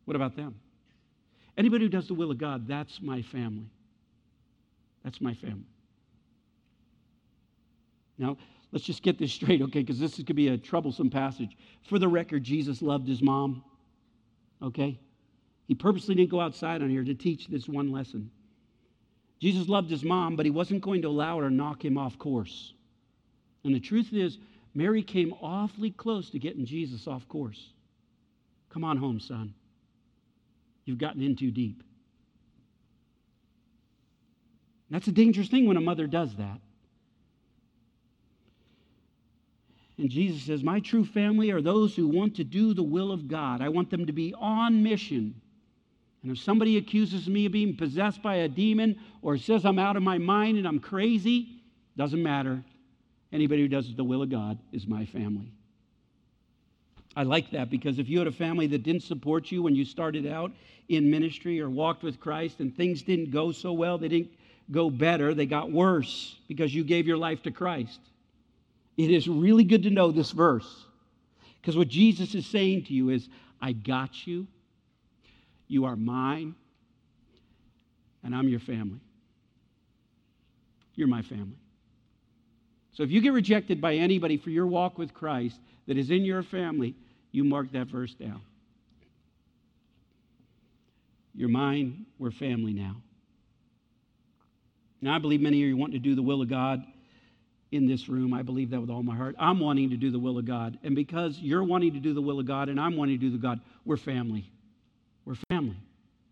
What 0.06 0.16
about 0.16 0.36
them? 0.36 0.60
Anybody 1.58 1.86
who 1.86 1.90
does 1.90 2.08
the 2.08 2.14
will 2.14 2.32
of 2.32 2.38
God, 2.38 2.68
that's 2.68 3.02
my 3.02 3.22
family. 3.22 3.70
That's 5.04 5.22
my 5.22 5.34
family. 5.34 5.68
Now, 8.18 8.38
let's 8.72 8.84
just 8.84 9.02
get 9.02 9.18
this 9.18 9.32
straight, 9.32 9.62
okay? 9.62 9.80
Because 9.80 10.00
this 10.00 10.22
could 10.24 10.36
be 10.36 10.50
a 10.50 10.58
troublesome 10.58 11.10
passage. 11.10 11.58
For 11.88 12.00
the 12.00 12.08
record, 12.08 12.44
Jesus 12.44 12.82
loved 12.82 13.08
his 13.08 13.22
mom 13.22 13.64
okay? 14.62 15.00
He 15.68 15.76
purposely 15.76 16.16
didn't 16.16 16.32
go 16.32 16.42
outside 16.42 16.82
on 16.82 16.90
here 16.90 17.04
to 17.04 17.14
teach 17.14 17.48
this 17.48 17.68
one 17.68 17.92
lesson. 17.92 18.32
Jesus 19.40 19.70
loved 19.70 19.90
his 19.90 20.04
mom, 20.04 20.36
but 20.36 20.46
he 20.46 20.52
wasn't 20.52 20.82
going 20.82 21.02
to 21.04 21.08
allow 21.08 21.38
her 21.38 21.48
to 21.48 21.54
knock 21.54 21.84
him 21.84 21.98
off 21.98 22.18
course. 22.18 22.74
And 23.64 23.74
the 23.74 23.80
truth 23.80 24.14
is, 24.14 24.38
Mary 24.74 25.02
came 25.02 25.34
awfully 25.42 25.92
close 25.92 26.30
to 26.32 26.40
getting 26.40 26.66
Jesus 26.66 27.08
off 27.08 27.28
course. 27.28 27.74
Come 28.70 28.84
on 28.84 28.98
home, 28.98 29.20
son. 29.20 29.54
You've 30.86 30.98
gotten 30.98 31.22
in 31.22 31.36
too 31.36 31.52
deep. 31.52 31.84
That's 34.90 35.08
a 35.08 35.12
dangerous 35.12 35.50
thing 35.50 35.68
when 35.68 35.78
a 35.78 35.82
mother 35.82 36.08
does 36.08 36.36
that. 36.36 36.60
And 40.00 40.10
Jesus 40.10 40.44
says, 40.44 40.64
My 40.64 40.80
true 40.80 41.04
family 41.04 41.52
are 41.52 41.62
those 41.62 41.94
who 41.94 42.08
want 42.08 42.38
to 42.38 42.46
do 42.46 42.74
the 42.74 42.82
will 42.82 43.12
of 43.12 43.28
God. 43.28 43.62
I 43.62 43.68
want 43.68 43.90
them 43.90 44.06
to 44.06 44.14
be 44.14 44.34
on 44.34 44.82
mission. 44.82 45.36
And 46.24 46.32
if 46.32 46.40
somebody 46.40 46.78
accuses 46.78 47.28
me 47.28 47.46
of 47.46 47.52
being 47.52 47.76
possessed 47.76 48.24
by 48.24 48.36
a 48.36 48.48
demon 48.48 48.98
or 49.22 49.38
says 49.38 49.66
I'm 49.66 49.78
out 49.78 49.98
of 49.98 50.04
my 50.04 50.18
mind 50.18 50.58
and 50.58 50.66
I'm 50.66 50.80
crazy, 50.80 51.62
doesn't 51.98 52.24
matter. 52.24 52.64
Anybody 53.34 53.62
who 53.62 53.68
does 53.68 53.94
the 53.94 54.04
will 54.04 54.22
of 54.22 54.30
God 54.30 54.58
is 54.72 54.88
my 54.88 55.06
family. 55.06 55.52
I 57.16 57.24
like 57.24 57.52
that 57.52 57.70
because 57.70 58.00
if 58.00 58.08
you 58.08 58.20
had 58.20 58.28
a 58.28 58.32
family 58.32 58.68
that 58.68 58.84
didn't 58.84 59.04
support 59.04 59.52
you 59.52 59.64
when 59.64 59.76
you 59.76 59.84
started 59.84 60.26
out 60.26 60.52
in 60.88 61.12
ministry 61.12 61.60
or 61.60 61.70
walked 61.70 62.04
with 62.04 62.22
Christ 62.22 62.62
and 62.62 62.76
things 62.76 63.02
didn't 63.02 63.32
go 63.32 63.52
so 63.52 63.74
well, 63.74 63.98
they 63.98 64.08
didn't 64.08 64.32
go 64.72 64.90
better, 64.90 65.34
they 65.34 65.46
got 65.46 65.72
worse 65.72 66.38
because 66.48 66.74
you 66.74 66.86
gave 66.86 67.06
your 67.06 67.18
life 67.18 67.44
to 67.44 67.52
Christ. 67.52 68.00
It 69.00 69.12
is 69.12 69.30
really 69.30 69.64
good 69.64 69.84
to 69.84 69.90
know 69.90 70.12
this 70.12 70.32
verse 70.32 70.84
because 71.62 71.78
what 71.78 71.88
Jesus 71.88 72.36
is 72.36 72.46
saying 72.46 72.84
to 72.88 72.94
you 72.94 73.12
is, 73.12 73.30
I 73.62 73.72
got 73.72 74.28
you. 74.28 74.46
You 75.70 75.86
are 75.86 75.96
mine, 75.96 76.54
and 78.26 78.36
I'm 78.36 78.50
your 78.50 78.60
family. 78.60 79.00
You're 80.96 81.08
my 81.08 81.22
family. 81.22 81.56
So 82.92 83.04
if 83.04 83.10
you 83.10 83.22
get 83.22 83.32
rejected 83.32 83.80
by 83.80 83.96
anybody 83.96 84.36
for 84.36 84.50
your 84.50 84.68
walk 84.68 84.98
with 84.98 85.14
Christ 85.14 85.62
that 85.88 85.98
is 85.98 86.12
in 86.12 86.26
your 86.26 86.44
family, 86.44 86.94
you 87.32 87.46
mark 87.46 87.72
that 87.72 87.88
verse 87.88 88.14
down. 88.14 88.42
You're 91.34 91.48
mine, 91.48 92.06
we're 92.18 92.32
family 92.32 92.74
now. 92.74 92.98
Now, 95.00 95.16
I 95.16 95.20
believe 95.20 95.40
many 95.40 95.64
of 95.64 95.70
you 95.70 95.78
want 95.78 95.94
to 95.94 96.00
do 96.00 96.16
the 96.16 96.22
will 96.22 96.42
of 96.42 96.50
God 96.50 96.84
in 97.72 97.88
this 97.88 98.10
room. 98.10 98.34
I 98.34 98.42
believe 98.42 98.72
that 98.72 98.82
with 98.82 98.90
all 98.90 99.04
my 99.04 99.16
heart. 99.16 99.36
I'm 99.38 99.60
wanting 99.60 99.92
to 99.92 99.98
do 99.98 100.12
the 100.12 100.20
will 100.20 100.38
of 100.38 100.46
God. 100.46 100.80
And 100.84 100.96
because 100.96 101.38
you're 101.40 101.64
wanting 101.64 101.94
to 101.94 102.00
do 102.00 102.14
the 102.14 102.22
will 102.22 102.40
of 102.40 102.48
God 102.48 102.70
and 102.70 102.80
I'm 102.80 102.98
wanting 102.98 103.20
to 103.20 103.26
do 103.26 103.32
the 103.32 103.38
God, 103.38 103.60
we're 103.86 103.98
family. 103.98 104.52
We're 105.26 105.38
family. 105.50 105.78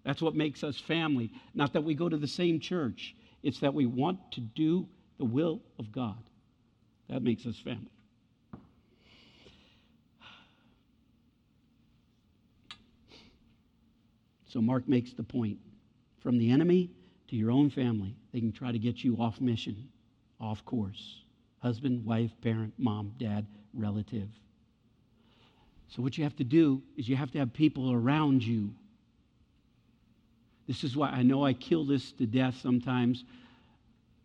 That's 0.03 0.21
what 0.21 0.35
makes 0.35 0.63
us 0.63 0.79
family. 0.79 1.31
Not 1.53 1.73
that 1.73 1.83
we 1.83 1.93
go 1.93 2.09
to 2.09 2.17
the 2.17 2.27
same 2.27 2.59
church, 2.59 3.15
it's 3.43 3.59
that 3.59 3.73
we 3.73 3.85
want 3.85 4.19
to 4.33 4.41
do 4.41 4.87
the 5.17 5.25
will 5.25 5.61
of 5.77 5.91
God. 5.91 6.17
That 7.09 7.21
makes 7.21 7.45
us 7.45 7.57
family. 7.63 7.91
So 14.47 14.61
Mark 14.61 14.87
makes 14.87 15.13
the 15.13 15.23
point 15.23 15.59
from 16.23 16.37
the 16.37 16.51
enemy 16.51 16.89
to 17.27 17.35
your 17.35 17.51
own 17.51 17.69
family, 17.69 18.15
they 18.31 18.39
can 18.39 18.53
try 18.53 18.71
to 18.71 18.79
get 18.79 19.03
you 19.03 19.17
off 19.17 19.41
mission, 19.41 19.89
off 20.39 20.63
course 20.65 21.21
husband, 21.67 22.05
wife, 22.05 22.31
parent, 22.41 22.73
mom, 22.77 23.11
dad, 23.19 23.45
relative. 23.73 24.29
So, 25.89 26.01
what 26.01 26.17
you 26.17 26.23
have 26.23 26.35
to 26.37 26.45
do 26.45 26.81
is 26.95 27.09
you 27.09 27.17
have 27.17 27.29
to 27.31 27.39
have 27.39 27.51
people 27.51 27.91
around 27.91 28.41
you. 28.41 28.69
This 30.65 30.85
is 30.85 30.95
why 30.95 31.09
I 31.09 31.23
know 31.23 31.45
I 31.45 31.51
kill 31.51 31.83
this 31.83 32.13
to 32.13 32.25
death 32.25 32.55
sometimes 32.61 33.25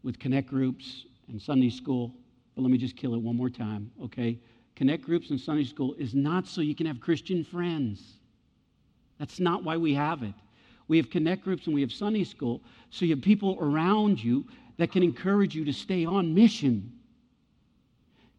with 0.04 0.20
connect 0.20 0.48
groups 0.48 1.04
and 1.28 1.42
Sunday 1.42 1.70
school, 1.70 2.14
but 2.54 2.62
let 2.62 2.70
me 2.70 2.78
just 2.78 2.96
kill 2.96 3.14
it 3.14 3.20
one 3.20 3.36
more 3.36 3.50
time, 3.50 3.90
okay? 4.04 4.38
Connect 4.76 5.02
groups 5.02 5.30
and 5.30 5.40
Sunday 5.40 5.64
school 5.64 5.94
is 5.98 6.14
not 6.14 6.46
so 6.46 6.60
you 6.60 6.76
can 6.76 6.86
have 6.86 7.00
Christian 7.00 7.42
friends. 7.42 8.14
That's 9.18 9.40
not 9.40 9.64
why 9.64 9.76
we 9.76 9.94
have 9.94 10.22
it. 10.22 10.34
We 10.86 10.96
have 10.96 11.10
connect 11.10 11.42
groups 11.42 11.66
and 11.66 11.74
we 11.74 11.80
have 11.80 11.92
Sunday 11.92 12.24
school 12.24 12.60
so 12.90 13.04
you 13.04 13.14
have 13.14 13.22
people 13.22 13.58
around 13.60 14.22
you 14.22 14.44
that 14.78 14.92
can 14.92 15.02
encourage 15.02 15.54
you 15.54 15.64
to 15.64 15.72
stay 15.72 16.04
on 16.04 16.34
mission. 16.34 16.92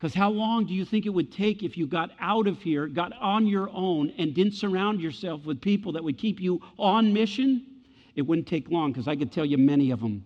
Because 0.04 0.16
how 0.16 0.32
long 0.32 0.66
do 0.66 0.74
you 0.74 0.84
think 0.84 1.06
it 1.06 1.12
would 1.12 1.32
take 1.32 1.64
if 1.64 1.78
you 1.78 1.88
got 1.88 2.12
out 2.20 2.46
of 2.46 2.62
here, 2.62 2.88
got 2.88 3.14
on 3.22 3.48
your 3.48 3.70
own, 3.72 4.12
and 4.18 4.34
didn't 4.34 4.52
surround 4.52 5.00
yourself 5.00 5.46
with 5.46 5.62
people 5.62 5.94
that 5.94 6.04
would 6.04 6.18
keep 6.18 6.42
you 6.42 6.62
on 6.78 7.14
mission? 7.14 7.66
It 8.16 8.24
wouldn't 8.24 8.46
take 8.46 8.70
long 8.70 8.92
because 8.92 9.08
I 9.08 9.16
could 9.16 9.32
tell 9.32 9.46
you 9.46 9.58
many 9.58 9.92
of 9.92 10.02
them. 10.02 10.26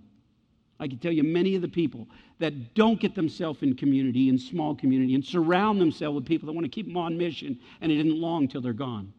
I 0.79 0.87
could 0.87 0.99
tell 0.99 1.11
you 1.11 1.21
many 1.21 1.53
of 1.53 1.61
the 1.61 1.67
people 1.67 2.07
that 2.39 2.73
don't 2.73 2.99
get 2.99 3.13
themselves 3.13 3.61
in 3.61 3.75
community, 3.75 4.29
in 4.29 4.39
small 4.39 4.73
community, 4.73 5.13
and 5.13 5.23
surround 5.23 5.79
themselves 5.79 6.15
with 6.15 6.25
people 6.25 6.47
that 6.47 6.53
want 6.53 6.65
to 6.65 6.71
keep 6.71 6.87
them 6.87 6.97
on 6.97 7.15
mission, 7.15 7.59
and 7.79 7.91
it 7.91 7.99
isn't 7.99 8.19
long 8.19 8.47
till 8.47 8.61
they're 8.61 8.73
gone. 8.73 9.13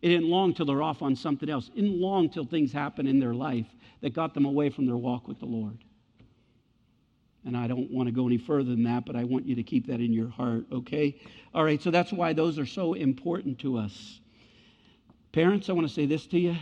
It 0.00 0.12
isn't 0.12 0.28
long 0.28 0.54
till 0.54 0.66
they're 0.66 0.80
off 0.80 1.02
on 1.02 1.16
something 1.16 1.50
else. 1.50 1.72
It 1.74 1.82
isn't 1.82 2.00
long 2.00 2.30
till 2.30 2.46
things 2.46 2.70
happen 2.70 3.08
in 3.08 3.18
their 3.18 3.34
life 3.34 3.66
that 4.00 4.14
got 4.14 4.32
them 4.32 4.44
away 4.44 4.70
from 4.70 4.86
their 4.86 4.96
walk 4.96 5.26
with 5.26 5.40
the 5.40 5.46
Lord. 5.46 5.78
And 7.44 7.56
I 7.56 7.66
don't 7.66 7.90
want 7.90 8.06
to 8.06 8.12
go 8.12 8.26
any 8.26 8.38
further 8.38 8.70
than 8.70 8.84
that, 8.84 9.04
but 9.04 9.16
I 9.16 9.24
want 9.24 9.46
you 9.46 9.56
to 9.56 9.62
keep 9.62 9.86
that 9.88 10.00
in 10.00 10.12
your 10.12 10.28
heart, 10.28 10.64
okay? 10.70 11.20
All 11.54 11.64
right, 11.64 11.82
so 11.82 11.90
that's 11.90 12.12
why 12.12 12.32
those 12.32 12.58
are 12.58 12.66
so 12.66 12.94
important 12.94 13.58
to 13.60 13.78
us. 13.78 14.20
Parents, 15.32 15.68
I 15.68 15.72
want 15.72 15.88
to 15.88 15.92
say 15.92 16.06
this 16.06 16.26
to 16.28 16.38
you. 16.38 16.56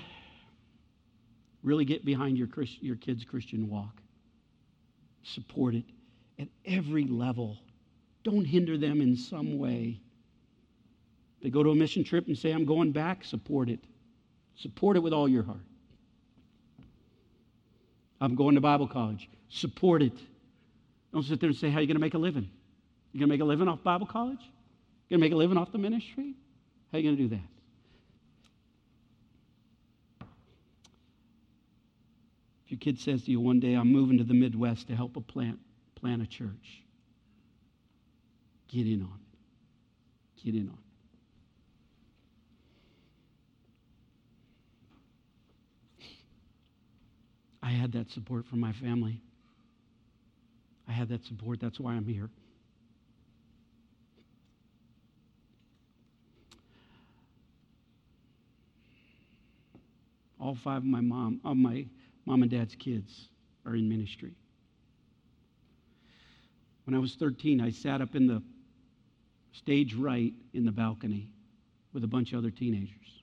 Really 1.62 1.84
get 1.84 2.04
behind 2.04 2.38
your, 2.38 2.46
Christ, 2.46 2.82
your 2.82 2.96
kids' 2.96 3.24
Christian 3.24 3.68
walk. 3.68 4.00
Support 5.22 5.74
it 5.74 5.84
at 6.38 6.48
every 6.64 7.04
level. 7.04 7.58
Don't 8.24 8.44
hinder 8.44 8.78
them 8.78 9.02
in 9.02 9.16
some 9.16 9.58
way. 9.58 10.00
They 11.42 11.50
go 11.50 11.62
to 11.62 11.70
a 11.70 11.74
mission 11.74 12.04
trip 12.04 12.26
and 12.26 12.36
say, 12.36 12.52
I'm 12.52 12.64
going 12.64 12.92
back, 12.92 13.24
support 13.24 13.68
it. 13.68 13.80
Support 14.56 14.96
it 14.96 15.00
with 15.00 15.12
all 15.12 15.28
your 15.28 15.42
heart. 15.42 15.64
I'm 18.20 18.34
going 18.34 18.54
to 18.54 18.60
Bible 18.60 18.86
college. 18.86 19.28
Support 19.48 20.02
it. 20.02 20.18
Don't 21.12 21.24
sit 21.24 21.40
there 21.40 21.48
and 21.48 21.56
say, 21.56 21.70
How 21.70 21.78
are 21.78 21.80
you 21.80 21.86
going 21.86 21.96
to 21.96 22.00
make 22.00 22.14
a 22.14 22.18
living? 22.18 22.50
You're 23.12 23.20
going 23.20 23.28
to 23.28 23.34
make 23.34 23.40
a 23.40 23.44
living 23.44 23.68
off 23.68 23.82
Bible 23.82 24.06
college? 24.06 24.40
You're 25.08 25.18
going 25.18 25.20
to 25.20 25.26
make 25.26 25.32
a 25.32 25.36
living 25.36 25.58
off 25.58 25.72
the 25.72 25.78
ministry? 25.78 26.34
How 26.92 26.98
are 26.98 27.00
you 27.00 27.08
going 27.08 27.16
to 27.16 27.22
do 27.22 27.28
that? 27.30 27.48
If 32.64 32.70
your 32.70 32.78
kid 32.78 33.00
says 33.00 33.24
to 33.24 33.30
you 33.30 33.40
one 33.40 33.58
day, 33.58 33.74
I'm 33.74 33.90
moving 33.90 34.18
to 34.18 34.24
the 34.24 34.34
Midwest 34.34 34.86
to 34.88 34.94
help 34.94 35.16
a 35.16 35.20
plant, 35.20 35.58
plant 35.96 36.22
a 36.22 36.26
church, 36.26 36.84
get 38.68 38.86
in 38.86 39.02
on 39.02 39.08
it. 39.08 40.44
Get 40.44 40.54
in 40.54 40.68
on 40.68 40.74
it. 40.74 40.78
I 47.62 47.70
had 47.70 47.92
that 47.92 48.10
support 48.10 48.46
from 48.46 48.60
my 48.60 48.72
family. 48.72 49.20
I 50.90 50.92
had 50.92 51.08
that 51.10 51.24
support. 51.24 51.60
That's 51.60 51.78
why 51.78 51.92
I'm 51.92 52.04
here. 52.04 52.28
All 60.40 60.56
five 60.56 60.78
of 60.78 60.84
my 60.84 61.00
mom, 61.00 61.40
of 61.44 61.56
my 61.56 61.86
mom 62.26 62.42
and 62.42 62.50
dad's 62.50 62.74
kids 62.74 63.28
are 63.64 63.76
in 63.76 63.88
ministry. 63.88 64.32
When 66.86 66.96
I 66.96 66.98
was 66.98 67.14
13, 67.14 67.60
I 67.60 67.70
sat 67.70 68.00
up 68.00 68.16
in 68.16 68.26
the 68.26 68.42
stage 69.52 69.94
right 69.94 70.32
in 70.54 70.64
the 70.64 70.72
balcony 70.72 71.30
with 71.92 72.02
a 72.02 72.08
bunch 72.08 72.32
of 72.32 72.38
other 72.38 72.50
teenagers. 72.50 73.22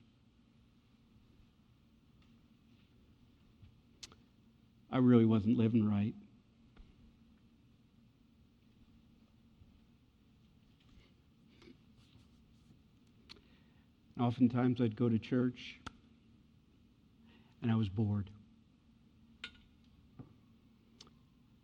I 4.90 4.96
really 4.96 5.26
wasn't 5.26 5.58
living 5.58 5.86
right. 5.86 6.14
Oftentimes 14.18 14.80
I'd 14.80 14.96
go 14.96 15.08
to 15.08 15.18
church 15.18 15.76
and 17.62 17.70
I 17.70 17.76
was 17.76 17.88
bored. 17.88 18.30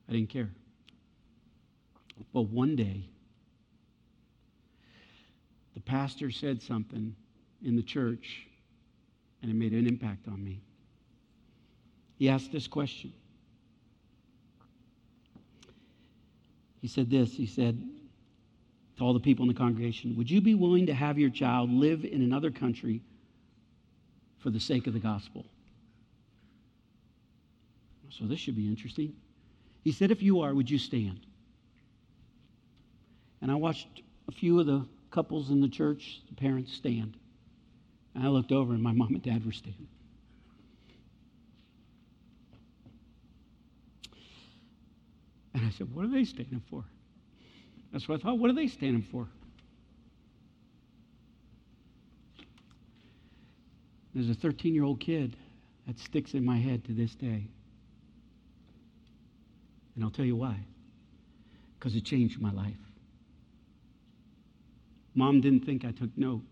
I 0.08 0.12
didn't 0.12 0.28
care. 0.28 0.50
But 2.32 2.42
one 2.42 2.76
day, 2.76 3.08
the 5.74 5.80
pastor 5.80 6.30
said 6.30 6.62
something 6.62 7.16
in 7.64 7.74
the 7.74 7.82
church 7.82 8.46
and 9.42 9.50
it 9.50 9.54
made 9.54 9.72
an 9.72 9.86
impact 9.86 10.28
on 10.28 10.42
me. 10.42 10.60
He 12.16 12.28
asked 12.28 12.52
this 12.52 12.68
question. 12.68 13.12
He 16.80 16.88
said 16.88 17.10
this 17.10 17.34
He 17.34 17.46
said 17.46 17.82
to 18.96 19.04
all 19.04 19.12
the 19.12 19.20
people 19.20 19.42
in 19.44 19.48
the 19.48 19.58
congregation, 19.58 20.16
Would 20.16 20.30
you 20.30 20.40
be 20.40 20.54
willing 20.54 20.86
to 20.86 20.94
have 20.94 21.18
your 21.18 21.30
child 21.30 21.70
live 21.70 22.04
in 22.04 22.22
another 22.22 22.50
country 22.50 23.02
for 24.38 24.50
the 24.50 24.60
sake 24.60 24.86
of 24.86 24.92
the 24.92 25.00
gospel? 25.00 25.44
So 28.10 28.26
this 28.26 28.38
should 28.38 28.54
be 28.54 28.68
interesting. 28.68 29.14
He 29.82 29.92
said, 29.92 30.10
If 30.10 30.22
you 30.22 30.40
are, 30.40 30.54
would 30.54 30.70
you 30.70 30.78
stand? 30.78 31.26
And 33.42 33.50
I 33.50 33.56
watched 33.56 34.02
a 34.28 34.32
few 34.32 34.60
of 34.60 34.66
the 34.66 34.86
couples 35.10 35.50
in 35.50 35.60
the 35.60 35.68
church, 35.68 36.20
the 36.28 36.34
parents, 36.34 36.72
stand. 36.72 37.16
And 38.14 38.24
I 38.24 38.28
looked 38.28 38.52
over, 38.52 38.72
and 38.72 38.82
my 38.82 38.92
mom 38.92 39.08
and 39.08 39.22
dad 39.22 39.44
were 39.44 39.52
standing. 39.52 39.88
And 45.52 45.66
I 45.66 45.70
said, 45.70 45.92
What 45.92 46.04
are 46.04 46.08
they 46.08 46.24
standing 46.24 46.62
for? 46.70 46.84
That's 47.94 48.08
what 48.08 48.18
I 48.18 48.22
thought. 48.24 48.40
What 48.40 48.50
are 48.50 48.54
they 48.54 48.66
standing 48.66 49.06
for? 49.12 49.28
There's 54.12 54.28
a 54.28 54.34
13 54.34 54.74
year 54.74 54.82
old 54.82 54.98
kid 54.98 55.36
that 55.86 56.00
sticks 56.00 56.34
in 56.34 56.44
my 56.44 56.56
head 56.56 56.84
to 56.86 56.92
this 56.92 57.14
day. 57.14 57.46
And 59.94 60.02
I'll 60.02 60.10
tell 60.10 60.24
you 60.24 60.34
why. 60.34 60.56
Because 61.78 61.94
it 61.94 62.04
changed 62.04 62.40
my 62.40 62.50
life. 62.50 62.74
Mom 65.14 65.40
didn't 65.40 65.64
think 65.64 65.84
I 65.84 65.92
took 65.92 66.10
note, 66.18 66.42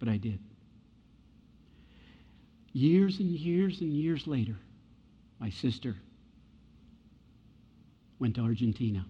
but 0.00 0.08
I 0.08 0.16
did. 0.16 0.40
Years 2.72 3.20
and 3.20 3.30
years 3.30 3.80
and 3.82 3.92
years 3.92 4.26
later, 4.26 4.56
my 5.38 5.50
sister 5.50 5.94
went 8.18 8.34
to 8.36 8.40
Argentina. 8.42 9.04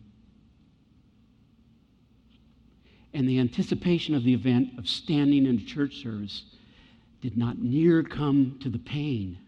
And 3.14 3.28
the 3.28 3.38
anticipation 3.38 4.14
of 4.14 4.24
the 4.24 4.34
event 4.34 4.78
of 4.78 4.88
standing 4.88 5.46
in 5.46 5.58
a 5.58 5.62
church 5.62 6.02
service 6.02 6.42
did 7.22 7.36
not 7.36 7.58
near 7.58 8.02
come 8.02 8.58
to 8.62 8.68
the 8.68 8.78
pain 8.78 9.38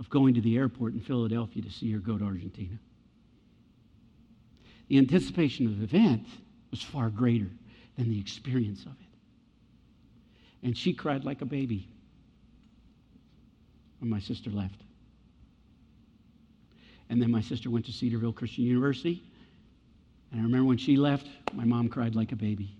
of 0.00 0.10
going 0.10 0.34
to 0.34 0.40
the 0.40 0.56
airport 0.56 0.94
in 0.94 1.00
Philadelphia 1.00 1.62
to 1.62 1.70
see 1.70 1.90
her 1.92 1.98
go 1.98 2.18
to 2.18 2.24
Argentina. 2.24 2.78
The 4.88 4.98
anticipation 4.98 5.66
of 5.66 5.78
the 5.78 5.84
event 5.84 6.26
was 6.70 6.82
far 6.82 7.10
greater 7.10 7.50
than 7.96 8.08
the 8.08 8.18
experience 8.18 8.82
of 8.82 8.92
it. 8.92 10.66
And 10.66 10.76
she 10.76 10.92
cried 10.92 11.24
like 11.24 11.42
a 11.42 11.46
baby 11.46 11.88
when 14.00 14.10
my 14.10 14.20
sister 14.20 14.50
left. 14.50 14.82
And 17.10 17.20
then 17.20 17.30
my 17.30 17.40
sister 17.40 17.70
went 17.70 17.86
to 17.86 17.92
Cedarville 17.92 18.32
Christian 18.32 18.64
University. 18.64 19.22
And 20.30 20.40
I 20.40 20.44
remember 20.44 20.66
when 20.66 20.78
she 20.78 20.96
left, 20.96 21.26
my 21.52 21.64
mom 21.64 21.88
cried 21.88 22.14
like 22.14 22.32
a 22.32 22.36
baby. 22.36 22.76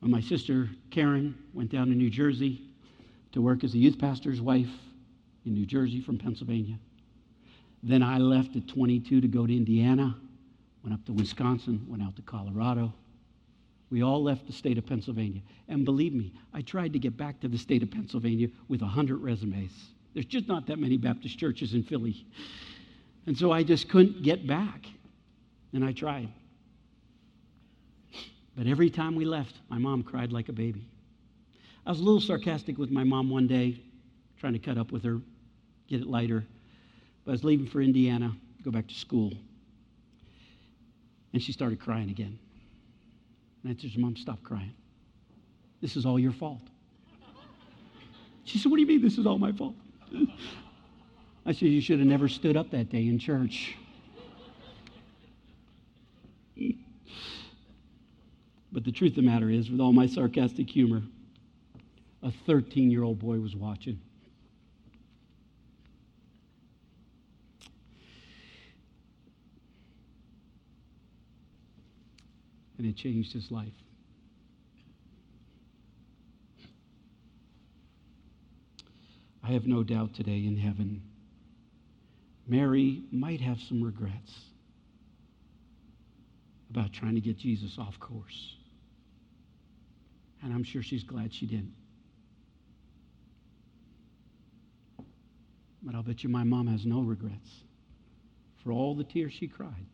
When 0.00 0.10
my 0.10 0.20
sister 0.20 0.70
Karen 0.90 1.36
went 1.52 1.70
down 1.70 1.88
to 1.88 1.94
New 1.94 2.10
Jersey 2.10 2.62
to 3.32 3.42
work 3.42 3.64
as 3.64 3.74
a 3.74 3.78
youth 3.78 3.98
pastor's 3.98 4.40
wife 4.40 4.70
in 5.44 5.54
New 5.54 5.66
Jersey 5.66 6.00
from 6.00 6.18
Pennsylvania. 6.18 6.78
Then 7.82 8.02
I 8.02 8.18
left 8.18 8.56
at 8.56 8.66
22 8.66 9.20
to 9.20 9.28
go 9.28 9.46
to 9.46 9.56
Indiana, 9.56 10.16
went 10.82 10.94
up 10.94 11.04
to 11.06 11.12
Wisconsin, 11.12 11.84
went 11.88 12.02
out 12.02 12.16
to 12.16 12.22
Colorado. 12.22 12.92
We 13.90 14.02
all 14.02 14.22
left 14.22 14.46
the 14.46 14.52
state 14.52 14.78
of 14.78 14.86
Pennsylvania. 14.86 15.40
And 15.68 15.84
believe 15.84 16.12
me, 16.12 16.32
I 16.52 16.62
tried 16.62 16.92
to 16.92 16.98
get 16.98 17.16
back 17.16 17.40
to 17.40 17.48
the 17.48 17.58
state 17.58 17.82
of 17.82 17.90
Pennsylvania 17.90 18.48
with 18.68 18.82
100 18.82 19.16
resumes. 19.16 19.72
There's 20.14 20.26
just 20.26 20.48
not 20.48 20.66
that 20.66 20.78
many 20.78 20.96
Baptist 20.96 21.38
churches 21.38 21.74
in 21.74 21.82
Philly. 21.82 22.26
And 23.28 23.36
so 23.36 23.52
I 23.52 23.62
just 23.62 23.90
couldn't 23.90 24.22
get 24.22 24.46
back. 24.46 24.86
And 25.74 25.84
I 25.84 25.92
tried. 25.92 26.30
But 28.56 28.66
every 28.66 28.88
time 28.88 29.14
we 29.16 29.26
left, 29.26 29.54
my 29.68 29.76
mom 29.76 30.02
cried 30.02 30.32
like 30.32 30.48
a 30.48 30.52
baby. 30.54 30.88
I 31.84 31.90
was 31.90 32.00
a 32.00 32.02
little 32.02 32.22
sarcastic 32.22 32.78
with 32.78 32.90
my 32.90 33.04
mom 33.04 33.28
one 33.28 33.46
day, 33.46 33.82
trying 34.40 34.54
to 34.54 34.58
cut 34.58 34.78
up 34.78 34.92
with 34.92 35.04
her, 35.04 35.20
get 35.88 36.00
it 36.00 36.06
lighter. 36.06 36.42
But 37.26 37.32
I 37.32 37.34
was 37.34 37.44
leaving 37.44 37.66
for 37.66 37.82
Indiana, 37.82 38.34
go 38.64 38.70
back 38.70 38.88
to 38.88 38.94
school. 38.94 39.34
And 41.34 41.42
she 41.42 41.52
started 41.52 41.78
crying 41.78 42.08
again. 42.08 42.38
And 43.62 43.76
I 43.76 43.78
said, 43.78 43.90
Mom, 43.98 44.16
stop 44.16 44.42
crying. 44.42 44.72
This 45.82 45.96
is 45.96 46.06
all 46.06 46.18
your 46.18 46.32
fault. 46.32 46.62
She 48.44 48.56
said, 48.56 48.70
What 48.70 48.78
do 48.78 48.80
you 48.80 48.88
mean 48.88 49.02
this 49.02 49.18
is 49.18 49.26
all 49.26 49.36
my 49.36 49.52
fault? 49.52 49.74
I 51.48 51.52
said, 51.52 51.68
You 51.68 51.80
should 51.80 51.98
have 51.98 52.06
never 52.06 52.28
stood 52.28 52.58
up 52.58 52.70
that 52.72 52.90
day 52.90 53.08
in 53.08 53.18
church. 53.18 53.74
But 58.70 58.84
the 58.84 58.92
truth 58.92 59.12
of 59.12 59.16
the 59.16 59.22
matter 59.22 59.48
is, 59.48 59.70
with 59.70 59.80
all 59.80 59.94
my 59.94 60.06
sarcastic 60.06 60.68
humor, 60.68 61.02
a 62.22 62.30
13 62.30 62.90
year 62.90 63.02
old 63.02 63.18
boy 63.18 63.38
was 63.40 63.56
watching. 63.56 63.98
And 72.76 72.86
it 72.86 72.94
changed 72.94 73.32
his 73.32 73.50
life. 73.50 73.72
I 79.42 79.52
have 79.52 79.66
no 79.66 79.82
doubt 79.82 80.12
today 80.12 80.44
in 80.44 80.58
heaven 80.58 81.07
Mary 82.48 83.02
might 83.12 83.40
have 83.42 83.60
some 83.60 83.82
regrets 83.82 84.32
about 86.70 86.92
trying 86.92 87.14
to 87.14 87.20
get 87.20 87.36
Jesus 87.36 87.76
off 87.78 88.00
course. 88.00 88.56
And 90.42 90.52
I'm 90.52 90.64
sure 90.64 90.82
she's 90.82 91.04
glad 91.04 91.32
she 91.32 91.46
didn't. 91.46 91.74
But 95.82 95.94
I'll 95.94 96.02
bet 96.02 96.22
you 96.22 96.30
my 96.30 96.44
mom 96.44 96.66
has 96.68 96.86
no 96.86 97.00
regrets 97.00 97.48
for 98.62 98.72
all 98.72 98.94
the 98.94 99.04
tears 99.04 99.32
she 99.32 99.46
cried. 99.46 99.86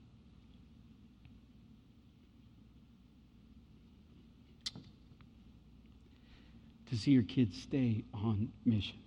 To 6.91 6.97
see 6.97 7.17
her 7.17 7.23
kids 7.23 7.61
stay 7.61 8.05
on 8.13 8.51
mission. 8.65 9.04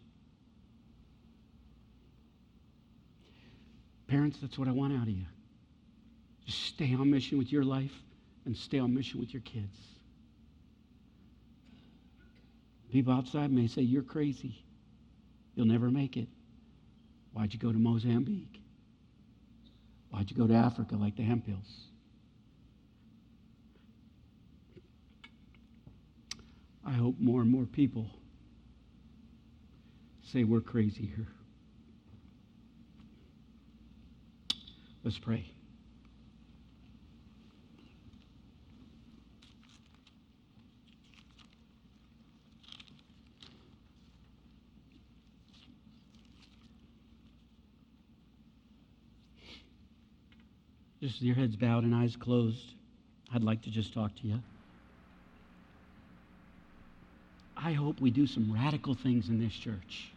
Parents, 4.08 4.38
that's 4.42 4.58
what 4.58 4.68
I 4.68 4.72
want 4.72 4.94
out 4.94 5.04
of 5.04 5.10
you. 5.10 5.26
Just 6.46 6.64
stay 6.64 6.94
on 6.94 7.12
mission 7.12 7.38
with 7.38 7.52
your 7.52 7.64
life 7.64 7.92
and 8.46 8.56
stay 8.56 8.80
on 8.80 8.94
mission 8.94 9.20
with 9.20 9.34
your 9.34 9.42
kids. 9.42 9.78
People 12.92 13.14
outside 13.14 13.52
may 13.52 13.68
say, 13.68 13.82
You're 13.82 14.04
crazy. 14.04 14.64
You'll 15.56 15.68
never 15.68 15.90
make 15.90 16.16
it. 16.16 16.28
Why'd 17.34 17.54
you 17.54 17.60
go 17.60 17.72
to 17.72 17.78
Mozambique? 17.78 18.62
Why'd 20.10 20.32
you 20.32 20.38
go 20.38 20.48
to 20.48 20.54
Africa 20.54 20.96
like 20.96 21.16
the 21.18 21.24
Hemphills? 21.24 21.88
I 26.86 26.94
hope 26.94 27.16
more 27.20 27.42
and 27.42 27.52
more 27.52 27.66
people 27.66 28.10
say 30.24 30.46
we're 30.46 30.62
crazy 30.62 31.12
here. 31.16 31.28
Let's 35.08 35.20
pray. 35.20 35.46
Just 51.00 51.22
your 51.22 51.36
heads 51.36 51.56
bowed 51.56 51.86
and 51.86 51.96
eyes 51.96 52.18
closed. 52.18 52.74
I'd 53.34 53.46
like 53.46 53.62
to 53.62 53.70
just 53.72 53.94
talk 53.94 54.14
to 54.18 54.28
you. 54.28 54.42
I 57.56 57.72
hope 57.72 58.02
we 58.02 58.12
do 58.12 58.28
some 58.28 58.52
radical 58.52 58.94
things 58.94 59.30
in 59.30 59.40
this 59.40 59.54
church 59.54 60.12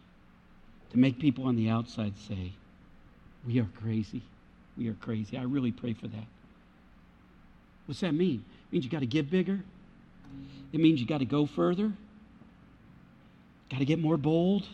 to 0.89 0.97
make 0.99 1.17
people 1.17 1.45
on 1.45 1.55
the 1.55 1.69
outside 1.69 2.17
say, 2.17 2.51
We 3.47 3.57
are 3.61 3.69
crazy. 3.81 4.23
We 4.77 4.87
are 4.87 4.93
crazy. 4.95 5.37
I 5.37 5.43
really 5.43 5.71
pray 5.71 5.93
for 5.93 6.07
that. 6.07 6.25
What's 7.85 8.01
that 8.01 8.13
mean? 8.13 8.43
It 8.67 8.73
means 8.73 8.85
you 8.85 8.91
got 8.91 8.99
to 8.99 9.05
give 9.05 9.29
bigger. 9.29 9.59
It 10.71 10.79
means 10.79 10.99
you 10.99 11.07
got 11.07 11.19
to 11.19 11.25
go 11.25 11.45
further. 11.45 11.91
Got 13.69 13.79
to 13.79 13.85
get 13.85 13.99
more 13.99 14.17
bold. 14.17 14.67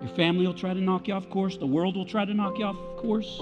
Your 0.00 0.10
family 0.10 0.46
will 0.46 0.54
try 0.54 0.72
to 0.72 0.80
knock 0.80 1.08
you 1.08 1.14
off 1.14 1.28
course. 1.28 1.56
The 1.56 1.66
world 1.66 1.96
will 1.96 2.06
try 2.06 2.24
to 2.24 2.32
knock 2.32 2.58
you 2.58 2.64
off 2.64 2.76
course. 2.96 3.40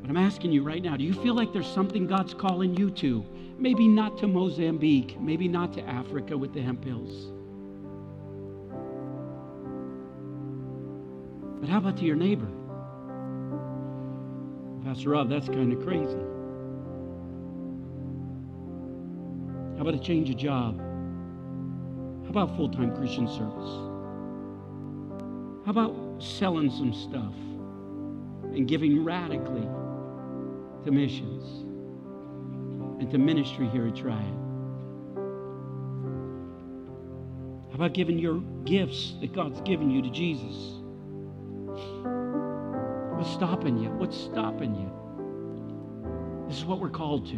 But 0.00 0.10
I'm 0.10 0.16
asking 0.16 0.52
you 0.52 0.62
right 0.62 0.82
now 0.82 0.96
do 0.96 1.04
you 1.04 1.14
feel 1.14 1.34
like 1.34 1.52
there's 1.52 1.66
something 1.66 2.06
God's 2.06 2.34
calling 2.34 2.76
you 2.76 2.90
to? 2.90 3.24
Maybe 3.58 3.86
not 3.86 4.18
to 4.18 4.26
Mozambique, 4.26 5.20
maybe 5.20 5.46
not 5.48 5.72
to 5.74 5.82
Africa 5.88 6.36
with 6.36 6.52
the 6.52 6.60
Hemphills. 6.60 7.30
But 11.62 11.70
how 11.70 11.78
about 11.78 11.96
to 11.98 12.04
your 12.04 12.16
neighbor? 12.16 12.48
Pastor 14.84 15.10
Rob, 15.10 15.30
that's 15.30 15.46
kind 15.46 15.72
of 15.72 15.80
crazy. 15.84 16.18
How 19.76 19.82
about 19.82 19.94
a 19.94 20.00
change 20.00 20.28
of 20.28 20.36
job? 20.36 20.80
How 22.24 22.30
about 22.30 22.56
full 22.56 22.68
time 22.68 22.92
Christian 22.96 23.28
service? 23.28 23.70
How 25.64 25.70
about 25.70 26.20
selling 26.20 26.68
some 26.68 26.92
stuff 26.92 27.32
and 28.56 28.66
giving 28.66 29.04
radically 29.04 29.68
to 30.84 30.90
missions 30.90 31.62
and 33.00 33.08
to 33.08 33.18
ministry 33.18 33.68
here 33.68 33.86
at 33.86 33.94
Triad? 33.94 34.34
How 37.68 37.76
about 37.76 37.92
giving 37.92 38.18
your 38.18 38.40
gifts 38.64 39.14
that 39.20 39.32
God's 39.32 39.60
given 39.60 39.92
you 39.92 40.02
to 40.02 40.10
Jesus? 40.10 40.81
What's 43.22 43.34
stopping 43.34 43.78
you? 43.78 43.88
What's 43.90 44.16
stopping 44.16 44.74
you? 44.74 44.90
This 46.48 46.58
is 46.58 46.64
what 46.64 46.80
we're 46.80 46.90
called 46.90 47.24
to. 47.26 47.36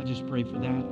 I 0.00 0.04
just 0.04 0.26
pray 0.26 0.44
for 0.44 0.58
that. 0.58 0.84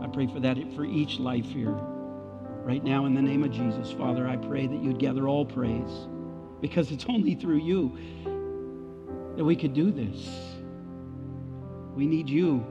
I 0.00 0.06
pray 0.06 0.28
for 0.28 0.40
that 0.40 0.56
for 0.74 0.86
each 0.86 1.18
life 1.18 1.44
here. 1.44 1.74
Right 1.74 2.82
now, 2.82 3.04
in 3.04 3.12
the 3.12 3.20
name 3.20 3.44
of 3.44 3.50
Jesus, 3.50 3.92
Father, 3.92 4.26
I 4.26 4.36
pray 4.36 4.66
that 4.66 4.82
you'd 4.82 4.98
gather 4.98 5.28
all 5.28 5.44
praise 5.44 6.08
because 6.62 6.90
it's 6.90 7.04
only 7.06 7.34
through 7.34 7.58
you 7.58 7.98
that 9.36 9.44
we 9.44 9.56
could 9.56 9.74
do 9.74 9.92
this. 9.92 10.26
We 11.94 12.06
need 12.06 12.30
you. 12.30 12.64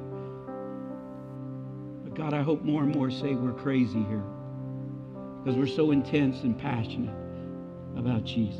But 2.04 2.16
God, 2.16 2.34
I 2.34 2.42
hope 2.42 2.64
more 2.64 2.82
and 2.82 2.96
more 2.96 3.12
say 3.12 3.36
we're 3.36 3.54
crazy 3.54 4.02
here 4.02 4.24
because 5.48 5.58
we're 5.58 5.76
so 5.78 5.92
intense 5.92 6.42
and 6.42 6.60
passionate 6.60 7.16
about 7.96 8.26
Jesus. 8.26 8.60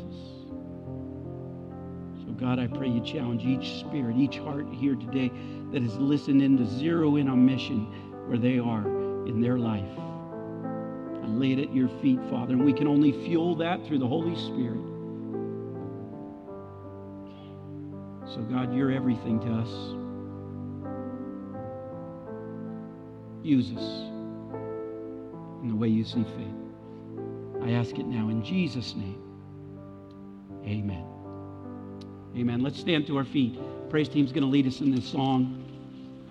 So, 2.24 2.32
God, 2.40 2.58
I 2.58 2.66
pray 2.66 2.88
you 2.88 3.04
challenge 3.04 3.44
each 3.44 3.80
spirit, 3.80 4.16
each 4.16 4.38
heart 4.38 4.64
here 4.72 4.94
today 4.94 5.30
that 5.70 5.82
is 5.82 5.94
listening 5.96 6.56
to 6.56 6.64
zero 6.64 7.16
in 7.16 7.28
on 7.28 7.44
mission 7.44 7.84
where 8.26 8.38
they 8.38 8.58
are 8.58 8.86
in 9.26 9.38
their 9.42 9.58
life. 9.58 9.98
I 11.22 11.26
lay 11.26 11.52
it 11.52 11.58
at 11.58 11.74
your 11.74 11.90
feet, 12.00 12.20
Father, 12.30 12.54
and 12.54 12.64
we 12.64 12.72
can 12.72 12.88
only 12.88 13.12
fuel 13.12 13.54
that 13.56 13.86
through 13.86 13.98
the 13.98 14.08
Holy 14.08 14.34
Spirit. 14.34 14.80
So, 18.32 18.40
God, 18.50 18.74
you're 18.74 18.92
everything 18.92 19.40
to 19.40 19.52
us. 19.52 19.68
Use 23.44 23.72
us 23.76 23.84
in 25.62 25.68
the 25.68 25.76
way 25.76 25.88
you 25.88 26.02
see 26.02 26.24
fit. 26.24 26.57
I 27.62 27.72
ask 27.72 27.98
it 27.98 28.06
now 28.06 28.28
in 28.28 28.44
Jesus' 28.44 28.94
name. 28.94 29.22
Amen. 30.64 31.04
Amen. 32.36 32.60
Let's 32.60 32.78
stand 32.78 33.06
to 33.06 33.16
our 33.16 33.24
feet. 33.24 33.58
Praise 33.90 34.08
team's 34.08 34.32
going 34.32 34.42
to 34.42 34.48
lead 34.48 34.66
us 34.66 34.80
in 34.80 34.94
this 34.94 35.06
song. 35.06 35.64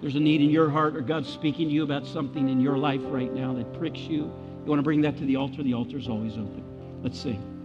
There's 0.01 0.15
a 0.15 0.19
need 0.19 0.41
in 0.41 0.49
your 0.49 0.69
heart, 0.69 0.95
or 0.95 1.01
God's 1.01 1.27
speaking 1.27 1.69
to 1.69 1.73
you 1.73 1.83
about 1.83 2.05
something 2.05 2.49
in 2.49 2.61
your 2.61 2.77
life 2.77 3.01
right 3.05 3.33
now 3.33 3.53
that 3.53 3.73
pricks 3.73 3.99
you. 3.99 4.23
You 4.23 4.65
want 4.65 4.79
to 4.79 4.83
bring 4.83 5.01
that 5.01 5.17
to 5.17 5.25
the 5.25 5.35
altar? 5.35 5.63
The 5.63 5.73
altar 5.73 5.97
is 5.97 6.07
always 6.07 6.33
open. 6.33 6.63
Let's 7.01 7.19
sing. 7.19 7.56